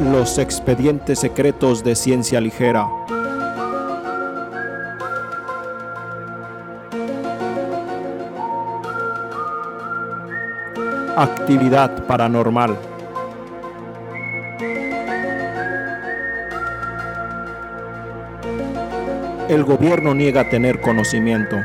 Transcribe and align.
Los 0.00 0.38
expedientes 0.38 1.20
secretos 1.20 1.82
de 1.82 1.94
ciencia 1.94 2.40
ligera. 2.40 2.88
Actividad 11.16 12.06
paranormal. 12.06 12.76
El 19.48 19.64
gobierno 19.64 20.14
niega 20.14 20.48
tener 20.48 20.80
conocimiento. 20.80 21.56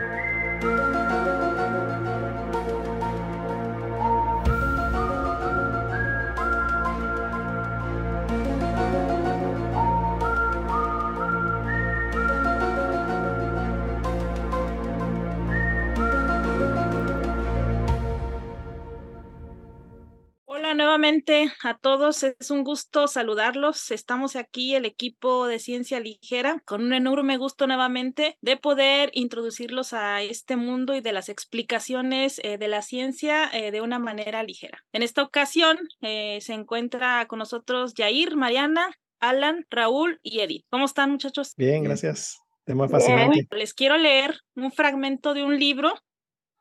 Todos, 22.19 22.35
es 22.39 22.51
un 22.51 22.63
gusto 22.63 23.07
saludarlos. 23.07 23.91
Estamos 23.91 24.35
aquí, 24.35 24.75
el 24.75 24.85
equipo 24.85 25.47
de 25.47 25.59
Ciencia 25.59 25.99
Ligera, 25.99 26.61
con 26.65 26.83
un 26.83 26.93
enorme 26.93 27.37
gusto 27.37 27.67
nuevamente 27.67 28.37
de 28.41 28.57
poder 28.57 29.11
introducirlos 29.13 29.93
a 29.93 30.21
este 30.21 30.55
mundo 30.55 30.95
y 30.95 31.01
de 31.01 31.13
las 31.13 31.29
explicaciones 31.29 32.39
eh, 32.43 32.57
de 32.57 32.67
la 32.67 32.81
ciencia 32.81 33.49
eh, 33.53 33.71
de 33.71 33.81
una 33.81 33.99
manera 33.99 34.43
ligera. 34.43 34.83
En 34.93 35.03
esta 35.03 35.23
ocasión 35.23 35.77
eh, 36.01 36.39
se 36.41 36.53
encuentra 36.53 37.25
con 37.27 37.39
nosotros 37.39 37.93
Yair, 37.93 38.35
Mariana, 38.35 38.89
Alan, 39.19 39.65
Raúl 39.69 40.19
y 40.23 40.39
Edith. 40.39 40.65
¿Cómo 40.69 40.85
están 40.85 41.11
muchachos? 41.11 41.53
Bien, 41.57 41.83
gracias. 41.83 42.39
Tema 42.65 42.87
fascinante. 42.87 43.47
Les 43.51 43.73
quiero 43.73 43.97
leer 43.97 44.39
un 44.55 44.71
fragmento 44.71 45.33
de 45.33 45.43
un 45.43 45.57
libro 45.57 45.93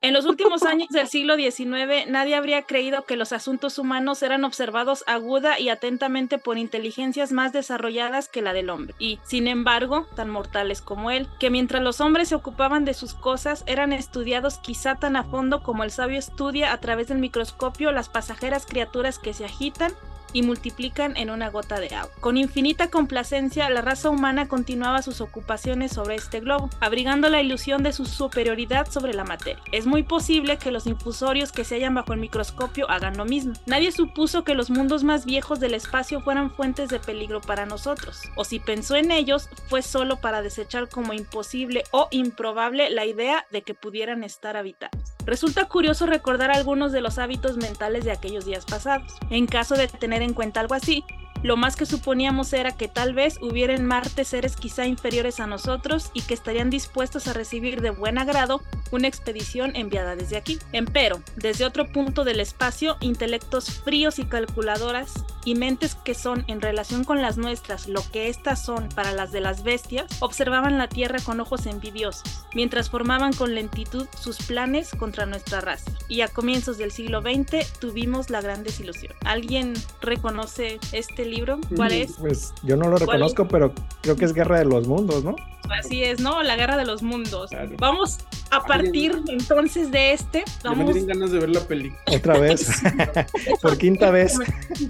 en 0.01 0.15
los 0.15 0.27
últimos 0.27 0.63
años 0.63 0.89
del 0.91 1.09
siglo 1.09 1.37
XIX, 1.37 2.09
nadie 2.09 2.37
habría 2.37 2.63
creído 2.63 3.05
que 3.05 3.17
los 3.17 3.33
asuntos 3.33 3.79
humanos 3.79 4.23
eran 4.23 4.45
observados 4.45 5.03
aguda 5.09 5.59
y 5.59 5.71
atentamente 5.71 6.39
por 6.39 6.57
inteligencias 6.57 7.33
más 7.33 7.53
desarrolladas 7.53 8.29
que 8.29 8.41
la 8.41 8.53
del 8.53 8.71
hombre, 8.71 8.95
y, 9.01 9.19
sin 9.25 9.49
embargo, 9.49 10.07
tan 10.15 10.31
mortales 10.31 10.83
como 10.83 11.11
él, 11.11 11.27
que 11.41 11.51
mientras 11.51 11.83
los 11.83 12.01
hombres 12.01 12.29
se 12.29 12.37
ocupaban 12.37 12.85
de 12.85 12.95
sus 12.95 13.15
cosas, 13.15 13.65
eran 13.67 13.93
estudiados 13.93 14.59
quizá 14.59 14.95
tan 14.95 15.17
a 15.17 15.25
fondo 15.25 15.63
como 15.65 15.83
el 15.83 15.91
sabio 15.91 16.19
estudia 16.19 16.73
a 16.73 16.79
través 16.79 17.09
del 17.09 17.19
microscopio 17.19 17.91
las 17.91 18.09
pasajeras 18.09 18.67
criaturas 18.67 19.19
que 19.19 19.35
se 19.35 19.45
agitan 19.45 19.93
y 20.33 20.43
multiplican 20.43 21.17
en 21.17 21.31
una 21.31 21.51
gota 21.51 21.81
de 21.81 21.95
agua. 21.95 22.13
Con 22.21 22.37
infinita 22.37 22.89
complacencia, 22.89 23.69
la 23.71 23.83
raza 23.83 24.11
humana 24.11 24.49
continuaba 24.49 25.03
sus 25.03 25.21
ocupaciones 25.21 25.93
sobre 25.93 26.15
este 26.15 26.41
globo, 26.41 26.71
abrigando 26.81 27.29
la 27.29 27.41
ilusión 27.41 27.83
de 27.83 27.93
su 27.93 28.07
superioridad 28.07 28.91
sobre 28.91 29.15
la 29.15 29.25
materia. 29.25 29.63
Es 29.73 29.87
muy 29.87 30.03
posible 30.03 30.59
que 30.59 30.71
los 30.71 30.87
infusorios 30.87 31.53
que 31.53 31.65
se 31.65 31.77
hallan 31.77 31.95
bajo 31.95 32.13
el 32.13 32.21
microscopio 32.21 32.91
hagan 32.91 33.17
lo 33.17 33.25
mismo. 33.25 33.55
Nadie 33.67 33.93
supuso 33.93 34.45
que 34.45 34.55
los 34.55 34.71
mundos 34.71 35.05
más 35.05 35.25
viejos 35.25 35.61
del 35.61 35.75
espacio 35.75 36.21
fueran 36.21 36.51
fuentes 36.51 36.89
de 36.89 36.99
peligro 36.99 37.41
para 37.41 37.67
nosotros, 37.67 38.21
o 38.37 38.45
si 38.45 38.61
pensó 38.61 38.97
en 38.97 39.11
ellos, 39.11 39.49
fue 39.69 39.83
solo 39.83 40.21
para 40.21 40.43
desechar 40.43 40.89
como 40.89 41.13
imposible 41.13 41.85
o 41.91 42.09
improbable 42.11 42.91
la 42.91 43.05
idea 43.05 43.47
de 43.51 43.63
que 43.63 43.75
pudieran 43.75 44.25
estar 44.25 44.57
habitados. 44.57 45.15
Resulta 45.25 45.67
curioso 45.67 46.07
recordar 46.07 46.51
algunos 46.51 46.91
de 46.91 47.03
los 47.03 47.19
hábitos 47.19 47.59
mentales 47.59 48.05
de 48.05 48.13
aquellos 48.13 48.47
días 48.47 48.65
pasados. 48.65 49.13
En 49.29 49.47
caso 49.47 49.75
de 49.75 49.87
tener 49.87 50.18
en 50.23 50.35
cuenta 50.35 50.61
algo 50.61 50.75
así, 50.75 51.05
lo 51.43 51.57
más 51.57 51.77
que 51.77 51.87
suponíamos 51.87 52.53
era 52.53 52.77
que 52.77 52.89
tal 52.89 53.15
vez 53.15 53.39
hubiera 53.41 53.75
en 53.75 53.87
Marte 53.87 54.25
seres 54.25 54.57
quizá 54.57 54.87
inferiores 54.87 55.41
a 55.41 55.47
nosotros 55.47 56.11
y 56.15 56.23
que 56.23 56.35
estarían 56.35 56.71
dispuestos 56.71 57.29
a 57.29 57.33
recibir 57.33 57.81
de 57.81 57.91
buen 57.91 58.19
agrado 58.19 58.63
una 58.91 59.09
expedición 59.09 59.77
enviada 59.77 60.17
desde 60.17 60.37
aquí. 60.37 60.59
Empero, 60.73 61.21
desde 61.37 61.65
otro 61.65 61.87
punto 61.93 62.25
del 62.25 62.41
espacio, 62.41 62.97
intelectos 63.01 63.71
fríos 63.83 64.19
y 64.19 64.25
calculadoras 64.25 65.25
y 65.45 65.55
mentes 65.55 65.95
que 65.95 66.15
son 66.15 66.45
en 66.49 66.61
relación 66.61 67.05
con 67.05 67.23
las 67.23 67.39
nuestras 67.39 67.89
lo 67.89 68.03
que 68.13 68.29
éstas 68.29 68.65
son 68.65 68.89
para 68.91 69.13
las 69.13 69.33
de 69.33 69.41
las 69.41 69.63
bestias, 69.63 70.07
observaban 70.21 70.79
la 70.79 70.89
Tierra 70.89 71.21
con 71.25 71.41
ojos 71.41 71.67
envidiosos, 71.67 72.45
mientras 72.55 72.91
formaban 72.91 73.33
con 73.33 73.55
lentitud 73.55 74.07
sus 74.19 74.39
planes 74.39 74.91
contra 74.91 75.27
nuestra 75.27 75.61
raza. 75.61 75.91
Y 76.09 76.23
a 76.23 76.29
comienzos 76.29 76.79
del 76.79 76.91
siglo 76.91 77.23
XX 77.23 77.73
tuvimos 77.79 78.31
la 78.31 78.41
gran 78.41 78.63
desilusión. 78.63 79.15
¿Alguien 79.25 79.75
reconoce 80.01 80.79
este 80.93 81.25
libro? 81.31 81.59
¿Cuál 81.77 81.93
es? 81.93 82.13
Pues 82.19 82.55
yo 82.63 82.77
no 82.77 82.89
lo 82.89 82.97
reconozco, 82.97 83.47
pero 83.49 83.73
creo 84.01 84.17
que 84.17 84.25
es 84.25 84.33
Guerra 84.33 84.59
de 84.59 84.65
los 84.65 84.87
Mundos, 84.87 85.25
¿no? 85.25 85.37
Así 85.71 86.03
es, 86.03 86.21
¿no? 86.21 86.43
La 86.43 86.57
guerra 86.57 86.77
de 86.77 86.87
los 86.87 87.03
mundos. 87.03 87.51
Vamos 87.79 88.19
a 88.51 88.65
partir 88.65 89.23
entonces 89.29 89.91
de 89.91 90.13
este. 90.13 90.45
Vamos... 90.65 90.79
me 90.79 90.93
tienen 90.93 91.07
ganas 91.07 91.31
de 91.33 91.39
ver 91.39 91.51
la 91.51 91.61
película. 91.61 92.01
Otra 92.07 92.39
vez. 92.39 92.71
Por 93.63 93.79
quinta 93.79 94.11
vez. 94.11 94.39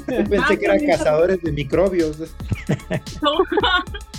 Pensé 0.06 0.58
que 0.58 0.64
eran 0.64 0.86
cazadores 0.86 1.42
de 1.42 1.52
microbios. 1.52 2.16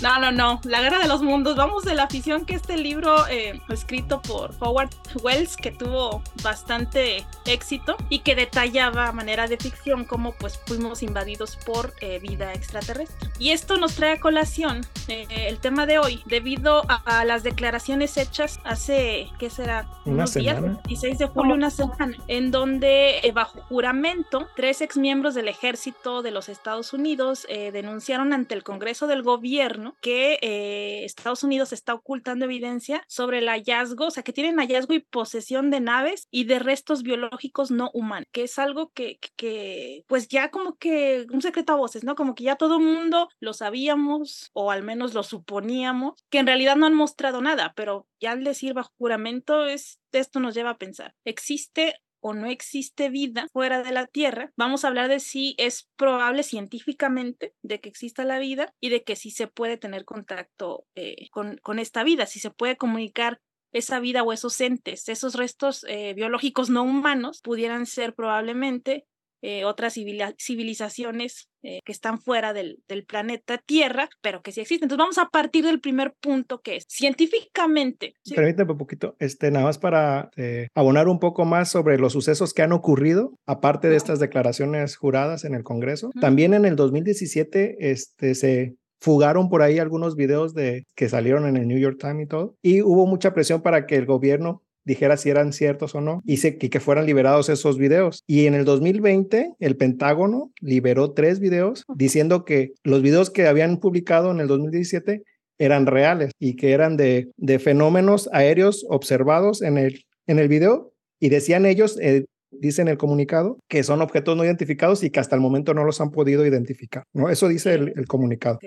No, 0.00 0.18
no, 0.18 0.32
no. 0.32 0.60
La 0.64 0.80
guerra 0.80 0.98
de 0.98 1.08
los 1.08 1.20
mundos. 1.22 1.56
Vamos 1.56 1.84
de 1.84 1.94
la 1.94 2.04
afición 2.04 2.46
que 2.46 2.54
este 2.54 2.78
libro 2.78 3.28
eh, 3.28 3.60
escrito 3.68 4.22
por 4.22 4.54
Howard 4.58 4.88
Wells, 5.22 5.56
que 5.56 5.72
tuvo 5.72 6.22
bastante 6.42 7.26
éxito 7.44 7.96
y 8.08 8.20
que 8.20 8.34
detallaba 8.34 9.08
a 9.08 9.12
manera 9.12 9.46
de 9.46 9.58
ficción 9.58 10.04
cómo 10.06 10.32
pues 10.32 10.58
fuimos 10.66 11.02
invadidos 11.02 11.56
por 11.66 11.92
eh, 12.00 12.18
vida 12.18 12.54
extraterrestre. 12.54 13.28
Y 13.38 13.50
esto 13.50 13.76
nos 13.76 13.94
trae 13.94 14.12
a 14.12 14.20
colación 14.20 14.86
eh, 15.08 15.26
el 15.28 15.58
tema 15.58 15.84
de 15.84 15.98
hoy, 15.98 16.22
debido 16.50 16.82
a, 16.88 17.20
a, 17.20 17.24
las 17.24 17.44
declaraciones 17.44 18.16
hechas 18.16 18.58
hace, 18.64 19.28
¿qué 19.38 19.50
será? 19.50 19.88
Una 20.04 20.14
Unos 20.14 20.34
días, 20.34 20.56
semana. 20.56 20.80
16 20.86 21.18
de 21.18 21.26
julio, 21.26 21.54
una 21.54 21.70
semana, 21.70 22.16
en 22.26 22.50
donde 22.50 23.18
eh, 23.18 23.30
bajo 23.30 23.60
juramento, 23.62 24.48
tres 24.56 24.80
exmiembros 24.80 25.34
del 25.34 25.46
ejército 25.46 26.22
de 26.22 26.32
los 26.32 26.48
Estados 26.48 26.92
Unidos 26.92 27.46
eh, 27.48 27.70
denunciaron 27.70 28.32
ante 28.32 28.54
el 28.54 28.64
Congreso 28.64 29.06
del 29.06 29.22
Gobierno 29.22 29.94
que 30.00 30.38
eh, 30.42 31.04
Estados 31.04 31.44
Unidos 31.44 31.72
está 31.72 31.94
ocultando 31.94 32.46
evidencia 32.46 33.04
sobre 33.06 33.38
el 33.38 33.48
hallazgo, 33.48 34.06
o 34.06 34.10
sea, 34.10 34.24
que 34.24 34.32
tienen 34.32 34.56
hallazgo 34.56 34.94
y 34.94 34.98
posesión 34.98 35.70
de 35.70 35.78
naves 35.78 36.26
y 36.32 36.44
de 36.44 36.58
restos 36.58 37.04
biológicos 37.04 37.70
no 37.70 37.90
humanos, 37.94 38.26
que 38.32 38.42
es 38.42 38.58
algo 38.58 38.90
que, 38.92 39.20
que 39.36 40.04
pues 40.08 40.26
ya 40.26 40.50
como 40.50 40.76
que 40.78 41.26
un 41.32 41.42
secreto 41.42 41.74
a 41.74 41.76
voces, 41.76 42.02
¿no? 42.02 42.16
Como 42.16 42.34
que 42.34 42.42
ya 42.42 42.56
todo 42.56 42.78
el 42.78 42.84
mundo 42.84 43.28
lo 43.38 43.52
sabíamos 43.52 44.50
o 44.52 44.72
al 44.72 44.82
menos 44.82 45.14
lo 45.14 45.22
suponíamos, 45.22 46.14
que 46.28 46.39
en 46.40 46.46
realidad 46.46 46.76
no 46.76 46.86
han 46.86 46.94
mostrado 46.94 47.40
nada, 47.42 47.72
pero 47.76 48.08
ya 48.20 48.32
al 48.32 48.44
decir 48.44 48.74
bajo 48.74 48.92
juramento, 48.98 49.66
es, 49.66 50.00
esto 50.12 50.40
nos 50.40 50.54
lleva 50.54 50.70
a 50.70 50.78
pensar, 50.78 51.14
¿existe 51.24 51.96
o 52.22 52.34
no 52.34 52.46
existe 52.46 53.08
vida 53.08 53.46
fuera 53.52 53.82
de 53.82 53.92
la 53.92 54.06
Tierra? 54.06 54.52
Vamos 54.56 54.84
a 54.84 54.88
hablar 54.88 55.08
de 55.08 55.20
si 55.20 55.54
es 55.58 55.88
probable 55.96 56.42
científicamente 56.42 57.54
de 57.62 57.80
que 57.80 57.88
exista 57.88 58.24
la 58.24 58.38
vida 58.38 58.74
y 58.80 58.88
de 58.88 59.04
que 59.04 59.16
sí 59.16 59.30
se 59.30 59.46
puede 59.46 59.76
tener 59.76 60.04
contacto 60.04 60.86
eh, 60.94 61.28
con, 61.30 61.58
con 61.58 61.78
esta 61.78 62.04
vida, 62.04 62.26
si 62.26 62.40
se 62.40 62.50
puede 62.50 62.76
comunicar 62.76 63.40
esa 63.72 64.00
vida 64.00 64.22
o 64.22 64.32
esos 64.32 64.60
entes, 64.60 65.08
esos 65.08 65.34
restos 65.34 65.84
eh, 65.88 66.14
biológicos 66.14 66.70
no 66.70 66.82
humanos 66.82 67.40
pudieran 67.42 67.86
ser 67.86 68.14
probablemente 68.14 69.06
eh, 69.42 69.64
otras 69.64 69.94
civilizaciones 69.94 71.48
eh, 71.62 71.80
que 71.84 71.92
están 71.92 72.20
fuera 72.20 72.52
del, 72.52 72.82
del, 72.88 73.04
planeta 73.04 73.58
Tierra, 73.58 74.08
pero 74.20 74.42
que 74.42 74.52
sí 74.52 74.60
existen. 74.60 74.86
Entonces 74.86 75.02
vamos 75.02 75.18
a 75.18 75.28
partir 75.30 75.64
del 75.64 75.80
primer 75.80 76.14
punto 76.20 76.60
que 76.60 76.76
es 76.76 76.84
científicamente. 76.88 78.14
¿sí? 78.22 78.34
Permíteme 78.34 78.72
un 78.72 78.78
poquito, 78.78 79.16
este, 79.18 79.50
nada 79.50 79.66
más 79.66 79.78
para 79.78 80.30
eh, 80.36 80.68
abonar 80.74 81.08
un 81.08 81.18
poco 81.18 81.44
más 81.44 81.70
sobre 81.70 81.98
los 81.98 82.12
sucesos 82.12 82.52
que 82.52 82.62
han 82.62 82.72
ocurrido, 82.72 83.34
aparte 83.46 83.88
de 83.88 83.96
estas 83.96 84.20
declaraciones 84.20 84.96
juradas 84.96 85.44
en 85.44 85.54
el 85.54 85.62
Congreso. 85.62 86.08
Uh 86.08 86.10
-huh. 86.10 86.20
También 86.20 86.54
en 86.54 86.64
el 86.64 86.76
2017 86.76 87.90
este, 87.90 88.34
se 88.34 88.76
fugaron 89.00 89.48
por 89.48 89.62
ahí 89.62 89.78
algunos 89.78 90.16
videos 90.16 90.54
de 90.54 90.84
que 90.94 91.08
salieron 91.08 91.46
en 91.46 91.56
el 91.56 91.66
New 91.66 91.78
York 91.78 91.96
Times 91.98 92.24
y 92.24 92.28
todo, 92.28 92.56
y 92.62 92.82
hubo 92.82 93.06
mucha 93.06 93.32
presión 93.32 93.62
para 93.62 93.86
que 93.86 93.96
el 93.96 94.04
gobierno 94.04 94.62
dijera 94.84 95.16
si 95.16 95.30
eran 95.30 95.52
ciertos 95.52 95.94
o 95.94 96.00
no 96.00 96.22
y, 96.24 96.38
se, 96.38 96.58
y, 96.60 96.68
que 96.68 96.80
fueran 96.80 97.06
liberados 97.06 97.48
esos 97.48 97.78
videos. 97.78 98.22
Y 98.26 98.46
en 98.46 98.54
el 98.54 98.64
2020, 98.64 99.54
el 99.58 99.76
Pentágono 99.76 100.52
liberó 100.60 101.12
tres 101.12 101.40
videos 101.40 101.84
diciendo 101.94 102.44
que 102.44 102.72
los 102.82 103.02
videos 103.02 103.30
que 103.30 103.46
habían 103.46 103.78
publicado 103.78 104.30
en 104.30 104.40
el 104.40 104.48
2017 104.48 105.22
eran 105.58 105.86
reales 105.86 106.32
y 106.38 106.56
que 106.56 106.72
eran 106.72 106.96
de, 106.96 107.30
de 107.36 107.58
fenómenos 107.58 108.28
aéreos 108.32 108.86
observados 108.88 109.62
en 109.62 109.76
el, 109.76 110.04
en 110.26 110.38
el 110.38 110.48
video 110.48 110.92
y 111.20 111.28
decían 111.28 111.66
ellos, 111.66 111.98
eh, 112.00 112.24
dice 112.50 112.80
en 112.80 112.88
el 112.88 112.96
comunicado, 112.96 113.58
que 113.68 113.82
son 113.82 114.00
objetos 114.00 114.36
no 114.36 114.44
identificados 114.44 115.04
y 115.04 115.10
que 115.10 115.20
hasta 115.20 115.36
el 115.36 115.42
momento 115.42 115.74
no 115.74 115.84
los 115.84 116.00
han 116.00 116.10
podido 116.10 116.46
identificar. 116.46 117.04
¿no? 117.12 117.28
Eso 117.28 117.46
dice 117.46 117.74
el, 117.74 117.92
el 117.94 118.06
comunicado. 118.06 118.58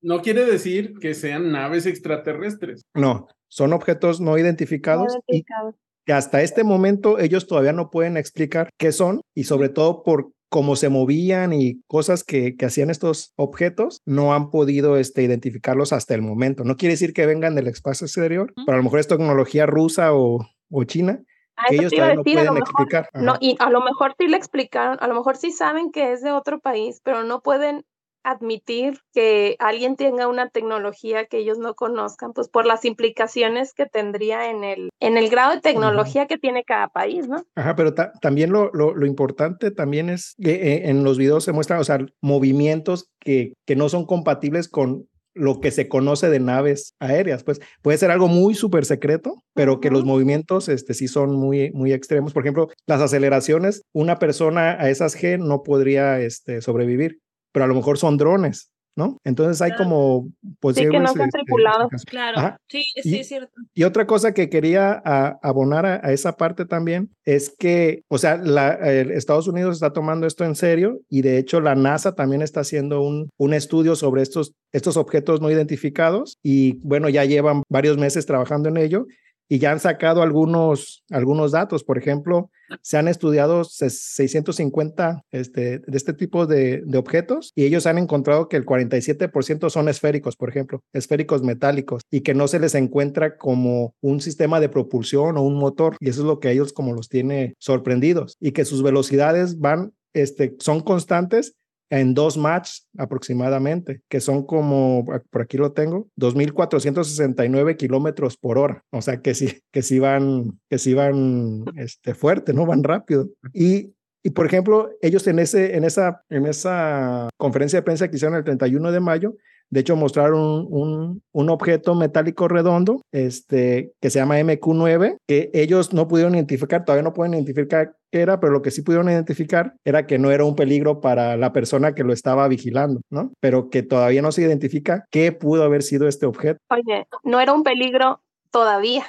No 0.00 0.22
quiere 0.22 0.44
decir 0.44 0.94
que 1.00 1.12
sean 1.12 1.50
naves 1.50 1.84
extraterrestres. 1.84 2.82
No, 2.94 3.26
son 3.48 3.72
objetos 3.72 4.20
no 4.20 4.38
identificados, 4.38 5.06
no 5.06 5.20
identificados. 5.26 5.74
Y, 5.74 5.88
que 6.06 6.12
hasta 6.14 6.40
este 6.40 6.64
momento 6.64 7.18
ellos 7.18 7.46
todavía 7.46 7.74
no 7.74 7.90
pueden 7.90 8.16
explicar 8.16 8.70
qué 8.78 8.92
son 8.92 9.20
y 9.34 9.44
sobre 9.44 9.68
todo 9.68 10.02
por 10.02 10.30
cómo 10.48 10.76
se 10.76 10.88
movían 10.88 11.52
y 11.52 11.82
cosas 11.86 12.24
que, 12.24 12.56
que, 12.56 12.64
hacían 12.66 12.88
estos 12.88 13.32
objetos, 13.36 14.00
no 14.06 14.32
han 14.32 14.50
podido 14.50 14.96
este, 14.96 15.22
identificarlos 15.22 15.92
hasta 15.92 16.14
el 16.14 16.22
momento. 16.22 16.64
No 16.64 16.76
quiere 16.76 16.94
decir 16.94 17.12
que 17.12 17.26
vengan 17.26 17.54
del 17.54 17.66
espacio 17.66 18.06
exterior, 18.06 18.52
pero 18.64 18.72
a 18.72 18.76
lo 18.78 18.82
mejor 18.82 19.00
es 19.00 19.08
tecnología 19.08 19.66
rusa 19.66 20.14
o, 20.14 20.48
o 20.70 20.84
china. 20.84 21.22
Que 21.68 21.74
ellos 21.74 21.92
todavía 21.92 22.14
no 22.14 22.22
pueden 22.22 22.56
explicar. 22.56 23.10
No, 23.14 23.34
y 23.40 23.56
a 23.58 23.68
lo 23.68 23.80
mejor 23.82 24.14
sí 24.18 24.28
le 24.28 24.36
explicaron, 24.36 24.96
a 25.00 25.08
lo 25.08 25.14
mejor 25.14 25.36
sí 25.36 25.50
saben 25.50 25.90
que 25.90 26.12
es 26.12 26.22
de 26.22 26.30
otro 26.30 26.60
país, 26.60 27.00
pero 27.04 27.24
no 27.24 27.42
pueden 27.42 27.84
admitir 28.30 28.98
que 29.12 29.56
alguien 29.58 29.96
tenga 29.96 30.28
una 30.28 30.48
tecnología 30.50 31.26
que 31.26 31.38
ellos 31.38 31.58
no 31.58 31.74
conozcan, 31.74 32.32
pues 32.32 32.48
por 32.48 32.66
las 32.66 32.84
implicaciones 32.84 33.72
que 33.74 33.86
tendría 33.86 34.50
en 34.50 34.64
el, 34.64 34.90
en 35.00 35.16
el 35.16 35.28
grado 35.30 35.54
de 35.54 35.60
tecnología 35.60 36.26
que 36.26 36.38
tiene 36.38 36.64
cada 36.64 36.88
país, 36.88 37.28
¿no? 37.28 37.44
Ajá, 37.54 37.74
pero 37.76 37.94
también 38.20 38.50
lo, 38.50 38.70
lo, 38.72 38.94
lo, 38.94 39.06
importante 39.06 39.70
también 39.70 40.10
es 40.10 40.34
que 40.42 40.52
eh, 40.52 40.90
en 40.90 41.04
los 41.04 41.16
videos 41.18 41.44
se 41.44 41.52
muestran, 41.52 41.80
o 41.80 41.84
sea, 41.84 41.98
movimientos 42.20 43.08
que, 43.20 43.54
que 43.66 43.76
no 43.76 43.88
son 43.88 44.06
compatibles 44.06 44.68
con 44.68 45.08
lo 45.34 45.60
que 45.60 45.70
se 45.70 45.88
conoce 45.88 46.28
de 46.28 46.40
naves 46.40 46.94
aéreas, 46.98 47.44
pues 47.44 47.60
puede 47.80 47.98
ser 47.98 48.10
algo 48.10 48.28
muy 48.28 48.54
súper 48.54 48.84
secreto, 48.84 49.36
pero 49.54 49.80
que 49.80 49.90
los 49.90 50.04
movimientos 50.04 50.68
este, 50.68 50.94
sí 50.94 51.06
son 51.06 51.34
muy, 51.36 51.70
muy 51.72 51.92
extremos. 51.92 52.32
Por 52.32 52.42
ejemplo, 52.42 52.68
las 52.86 53.00
aceleraciones, 53.00 53.82
una 53.92 54.18
persona 54.18 54.72
a 54.72 54.90
esas 54.90 55.16
G 55.16 55.38
no 55.38 55.62
podría 55.62 56.20
este, 56.20 56.60
sobrevivir 56.60 57.20
pero 57.52 57.64
a 57.64 57.68
lo 57.68 57.74
mejor 57.74 57.98
son 57.98 58.16
drones, 58.16 58.70
¿no? 58.96 59.20
Entonces 59.22 59.62
hay 59.62 59.76
como 59.76 60.28
posibles... 60.58 60.90
Sí, 60.90 60.92
que 60.92 60.98
no 60.98 61.06
están 61.06 61.28
este, 61.28 61.38
tripulados. 61.38 62.04
Claro, 62.04 62.56
sí, 62.68 62.82
sí, 63.02 63.16
y, 63.16 63.18
es 63.20 63.28
cierto. 63.28 63.52
Y 63.72 63.84
otra 63.84 64.06
cosa 64.06 64.34
que 64.34 64.50
quería 64.50 65.00
a, 65.04 65.38
abonar 65.42 65.86
a, 65.86 66.00
a, 66.02 66.12
esa 66.12 66.36
parte 66.36 66.66
también 66.66 67.10
es 67.24 67.54
que, 67.56 68.02
o 68.08 68.18
sea, 68.18 68.36
la, 68.36 68.70
Estados 68.72 69.46
Unidos 69.46 69.76
está 69.76 69.92
tomando 69.92 70.26
esto 70.26 70.44
en 70.44 70.56
serio 70.56 70.98
y 71.08 71.22
de 71.22 71.38
hecho 71.38 71.60
la 71.60 71.76
NASA 71.76 72.16
también 72.16 72.42
está 72.42 72.60
haciendo 72.60 73.00
un, 73.00 73.30
un 73.36 73.54
estudio 73.54 73.94
sobre 73.94 74.22
estos, 74.22 74.54
estos 74.72 74.96
objetos 74.96 75.40
no 75.40 75.48
identificados 75.48 76.38
y 76.42 76.80
bueno, 76.84 77.08
ya 77.08 77.24
llevan 77.24 77.62
varios 77.68 77.98
meses 77.98 78.26
trabajando 78.26 78.68
en 78.68 78.78
ello 78.78 79.06
y 79.48 79.58
ya 79.58 79.72
han 79.72 79.80
sacado 79.80 80.22
algunos, 80.22 81.04
algunos 81.10 81.52
datos. 81.52 81.84
Por 81.84 81.98
ejemplo, 81.98 82.50
se 82.82 82.98
han 82.98 83.08
estudiado 83.08 83.64
650 83.64 85.24
este, 85.30 85.78
de 85.78 85.96
este 85.96 86.12
tipo 86.12 86.46
de, 86.46 86.82
de, 86.84 86.98
objetos 86.98 87.52
y 87.54 87.64
ellos 87.64 87.86
han 87.86 87.98
encontrado 87.98 88.48
que 88.48 88.56
el 88.56 88.66
47% 88.66 89.70
son 89.70 89.88
esféricos, 89.88 90.36
por 90.36 90.50
ejemplo, 90.50 90.82
esféricos 90.92 91.42
metálicos 91.42 92.02
y 92.10 92.20
que 92.20 92.34
no 92.34 92.46
se 92.48 92.60
les 92.60 92.74
encuentra 92.74 93.36
como 93.36 93.94
un 94.00 94.20
sistema 94.20 94.60
de 94.60 94.68
propulsión 94.68 95.36
o 95.36 95.42
un 95.42 95.54
motor. 95.54 95.96
Y 96.00 96.10
eso 96.10 96.20
es 96.20 96.26
lo 96.26 96.40
que 96.40 96.50
ellos 96.50 96.72
como 96.72 96.92
los 96.92 97.08
tiene 97.08 97.54
sorprendidos 97.58 98.36
y 98.40 98.52
que 98.52 98.64
sus 98.64 98.82
velocidades 98.82 99.58
van, 99.58 99.92
este, 100.12 100.56
son 100.58 100.80
constantes 100.80 101.54
en 101.90 102.14
dos 102.14 102.36
matches 102.36 102.88
aproximadamente, 102.96 104.02
que 104.08 104.20
son 104.20 104.44
como, 104.44 105.04
por 105.30 105.42
aquí 105.42 105.56
lo 105.56 105.72
tengo, 105.72 106.08
2.469 106.16 107.76
kilómetros 107.76 108.36
por 108.36 108.58
hora. 108.58 108.84
O 108.90 109.02
sea 109.02 109.20
que 109.20 109.34
sí, 109.34 109.62
que 109.72 109.82
sí 109.82 109.98
van, 109.98 110.58
que 110.68 110.78
sí 110.78 110.94
van 110.94 111.64
este, 111.76 112.14
fuerte, 112.14 112.52
¿no? 112.52 112.66
Van 112.66 112.82
rápido. 112.82 113.28
Y 113.52 113.94
y 114.22 114.30
por 114.30 114.46
ejemplo, 114.46 114.90
ellos 115.00 115.26
en, 115.26 115.38
ese, 115.38 115.76
en, 115.76 115.84
esa, 115.84 116.22
en 116.28 116.46
esa 116.46 117.28
conferencia 117.36 117.78
de 117.78 117.84
prensa 117.84 118.08
que 118.08 118.16
hicieron 118.16 118.36
el 118.36 118.44
31 118.44 118.90
de 118.92 119.00
mayo, 119.00 119.36
de 119.70 119.80
hecho, 119.80 119.96
mostraron 119.96 120.66
un, 120.70 121.22
un, 121.30 121.50
objeto 121.50 121.94
metálico 121.94 122.48
redondo 122.48 123.02
este, 123.12 123.92
que 124.00 124.08
se 124.08 124.18
llama 124.18 124.38
MQ9, 124.38 125.18
que 125.26 125.50
ellos 125.52 125.92
no 125.92 126.08
pudieron 126.08 126.34
identificar, 126.34 126.84
todavía 126.86 127.02
no 127.02 127.12
pueden 127.12 127.34
identificar 127.34 127.94
era, 128.12 128.40
pero 128.40 128.52
lo 128.52 128.62
que 128.62 128.70
sí 128.70 128.82
pudieron 128.82 129.08
identificar 129.08 129.74
era 129.84 130.06
que 130.06 130.18
no 130.18 130.30
era 130.30 130.44
un 130.44 130.56
peligro 130.56 131.00
para 131.00 131.36
la 131.36 131.52
persona 131.52 131.94
que 131.94 132.04
lo 132.04 132.12
estaba 132.12 132.48
vigilando, 132.48 133.00
¿no? 133.10 133.32
Pero 133.40 133.70
que 133.70 133.82
todavía 133.82 134.22
no 134.22 134.32
se 134.32 134.42
identifica 134.42 135.04
qué 135.10 135.32
pudo 135.32 135.62
haber 135.64 135.82
sido 135.82 136.08
este 136.08 136.26
objeto. 136.26 136.58
Oye, 136.70 137.06
no 137.24 137.40
era 137.40 137.52
un 137.52 137.62
peligro 137.62 138.20
todavía. 138.50 139.04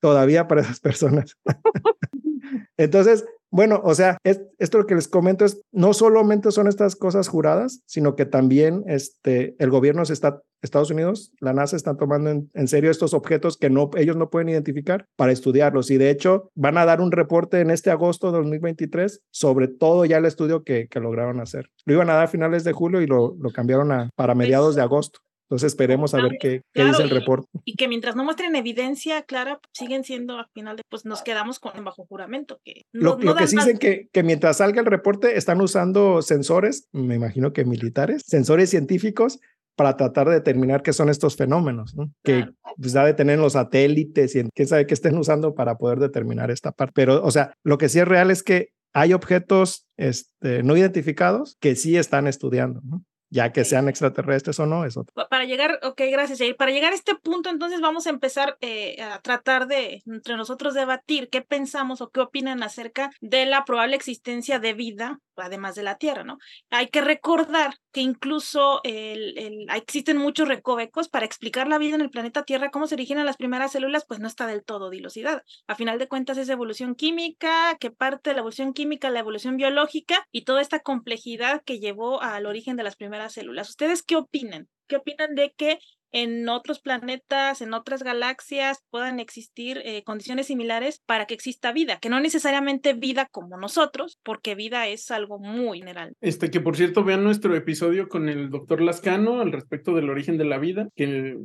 Todavía 0.00 0.46
para 0.46 0.60
esas 0.60 0.80
personas. 0.80 1.36
Entonces, 2.76 3.24
bueno, 3.50 3.80
o 3.84 3.94
sea, 3.94 4.18
es, 4.24 4.40
esto 4.58 4.78
lo 4.78 4.86
que 4.86 4.94
les 4.94 5.08
comento 5.08 5.44
es, 5.44 5.60
no 5.72 5.94
solamente 5.94 6.50
son 6.50 6.66
estas 6.66 6.96
cosas 6.96 7.28
juradas, 7.28 7.80
sino 7.86 8.16
que 8.16 8.26
también 8.26 8.84
este, 8.86 9.54
el 9.58 9.70
gobierno 9.70 10.04
se 10.04 10.12
está, 10.12 10.42
Estados 10.62 10.90
Unidos, 10.90 11.32
la 11.40 11.52
NASA 11.52 11.76
están 11.76 11.96
tomando 11.96 12.30
en, 12.30 12.50
en, 12.54 12.66
serio 12.66 12.90
estos 12.90 13.14
objetos 13.14 13.56
que 13.56 13.70
no, 13.70 13.90
ellos 13.96 14.16
no 14.16 14.30
pueden 14.30 14.48
identificar 14.48 15.06
para 15.16 15.32
estudiarlos. 15.32 15.90
Y 15.90 15.96
de 15.96 16.10
hecho, 16.10 16.50
van 16.54 16.76
a 16.76 16.84
dar 16.84 17.00
un 17.00 17.12
reporte 17.12 17.60
en 17.60 17.70
este 17.70 17.90
agosto 17.90 18.32
de 18.32 18.38
2023 18.38 19.22
sobre 19.30 19.68
todo 19.68 20.04
ya 20.04 20.18
el 20.18 20.24
estudio 20.24 20.64
que, 20.64 20.88
que 20.88 21.00
lograron 21.00 21.40
hacer. 21.40 21.70
Lo 21.84 21.94
iban 21.94 22.10
a 22.10 22.14
dar 22.14 22.24
a 22.24 22.28
finales 22.28 22.64
de 22.64 22.72
julio 22.72 23.00
y 23.00 23.06
lo, 23.06 23.36
lo 23.38 23.50
cambiaron 23.50 23.92
a, 23.92 24.10
para 24.16 24.34
mediados 24.34 24.74
de 24.74 24.82
agosto. 24.82 25.20
Entonces 25.48 25.72
esperemos 25.72 26.12
a 26.14 26.18
ver 26.18 26.38
qué, 26.40 26.62
qué 26.72 26.84
dice 26.84 27.02
el 27.02 27.10
reporte. 27.10 27.46
Y, 27.64 27.76
que 27.76 27.86
mientras 27.86 28.16
no 28.16 28.24
muestren 28.24 28.56
evidencia 28.56 29.22
clara, 29.22 29.60
siguen 29.72 30.02
siendo 30.02 30.38
al 30.38 30.48
final, 30.52 30.76
de, 30.76 30.82
pues 30.88 31.04
nos 31.04 31.22
quedamos 31.22 31.60
con 31.60 31.84
bajo 31.84 32.04
juramento. 32.06 32.58
Que 32.64 32.82
no, 32.92 33.16
lo, 33.16 33.18
lo 33.18 33.34
que 33.36 33.46
sí 33.46 33.56
dicen 33.56 33.78
que, 33.78 34.08
que 34.12 34.22
mientras 34.24 34.56
salga 34.56 34.80
el 34.80 34.86
reporte 34.86 35.38
están 35.38 35.60
usando 35.60 36.20
sensores, 36.20 36.88
me 36.92 37.14
imagino 37.14 37.52
que 37.52 37.64
militares, 37.64 38.22
sensores 38.26 38.70
científicos 38.70 39.38
para 39.76 39.96
tratar 39.96 40.28
de 40.28 40.34
determinar 40.34 40.82
qué 40.82 40.92
son 40.92 41.10
estos 41.10 41.36
fenómenos, 41.36 41.94
¿no? 41.94 42.10
que 42.24 42.48
pues, 42.78 42.92
da 42.94 43.04
de 43.04 43.14
tener 43.14 43.38
los 43.38 43.52
satélites 43.52 44.34
y 44.34 44.42
quién 44.54 44.66
sabe 44.66 44.86
qué 44.86 44.94
estén 44.94 45.16
usando 45.16 45.54
para 45.54 45.76
poder 45.76 45.98
determinar 45.98 46.50
esta 46.50 46.72
parte. 46.72 46.92
Pero, 46.94 47.22
o 47.22 47.30
sea, 47.30 47.52
lo 47.62 47.78
que 47.78 47.88
sí 47.88 48.00
es 48.00 48.08
real 48.08 48.30
es 48.30 48.42
que 48.42 48.70
hay 48.94 49.12
objetos 49.12 49.86
este, 49.98 50.62
no 50.62 50.76
identificados 50.76 51.56
que 51.60 51.76
sí 51.76 51.98
están 51.98 52.26
estudiando. 52.26 52.80
¿no? 52.82 53.04
Ya 53.30 53.52
que 53.52 53.64
sean 53.64 53.88
extraterrestres 53.88 54.58
o 54.60 54.66
no, 54.66 54.84
eso. 54.84 55.04
Para 55.30 55.44
llegar, 55.44 55.78
ok, 55.82 56.00
gracias, 56.10 56.38
Jair. 56.38 56.56
Para 56.56 56.70
llegar 56.70 56.92
a 56.92 56.96
este 56.96 57.14
punto, 57.14 57.50
entonces 57.50 57.80
vamos 57.80 58.06
a 58.06 58.10
empezar 58.10 58.56
eh, 58.60 59.02
a 59.02 59.20
tratar 59.20 59.66
de, 59.66 60.02
entre 60.06 60.36
nosotros, 60.36 60.74
debatir 60.74 61.28
qué 61.30 61.42
pensamos 61.42 62.00
o 62.00 62.10
qué 62.10 62.20
opinan 62.20 62.62
acerca 62.62 63.10
de 63.20 63.46
la 63.46 63.64
probable 63.64 63.96
existencia 63.96 64.58
de 64.58 64.74
vida, 64.74 65.20
además 65.36 65.74
de 65.74 65.82
la 65.82 65.96
Tierra, 65.96 66.24
¿no? 66.24 66.38
Hay 66.70 66.88
que 66.88 67.00
recordar 67.00 67.74
que 67.92 68.00
incluso 68.00 68.80
el, 68.84 69.38
el, 69.38 69.66
existen 69.74 70.16
muchos 70.16 70.48
recovecos 70.48 71.08
para 71.08 71.26
explicar 71.26 71.68
la 71.68 71.78
vida 71.78 71.94
en 71.94 72.00
el 72.00 72.10
planeta 72.10 72.44
Tierra, 72.44 72.70
cómo 72.70 72.86
se 72.86 72.94
originan 72.94 73.26
las 73.26 73.36
primeras 73.36 73.72
células, 73.72 74.04
pues 74.06 74.20
no 74.20 74.28
está 74.28 74.46
del 74.46 74.64
todo 74.64 74.90
dilucidada. 74.90 75.42
A 75.66 75.74
final 75.74 75.98
de 75.98 76.08
cuentas 76.08 76.38
es 76.38 76.48
evolución 76.48 76.94
química, 76.94 77.76
que 77.80 77.90
parte 77.90 78.30
de 78.30 78.34
la 78.34 78.40
evolución 78.40 78.72
química, 78.72 79.10
la 79.10 79.20
evolución 79.20 79.56
biológica 79.56 80.26
y 80.32 80.42
toda 80.42 80.60
esta 80.60 80.80
complejidad 80.80 81.62
que 81.64 81.78
llevó 81.78 82.22
al 82.22 82.46
origen 82.46 82.76
de 82.76 82.82
las 82.82 82.96
primeras 82.96 83.32
células. 83.32 83.68
¿Ustedes 83.68 84.02
qué 84.02 84.16
opinan? 84.16 84.68
¿Qué 84.86 84.96
opinan 84.96 85.34
de 85.34 85.52
que 85.56 85.78
en 86.16 86.48
otros 86.48 86.80
planetas, 86.80 87.60
en 87.60 87.74
otras 87.74 88.02
galaxias, 88.02 88.82
puedan 88.88 89.20
existir 89.20 89.82
eh, 89.84 90.02
condiciones 90.02 90.46
similares 90.46 91.02
para 91.04 91.26
que 91.26 91.34
exista 91.34 91.72
vida, 91.72 91.98
que 92.00 92.08
no 92.08 92.20
necesariamente 92.20 92.94
vida 92.94 93.28
como 93.30 93.58
nosotros, 93.58 94.18
porque 94.24 94.54
vida 94.54 94.86
es 94.86 95.10
algo 95.10 95.38
muy 95.38 95.80
general. 95.80 96.14
Este, 96.22 96.50
que 96.50 96.60
por 96.60 96.74
cierto, 96.74 97.04
vean 97.04 97.22
nuestro 97.22 97.54
episodio 97.54 98.08
con 98.08 98.30
el 98.30 98.48
doctor 98.48 98.80
Lascano 98.80 99.42
al 99.42 99.52
respecto 99.52 99.94
del 99.94 100.08
origen 100.08 100.38
de 100.38 100.46
la 100.46 100.56
vida, 100.56 100.88
que, 100.96 101.36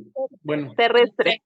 bueno. 0.42 0.72
Terrestre. 0.74 1.42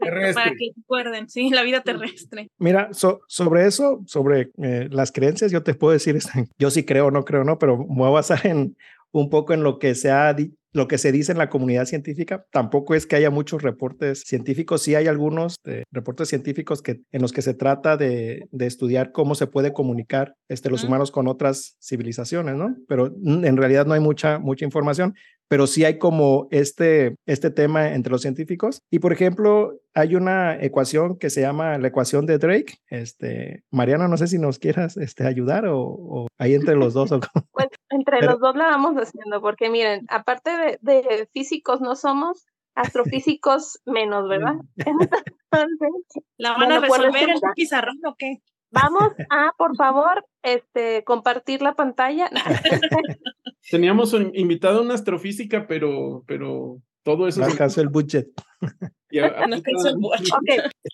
terrestre. 0.00 0.34
Para 0.34 0.56
que 0.56 0.72
recuerden, 0.74 1.28
sí, 1.28 1.50
la 1.50 1.62
vida 1.62 1.82
terrestre. 1.82 2.48
Mira, 2.58 2.92
so, 2.92 3.20
sobre 3.28 3.66
eso, 3.66 4.02
sobre 4.06 4.50
eh, 4.60 4.88
las 4.90 5.12
creencias, 5.12 5.52
yo 5.52 5.62
te 5.62 5.74
puedo 5.74 5.92
decir, 5.92 6.18
yo 6.58 6.70
sí 6.70 6.84
creo, 6.84 7.12
no 7.12 7.24
creo, 7.24 7.44
no, 7.44 7.56
pero 7.56 7.78
me 7.78 7.98
voy 7.98 8.08
a 8.08 8.14
basar 8.14 8.44
en 8.48 8.76
un 9.12 9.30
poco 9.30 9.54
en 9.54 9.62
lo 9.62 9.78
que 9.78 9.94
se 9.94 10.10
ha 10.10 10.34
lo 10.72 10.86
que 10.86 10.98
se 10.98 11.12
dice 11.12 11.32
en 11.32 11.38
la 11.38 11.48
comunidad 11.48 11.86
científica. 11.86 12.44
Tampoco 12.50 12.94
es 12.94 13.06
que 13.06 13.16
haya 13.16 13.30
muchos 13.30 13.62
reportes 13.62 14.22
científicos, 14.26 14.82
sí 14.82 14.94
hay 14.94 15.06
algunos 15.06 15.56
eh, 15.64 15.84
reportes 15.90 16.28
científicos 16.28 16.82
que, 16.82 17.00
en 17.10 17.22
los 17.22 17.32
que 17.32 17.42
se 17.42 17.54
trata 17.54 17.96
de, 17.96 18.46
de 18.50 18.66
estudiar 18.66 19.10
cómo 19.12 19.34
se 19.34 19.46
puede 19.46 19.72
comunicar 19.72 20.34
este, 20.48 20.70
los 20.70 20.84
humanos 20.84 21.10
con 21.10 21.26
otras 21.26 21.76
civilizaciones, 21.80 22.54
¿no? 22.54 22.76
Pero 22.86 23.06
en 23.06 23.56
realidad 23.56 23.86
no 23.86 23.94
hay 23.94 24.00
mucha, 24.00 24.38
mucha 24.38 24.64
información 24.64 25.14
pero 25.48 25.66
sí 25.66 25.84
hay 25.84 25.98
como 25.98 26.46
este, 26.50 27.16
este 27.26 27.50
tema 27.50 27.94
entre 27.94 28.12
los 28.12 28.22
científicos. 28.22 28.82
Y 28.90 28.98
por 28.98 29.12
ejemplo, 29.12 29.80
hay 29.94 30.14
una 30.14 30.62
ecuación 30.62 31.18
que 31.18 31.30
se 31.30 31.40
llama 31.40 31.78
la 31.78 31.88
ecuación 31.88 32.26
de 32.26 32.38
Drake. 32.38 32.74
Este, 32.88 33.64
Mariana, 33.70 34.08
no 34.08 34.18
sé 34.18 34.26
si 34.26 34.38
nos 34.38 34.58
quieras 34.58 34.96
este, 34.98 35.26
ayudar 35.26 35.66
o, 35.66 35.80
o 35.80 36.26
ahí 36.36 36.54
entre 36.54 36.76
los 36.76 36.92
dos. 36.92 37.10
O 37.12 37.20
pues 37.52 37.68
entre 38.08 38.20
pero, 38.20 38.32
los 38.32 38.40
dos 38.40 38.56
la 38.56 38.66
vamos 38.66 38.94
haciendo, 38.96 39.40
porque 39.40 39.70
miren, 39.70 40.06
aparte 40.08 40.50
de, 40.50 40.78
de 40.80 41.28
físicos 41.32 41.80
no 41.80 41.94
somos, 41.94 42.46
astrofísicos 42.78 43.80
menos, 43.84 44.28
¿verdad? 44.28 44.54
Entonces, 44.76 46.22
¿La 46.36 46.52
van 46.52 46.72
a 46.72 46.80
resolver 46.80 47.28
en 47.28 47.36
un 47.36 47.52
pizarrón 47.54 47.98
o 48.06 48.14
qué? 48.16 48.38
Vamos 48.70 49.12
a, 49.30 49.52
por 49.56 49.76
favor, 49.76 50.24
este, 50.42 51.04
compartir 51.04 51.62
la 51.62 51.74
pantalla. 51.74 52.30
Teníamos 53.70 54.14
invitado 54.34 54.82
una 54.82 54.94
astrofísica, 54.94 55.66
pero, 55.66 56.24
pero 56.26 56.78
todo 57.02 57.28
eso. 57.28 57.40
No 57.40 57.46
alcanzó 57.46 57.80
el 57.80 57.88
budget. 57.88 58.28
No 59.10 59.24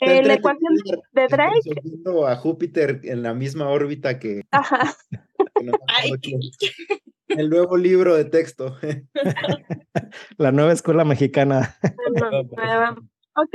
eh, 0.00 0.22
la 0.22 0.34
ecuación 0.34 0.74
de 1.12 1.26
Drake, 1.26 1.74
a 2.28 2.36
Júpiter 2.36 3.00
en 3.02 3.24
la 3.24 3.34
misma 3.34 3.68
órbita 3.68 4.20
que, 4.20 4.42
ajá, 4.52 4.94
que 5.56 5.64
no 5.64 5.72
me 5.72 5.78
Ay, 5.88 6.12
acuerdo 6.12 6.20
quién. 6.22 6.40
el 7.28 7.50
nuevo 7.50 7.76
libro 7.76 8.14
de 8.14 8.24
texto. 8.26 8.76
La 10.38 10.52
nueva 10.52 10.72
escuela 10.72 11.04
mexicana. 11.04 11.76
nueva. 12.56 12.96
Ok, 13.36 13.54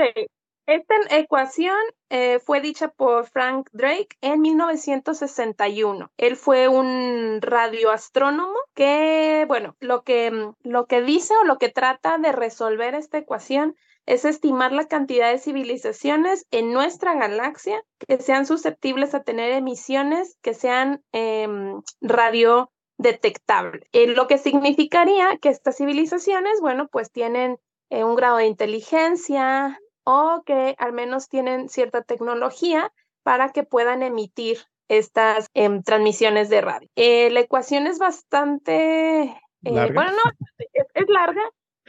esta 0.70 0.94
ecuación 1.10 1.75
eh, 2.12 2.38
fue 2.38 2.62
dicha 2.62 2.89
por 2.89 3.25
Frank 3.25 3.70
Drake 3.72 4.10
en 4.22 4.39
1961. 4.39 6.12
Él 6.16 6.36
fue 6.36 6.68
un 6.68 7.39
radioastrónomo 7.42 8.54
que, 8.75 9.46
bueno, 9.48 9.75
lo 9.80 10.04
que, 10.04 10.51
lo 10.62 10.86
que 10.86 11.01
dice 11.01 11.34
o 11.42 11.46
lo 11.46 11.58
que 11.58 11.70
trata 11.70 12.20
de 12.20 12.34
resolver 12.34 12.94
esta 12.94 13.18
ecuación 13.18 13.75
es 14.06 14.25
estimar 14.25 14.72
la 14.72 14.88
cantidad 14.88 15.32
de 15.32 15.38
civilizaciones 15.38 16.46
en 16.51 16.74
nuestra 16.74 17.13
galaxia 17.15 17.84
que 18.00 18.18
sean 18.18 18.46
susceptibles 18.46 19.13
a 19.13 19.24
tener 19.24 19.51
emisiones 19.51 20.38
que 20.41 20.53
sean 20.53 21.03
em, 21.12 21.82
radio 22.01 22.72
detectable, 22.98 23.88
eh, 23.94 24.08
lo 24.08 24.27
que 24.27 24.38
significaría 24.38 25.38
que 25.41 25.50
estas 25.50 25.77
civilizaciones, 25.77 26.60
bueno, 26.60 26.88
pues 26.91 27.12
tienen 27.12 27.58
eh, 27.89 28.03
un 28.03 28.15
grado 28.15 28.38
de 28.38 28.48
inteligencia 28.48 29.79
o 30.03 30.44
que 30.46 30.75
al 30.77 30.94
menos 30.94 31.29
tienen 31.29 31.70
cierta 31.70 32.01
tecnología 32.01 32.91
para 33.24 33.51
que 33.51 33.63
puedan 33.63 34.03
emitir 34.03 34.58
estas 34.89 35.48
em, 35.53 35.84
transmisiones 35.84 36.50
de 36.50 36.62
radio. 36.62 36.89
Eh, 36.96 37.29
la 37.29 37.41
ecuación 37.41 37.88
es 37.88 38.00
bastante, 38.00 39.22
eh, 39.22 39.38
bueno, 39.63 40.12
no, 40.12 40.32
es, 40.58 40.86
es 40.94 41.08
larga, 41.08 41.41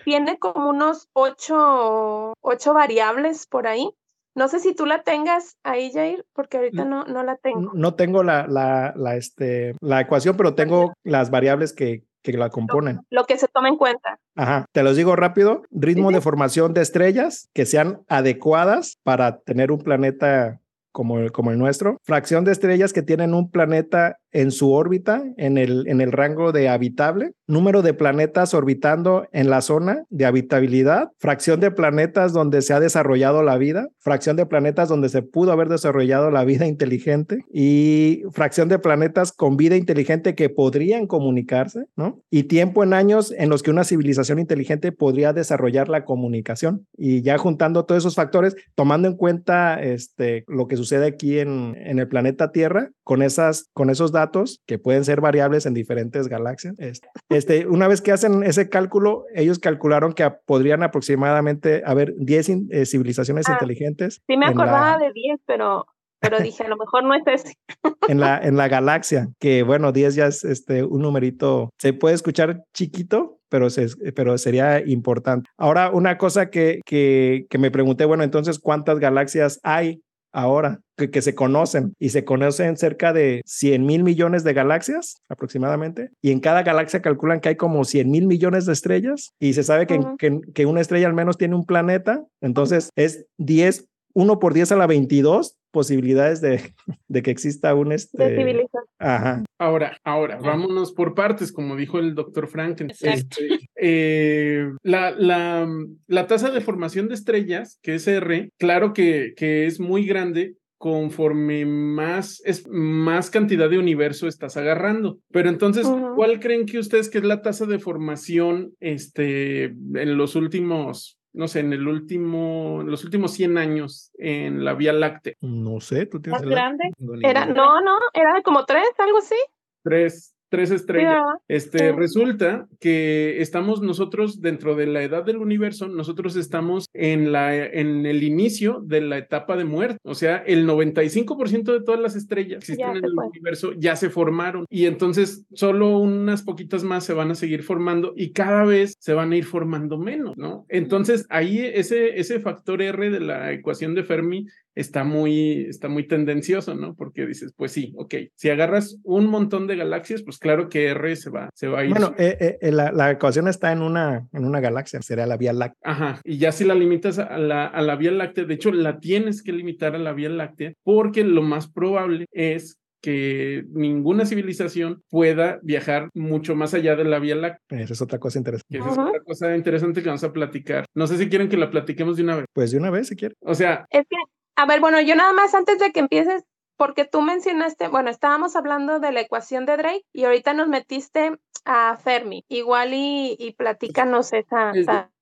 tiene 0.04 0.38
como 0.38 0.68
unos 0.68 1.08
ocho, 1.12 2.34
ocho 2.40 2.74
variables 2.74 3.46
por 3.46 3.66
ahí. 3.66 3.90
No 4.34 4.48
sé 4.48 4.60
si 4.60 4.74
tú 4.74 4.86
la 4.86 5.02
tengas 5.02 5.56
ahí, 5.64 5.90
Jair, 5.92 6.24
porque 6.32 6.56
ahorita 6.56 6.84
no, 6.84 7.04
no 7.04 7.22
la 7.24 7.36
tengo. 7.36 7.72
No 7.74 7.94
tengo 7.94 8.22
la, 8.22 8.46
la, 8.46 8.92
la, 8.96 9.16
este, 9.16 9.74
la 9.80 10.00
ecuación, 10.00 10.36
pero 10.36 10.54
tengo 10.54 10.92
las 11.02 11.30
variables 11.30 11.72
que, 11.72 12.04
que 12.22 12.32
la 12.32 12.48
componen. 12.48 13.00
Lo 13.10 13.24
que 13.24 13.38
se 13.38 13.48
toma 13.48 13.68
en 13.68 13.76
cuenta. 13.76 14.18
Ajá, 14.36 14.66
te 14.72 14.82
los 14.82 14.96
digo 14.96 15.16
rápido. 15.16 15.62
Ritmo 15.70 16.08
Sí, 16.10 16.14
de 16.14 16.20
formación 16.20 16.74
de 16.74 16.82
estrellas 16.82 17.48
que 17.52 17.66
sean 17.66 18.02
adecuadas 18.08 18.98
para 19.02 19.40
tener 19.40 19.72
un 19.72 19.80
planeta 19.80 20.60
como 20.92 21.18
el, 21.18 21.32
como 21.32 21.50
el 21.50 21.58
nuestro. 21.58 21.98
Fracción 22.04 22.44
de 22.44 22.52
estrellas 22.52 22.92
que 22.92 23.02
tienen 23.02 23.34
un 23.34 23.50
planeta 23.50 24.16
en 24.32 24.50
su 24.50 24.72
órbita, 24.72 25.22
en 25.36 25.58
el, 25.58 25.86
en 25.88 26.00
el 26.00 26.12
rango 26.12 26.52
de 26.52 26.68
habitable. 26.68 27.32
Número 27.46 27.82
de 27.82 27.94
planetas 27.94 28.54
orbitando 28.54 29.26
en 29.32 29.50
la 29.50 29.60
zona 29.60 30.04
de 30.08 30.24
habitabilidad. 30.24 31.08
Fracción 31.18 31.58
de 31.58 31.70
planetas 31.70 32.32
donde 32.32 32.62
se 32.62 32.72
ha 32.72 32.80
desarrollado 32.80 33.42
la 33.42 33.58
vida. 33.58 33.88
Fracción 33.98 34.36
de 34.36 34.46
planetas 34.46 34.88
donde 34.88 35.08
se 35.08 35.22
pudo 35.22 35.50
haber 35.50 35.68
desarrollado 35.68 36.30
la 36.30 36.44
vida 36.44 36.66
inteligente. 36.66 37.44
Y 37.52 38.22
fracción 38.32 38.68
de 38.68 38.78
planetas 38.78 39.32
con 39.32 39.56
vida 39.56 39.76
inteligente 39.76 40.34
que 40.34 40.48
podrían 40.48 41.06
comunicarse, 41.06 41.86
¿no? 41.96 42.22
Y 42.30 42.44
tiempo 42.44 42.84
en 42.84 42.94
años 42.94 43.34
en 43.36 43.48
los 43.48 43.62
que 43.62 43.70
una 43.70 43.84
civilización 43.84 44.38
inteligente 44.38 44.92
podría 44.92 45.32
desarrollar 45.32 45.88
la 45.88 46.04
comunicación. 46.04 46.86
Y 46.96 47.22
ya 47.22 47.36
juntando 47.36 47.84
todos 47.84 48.02
esos 48.02 48.14
factores, 48.14 48.54
tomando 48.76 49.08
en 49.08 49.16
cuenta 49.16 49.82
este, 49.82 50.44
lo 50.46 50.68
que 50.68 50.76
sucede 50.76 51.06
aquí 51.06 51.40
en, 51.40 51.76
en 51.76 51.98
el 51.98 52.06
planeta 52.06 52.52
Tierra, 52.52 52.90
con, 53.02 53.22
esas, 53.22 53.68
con 53.72 53.90
esos 53.90 54.12
datos 54.12 54.19
que 54.66 54.78
pueden 54.78 55.04
ser 55.04 55.20
variables 55.20 55.66
en 55.66 55.74
diferentes 55.74 56.28
galaxias. 56.28 56.74
Este, 56.78 57.08
este, 57.28 57.66
una 57.66 57.88
vez 57.88 58.00
que 58.02 58.12
hacen 58.12 58.42
ese 58.42 58.68
cálculo, 58.68 59.24
ellos 59.34 59.58
calcularon 59.58 60.12
que 60.12 60.28
podrían 60.46 60.82
aproximadamente 60.82 61.82
haber 61.84 62.14
10 62.18 62.48
in- 62.48 62.68
eh, 62.70 62.86
civilizaciones 62.86 63.48
Ah, 63.48 63.52
inteligentes 63.52 64.22
Sí 64.26 64.36
me 64.36 64.46
la- 64.46 64.52
acordaba 64.52 64.98
de 64.98 65.12
10, 65.12 65.40
pero, 65.46 65.86
pero 66.20 66.40
dije, 66.40 66.64
a 66.64 66.68
lo 66.68 66.76
mejor 66.76 67.04
no 67.04 67.14
es 67.14 67.22
ese. 67.26 67.54
en 68.08 68.20
la, 68.20 68.38
en 68.38 68.56
la 68.56 68.68
galaxia, 68.68 69.28
que 69.38 69.62
bueno, 69.62 69.92
10 69.92 70.14
ya 70.14 70.26
es 70.26 70.44
este, 70.44 70.84
un 70.84 71.02
numerito, 71.02 71.70
se 71.78 71.92
puede 71.92 72.14
escuchar 72.14 72.62
chiquito, 72.74 73.38
pero, 73.48 73.68
se, 73.70 73.88
pero 74.14 74.38
sería 74.38 74.80
importante. 74.86 75.48
Ahora, 75.58 75.90
una 75.90 76.18
cosa 76.18 76.50
que, 76.50 76.80
que, 76.86 77.46
que 77.50 77.58
me 77.58 77.70
pregunté, 77.70 78.04
bueno, 78.04 78.22
entonces, 78.22 78.58
¿cuántas 78.58 78.98
galaxias 79.00 79.58
hay 79.62 80.02
ahora 80.32 80.80
que, 80.96 81.10
que 81.10 81.22
se 81.22 81.34
conocen? 81.34 81.94
Y 81.98 82.10
se 82.10 82.24
conocen 82.24 82.76
cerca 82.76 83.12
de 83.12 83.42
100 83.44 83.84
mil 83.84 84.02
millones 84.02 84.44
de 84.44 84.52
galaxias 84.52 85.22
aproximadamente, 85.28 86.10
y 86.22 86.32
en 86.32 86.40
cada 86.40 86.62
galaxia 86.62 87.02
calculan 87.02 87.40
que 87.40 87.50
hay 87.50 87.56
como 87.56 87.84
100 87.84 88.10
mil 88.10 88.26
millones 88.26 88.66
de 88.66 88.72
estrellas, 88.72 89.34
y 89.38 89.54
se 89.54 89.62
sabe 89.62 89.86
que, 89.86 90.00
que, 90.18 90.40
que 90.54 90.66
una 90.66 90.80
estrella 90.80 91.06
al 91.06 91.14
menos 91.14 91.38
tiene 91.38 91.54
un 91.54 91.64
planeta, 91.64 92.24
entonces 92.40 92.90
es 92.96 93.26
10, 93.38 93.86
1 94.14 94.38
por 94.38 94.54
10 94.54 94.72
a 94.72 94.76
la 94.76 94.86
22 94.86 95.56
posibilidades 95.70 96.40
de, 96.40 96.74
de 97.08 97.22
que 97.22 97.30
exista 97.30 97.74
un 97.74 97.90
De 97.90 97.94
este 97.96 98.36
civilización. 98.36 98.84
ajá 98.98 99.44
Ahora, 99.60 99.98
ahora, 100.04 100.38
vámonos 100.38 100.92
por 100.92 101.14
partes, 101.14 101.52
como 101.52 101.76
dijo 101.76 101.98
el 101.98 102.14
doctor 102.14 102.48
Franken. 102.48 102.88
Exacto. 102.88 103.36
Este, 103.40 103.68
eh, 103.76 104.70
la, 104.82 105.10
la, 105.10 105.68
la 106.06 106.26
tasa 106.26 106.50
de 106.50 106.62
formación 106.62 107.08
de 107.08 107.14
estrellas, 107.14 107.78
que 107.82 107.96
es 107.96 108.08
R, 108.08 108.50
claro 108.58 108.94
que, 108.94 109.34
que 109.36 109.66
es 109.66 109.78
muy 109.78 110.06
grande 110.06 110.54
conforme 110.78 111.66
más, 111.66 112.40
es, 112.46 112.66
más 112.66 113.28
cantidad 113.28 113.68
de 113.68 113.78
universo 113.78 114.26
estás 114.26 114.56
agarrando. 114.56 115.18
Pero 115.30 115.50
entonces. 115.50 115.86
¿cuál 116.16 116.40
creen 116.40 116.64
que 116.64 116.78
ustedes 116.78 117.10
que 117.10 117.18
es 117.18 117.24
la 117.24 117.42
tasa 117.42 117.66
de 117.66 117.78
formación 117.78 118.72
este, 118.80 119.64
en 119.64 120.16
los 120.16 120.36
últimos, 120.36 121.19
no 121.32 121.48
sé, 121.48 121.60
en 121.60 121.72
el 121.72 121.86
último, 121.86 122.80
en 122.80 122.90
los 122.90 123.04
últimos 123.04 123.32
100 123.32 123.58
años 123.58 124.10
en 124.18 124.64
la 124.64 124.74
Vía 124.74 124.92
Láctea? 124.92 125.34
no 125.40 125.80
sé 125.80 126.06
tú 126.06 126.20
tienes 126.20 126.42
Más 126.42 126.50
grande. 126.50 126.90
Ni 126.98 127.28
Era, 127.28 127.46
no, 127.46 127.80
no, 127.80 127.98
era 128.12 128.34
de 128.34 128.42
como 128.42 128.64
tres, 128.64 128.88
algo 128.98 129.18
así. 129.18 129.36
Tres, 129.82 130.34
tres 130.50 130.70
estrellas. 130.70 131.22
Este, 131.48 131.92
resulta 131.92 132.68
que 132.80 133.40
estamos 133.40 133.80
nosotros 133.80 134.40
dentro 134.40 134.74
de 134.74 134.86
la 134.86 135.02
edad 135.02 135.24
del 135.24 135.38
universo, 135.38 135.88
nosotros 135.88 136.36
estamos 136.36 136.86
en 136.92 137.32
la 137.32 137.56
en 137.56 138.04
el 138.04 138.22
inicio 138.22 138.82
de 138.84 139.00
la 139.00 139.18
etapa 139.18 139.56
de 139.56 139.64
muerte, 139.64 139.98
o 140.04 140.14
sea, 140.14 140.38
el 140.38 140.66
95% 140.66 141.72
de 141.72 141.82
todas 141.82 142.00
las 142.00 142.16
estrellas 142.16 142.64
que 142.64 142.72
existen 142.72 142.96
en 142.96 143.04
el 143.04 143.14
fue. 143.14 143.26
universo 143.26 143.72
ya 143.78 143.96
se 143.96 144.10
formaron 144.10 144.66
y 144.68 144.86
entonces 144.86 145.46
solo 145.54 145.98
unas 145.98 146.42
poquitas 146.42 146.84
más 146.84 147.04
se 147.04 147.14
van 147.14 147.30
a 147.30 147.34
seguir 147.34 147.62
formando 147.62 148.12
y 148.16 148.32
cada 148.32 148.64
vez 148.64 148.94
se 148.98 149.14
van 149.14 149.32
a 149.32 149.36
ir 149.36 149.44
formando 149.44 149.98
menos, 149.98 150.36
¿no? 150.36 150.66
Entonces, 150.68 151.26
ahí 151.30 151.58
ese 151.58 152.18
ese 152.18 152.40
factor 152.40 152.82
R 152.82 153.10
de 153.10 153.20
la 153.20 153.52
ecuación 153.52 153.94
de 153.94 154.04
Fermi 154.04 154.46
está 154.74 155.04
muy, 155.04 155.66
está 155.68 155.88
muy 155.88 156.06
tendencioso, 156.06 156.74
¿no? 156.74 156.94
Porque 156.94 157.26
dices, 157.26 157.52
pues 157.56 157.72
sí, 157.72 157.92
ok, 157.96 158.14
si 158.34 158.50
agarras 158.50 158.98
un 159.04 159.26
montón 159.26 159.66
de 159.66 159.76
galaxias, 159.76 160.22
pues 160.22 160.38
claro 160.38 160.68
que 160.68 160.88
R 160.88 161.16
se 161.16 161.30
va, 161.30 161.50
se 161.54 161.68
va 161.68 161.80
a 161.80 161.84
ir. 161.84 161.90
bueno 161.90 162.14
eh, 162.18 162.36
eh, 162.40 162.58
eh, 162.60 162.72
la, 162.72 162.92
la 162.92 163.10
ecuación 163.10 163.48
está 163.48 163.72
en 163.72 163.82
una 163.82 164.26
en 164.32 164.44
una 164.44 164.60
galaxia 164.60 165.00
sería 165.02 165.26
la 165.26 165.36
Vía 165.36 165.52
Láctea 165.52 165.78
Ajá, 165.82 166.20
y 166.24 166.38
ya 166.38 166.52
si 166.52 166.64
la 166.64 166.74
limitas 166.74 167.18
a 167.18 167.38
la, 167.38 167.66
a 167.66 167.82
la 167.82 167.96
Vía 167.96 168.12
Láctea, 168.12 168.44
de 168.44 168.54
hecho 168.54 168.72
la 168.72 169.00
tienes 169.00 169.42
que 169.42 169.52
limitar 169.52 169.94
a 169.94 169.98
la 169.98 170.12
Vía 170.12 170.28
Láctea 170.28 170.72
porque 170.82 171.24
lo 171.24 171.42
más 171.42 171.68
probable 171.68 172.26
es 172.32 172.76
que 173.02 173.64
ninguna 173.72 174.26
civilización 174.26 175.02
pueda 175.08 175.58
viajar 175.62 176.10
mucho 176.12 176.54
más 176.54 176.74
allá 176.74 176.96
de 176.96 177.04
la 177.04 177.18
Vía 177.18 177.34
Láctea, 177.34 177.80
esa 177.80 177.94
es 177.94 178.02
otra 178.02 178.18
cosa 178.18 178.38
interesante 178.38 178.78
esa 178.78 178.90
es 178.90 178.98
otra 178.98 179.20
cosa 179.24 179.56
interesante 179.56 180.02
que 180.02 180.08
vamos 180.08 180.24
a 180.24 180.32
platicar. 180.32 180.84
No 180.94 181.06
sé 181.06 181.16
si 181.16 181.28
quieren 181.28 181.48
que 181.48 181.56
la 181.56 181.70
platiquemos 181.70 182.16
de 182.16 182.24
una 182.24 182.36
vez. 182.36 182.44
pues 182.52 182.70
de 182.72 182.78
una 182.78 182.90
vez 182.90 183.08
si 183.08 183.16
quiere 183.16 183.34
O 183.40 183.54
sea, 183.54 183.86
Es 183.90 184.02
que, 184.08 184.16
a 184.60 184.66
ver, 184.66 184.80
bueno, 184.80 185.00
yo 185.00 185.16
nada 185.16 185.32
más 185.32 185.54
antes 185.54 185.78
de 185.78 185.90
que 185.90 186.00
empieces, 186.00 186.44
porque 186.76 187.06
tú 187.06 187.22
mencionaste, 187.22 187.88
bueno, 187.88 188.10
estábamos 188.10 188.56
hablando 188.56 189.00
de 189.00 189.10
la 189.10 189.22
ecuación 189.22 189.64
de 189.64 189.78
Drake 189.78 190.04
y 190.12 190.24
ahorita 190.24 190.52
nos 190.52 190.68
metiste 190.68 191.32
a 191.64 191.96
Fermi. 191.96 192.44
Igual 192.48 192.92
y, 192.92 193.36
y 193.38 193.52
platícanos 193.52 194.32
esa 194.34 194.72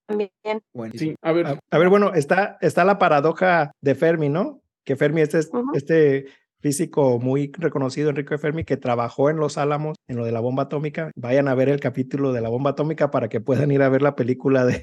también. 0.09 0.31
Sí, 0.95 1.15
a 1.23 1.33
ver, 1.33 1.47
a, 1.47 1.59
a 1.71 1.79
ver 1.79 1.89
bueno 1.89 2.15
está 2.15 2.57
está 2.63 2.85
la 2.85 2.99
paradoja 2.99 3.73
de 3.83 3.95
Fermi 3.95 4.31
no 4.31 4.63
que 4.85 4.97
Fermi 4.97 5.21
este 5.21 5.41
es 5.41 5.51
este 5.75 6.27
físico 6.61 7.19
muy 7.19 7.53
reconocido 7.53 8.09
Enrico 8.09 8.33
de 8.33 8.39
Fermi 8.39 8.65
que 8.65 8.79
trabajó 8.79 9.29
en 9.29 9.37
Los 9.37 9.59
Álamos 9.59 9.99
en 10.09 10.17
lo 10.17 10.25
de 10.25 10.33
la 10.33 10.41
bomba 10.41 10.63
atómica 10.63 11.11
vayan 11.15 11.47
a 11.47 11.55
ver 11.55 11.69
el 11.69 11.79
capítulo 11.79 12.33
de 12.33 12.41
la 12.41 12.49
bomba 12.49 12.71
atómica 12.71 13.11
para 13.11 13.29
que 13.29 13.43
puedan 13.43 13.71
ir 13.71 13.83
a 13.83 13.91
ver 13.91 14.01
la 14.01 14.17
película 14.17 14.65
de 14.65 14.83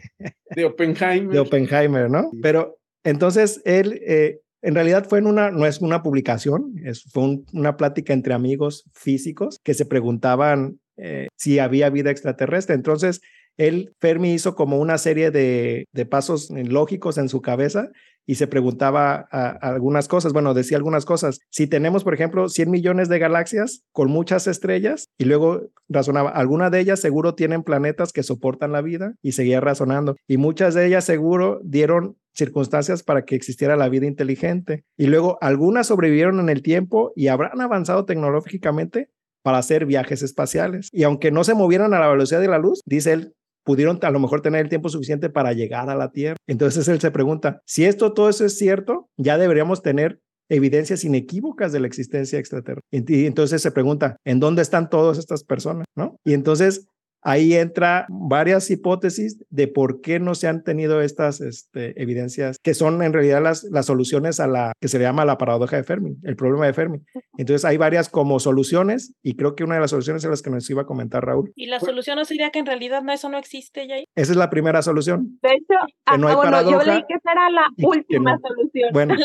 de 0.51 0.65
Oppenheimer. 0.65 1.29
de 1.33 1.39
Oppenheimer, 1.39 2.07
¿no? 2.07 2.29
Pero 2.43 2.77
entonces 3.05 3.61
él, 3.65 4.01
eh, 4.05 4.41
en 4.65 4.75
realidad 4.75 5.05
fue 5.07 5.19
en 5.19 5.27
una, 5.27 5.51
no 5.51 5.65
es 5.65 5.79
una 5.81 6.01
publicación, 6.03 6.73
es, 6.83 7.03
fue 7.11 7.23
un- 7.23 7.45
una 7.53 7.77
plática 7.77 8.13
entre 8.13 8.33
amigos 8.33 8.83
físicos 8.93 9.59
que 9.63 9.73
se 9.73 9.85
preguntaban 9.85 10.79
eh, 10.97 11.27
si 11.35 11.59
había 11.59 11.89
vida 11.89 12.09
extraterrestre. 12.11 12.73
Entonces, 12.75 13.21
él, 13.57 13.93
Fermi, 13.99 14.33
hizo 14.33 14.55
como 14.55 14.79
una 14.79 14.97
serie 14.97 15.31
de, 15.31 15.87
pasos 16.09 16.49
lógicos 16.49 17.17
en 17.17 17.29
su 17.29 17.41
cabeza 17.41 17.89
y 18.27 18.35
se 18.35 18.47
preguntaba 18.47 19.15
algunas 19.61 20.07
cosas, 20.07 20.33
bueno, 20.33 20.53
decía 20.53 20.77
algunas 20.77 21.05
cosas. 21.05 21.39
Si 21.51 21.67
tenemos, 21.67 22.03
por 22.03 22.15
ejemplo, 22.15 22.49
100 22.49 22.71
millones 22.71 23.07
de 23.07 23.19
galaxias 23.19 23.83
con 23.91 24.09
muchas 24.09 24.47
estrellas 24.47 25.09
y 25.17 25.25
luego 25.25 25.69
razonaba, 25.87 26.31
algunas 26.31 26.71
de 26.71 26.79
ellas 26.79 26.99
seguro 26.99 27.35
tienen 27.35 27.61
planetas 27.63 28.11
que 28.11 28.23
soportan 28.23 28.71
la 28.71 28.81
vida 28.81 29.13
y 29.21 29.33
seguía 29.33 29.61
razonando 29.61 30.15
y 30.27 30.37
muchas 30.37 30.73
de 30.73 30.87
ellas 30.87 31.05
seguro 31.05 31.61
dieron 31.63 32.17
circunstancias 32.35 33.03
para 33.03 33.25
que 33.25 33.35
existiera 33.35 33.75
la 33.75 33.89
vida 33.89 34.05
inteligente. 34.05 34.83
Y 34.97 35.07
luego 35.07 35.37
algunas 35.41 35.87
sobrevivieron 35.87 36.39
en 36.39 36.49
el 36.49 36.61
tiempo 36.61 37.11
y 37.15 37.27
habrán 37.27 37.61
avanzado 37.61 38.05
tecnológicamente 38.05 39.09
para 39.43 39.59
hacer 39.59 39.85
viajes 39.85 40.21
espaciales. 40.23 40.89
Y 40.91 41.03
aunque 41.03 41.31
no 41.31 41.43
se 41.43 41.53
movieran 41.53 41.93
a 41.93 41.99
la 41.99 42.09
velocidad 42.09 42.41
de 42.41 42.47
la 42.47 42.57
luz, 42.57 42.81
dice 42.85 43.13
él, 43.13 43.33
pudieron 43.63 43.99
a 44.01 44.11
lo 44.11 44.19
mejor 44.19 44.41
tener 44.41 44.61
el 44.61 44.69
tiempo 44.69 44.89
suficiente 44.89 45.29
para 45.29 45.53
llegar 45.53 45.89
a 45.89 45.95
la 45.95 46.11
Tierra. 46.11 46.37
Entonces 46.47 46.87
él 46.87 47.01
se 47.01 47.11
pregunta, 47.11 47.61
si 47.65 47.85
esto 47.85 48.13
todo 48.13 48.29
eso 48.29 48.45
es 48.45 48.57
cierto, 48.57 49.09
ya 49.17 49.37
deberíamos 49.37 49.81
tener 49.81 50.19
evidencias 50.49 51.03
inequívocas 51.03 51.71
de 51.71 51.79
la 51.79 51.87
existencia 51.87 52.39
extraterrestre. 52.39 52.85
Y, 52.91 53.25
entonces 53.25 53.61
se 53.61 53.71
pregunta, 53.71 54.17
¿en 54.23 54.39
dónde 54.39 54.61
están 54.61 54.89
todas 54.89 55.17
estas 55.17 55.43
personas? 55.43 55.85
¿No? 55.95 56.17
Y 56.23 56.33
entonces 56.33 56.87
ahí 57.25 57.55
entra 57.55 58.05
varias 58.07 58.69
hipótesis 58.69 59.43
de 59.49 59.67
por 59.67 59.99
qué 60.01 60.19
no 60.19 60.35
se 60.35 60.47
han 60.47 60.63
tenido 60.63 61.01
estas 61.01 61.41
este, 61.41 61.99
evidencias, 62.01 62.59
que 62.61 62.75
son 62.75 63.01
en 63.01 63.13
realidad 63.13 63.41
las, 63.41 63.63
las 63.63 63.87
soluciones 63.87 64.39
a 64.39 64.47
la 64.47 64.73
que 64.79 64.87
se 64.87 64.99
llama 64.99 65.25
la 65.25 65.37
paradoja 65.37 65.75
de 65.75 65.83
Fermi, 65.83 66.15
el 66.23 66.35
problema 66.35 66.67
de 66.67 66.73
Fermi. 66.73 66.99
Entonces 67.37 67.65
hay 67.65 67.77
varias 67.77 68.09
como 68.09 68.39
soluciones 68.39 69.15
y 69.23 69.35
creo 69.35 69.55
que 69.55 69.63
una 69.63 69.75
de 69.75 69.81
las 69.81 69.89
soluciones 69.89 70.23
es 70.23 70.29
las 70.29 70.43
que 70.43 70.51
nos 70.51 70.69
iba 70.69 70.83
a 70.83 70.85
comentar 70.85 71.25
Raúl. 71.25 71.51
¿Y 71.55 71.65
la 71.65 71.79
solución 71.79 72.17
no 72.17 72.25
sería 72.25 72.51
que 72.51 72.59
en 72.59 72.67
realidad 72.67 73.01
no, 73.01 73.11
eso 73.11 73.27
no 73.27 73.39
existe, 73.39 73.87
Jay? 73.87 74.05
Esa 74.15 74.31
es 74.31 74.37
la 74.37 74.51
primera 74.51 74.83
solución. 74.83 75.39
De 75.41 75.49
hecho, 75.49 75.79
ah, 76.05 76.17
bueno, 76.17 76.69
yo 76.69 76.83
leí 76.83 77.03
que 77.07 77.15
esa 77.15 77.31
era 77.31 77.49
la 77.49 77.67
última 77.87 78.37
solución. 78.39 78.89
Bueno, 78.93 79.15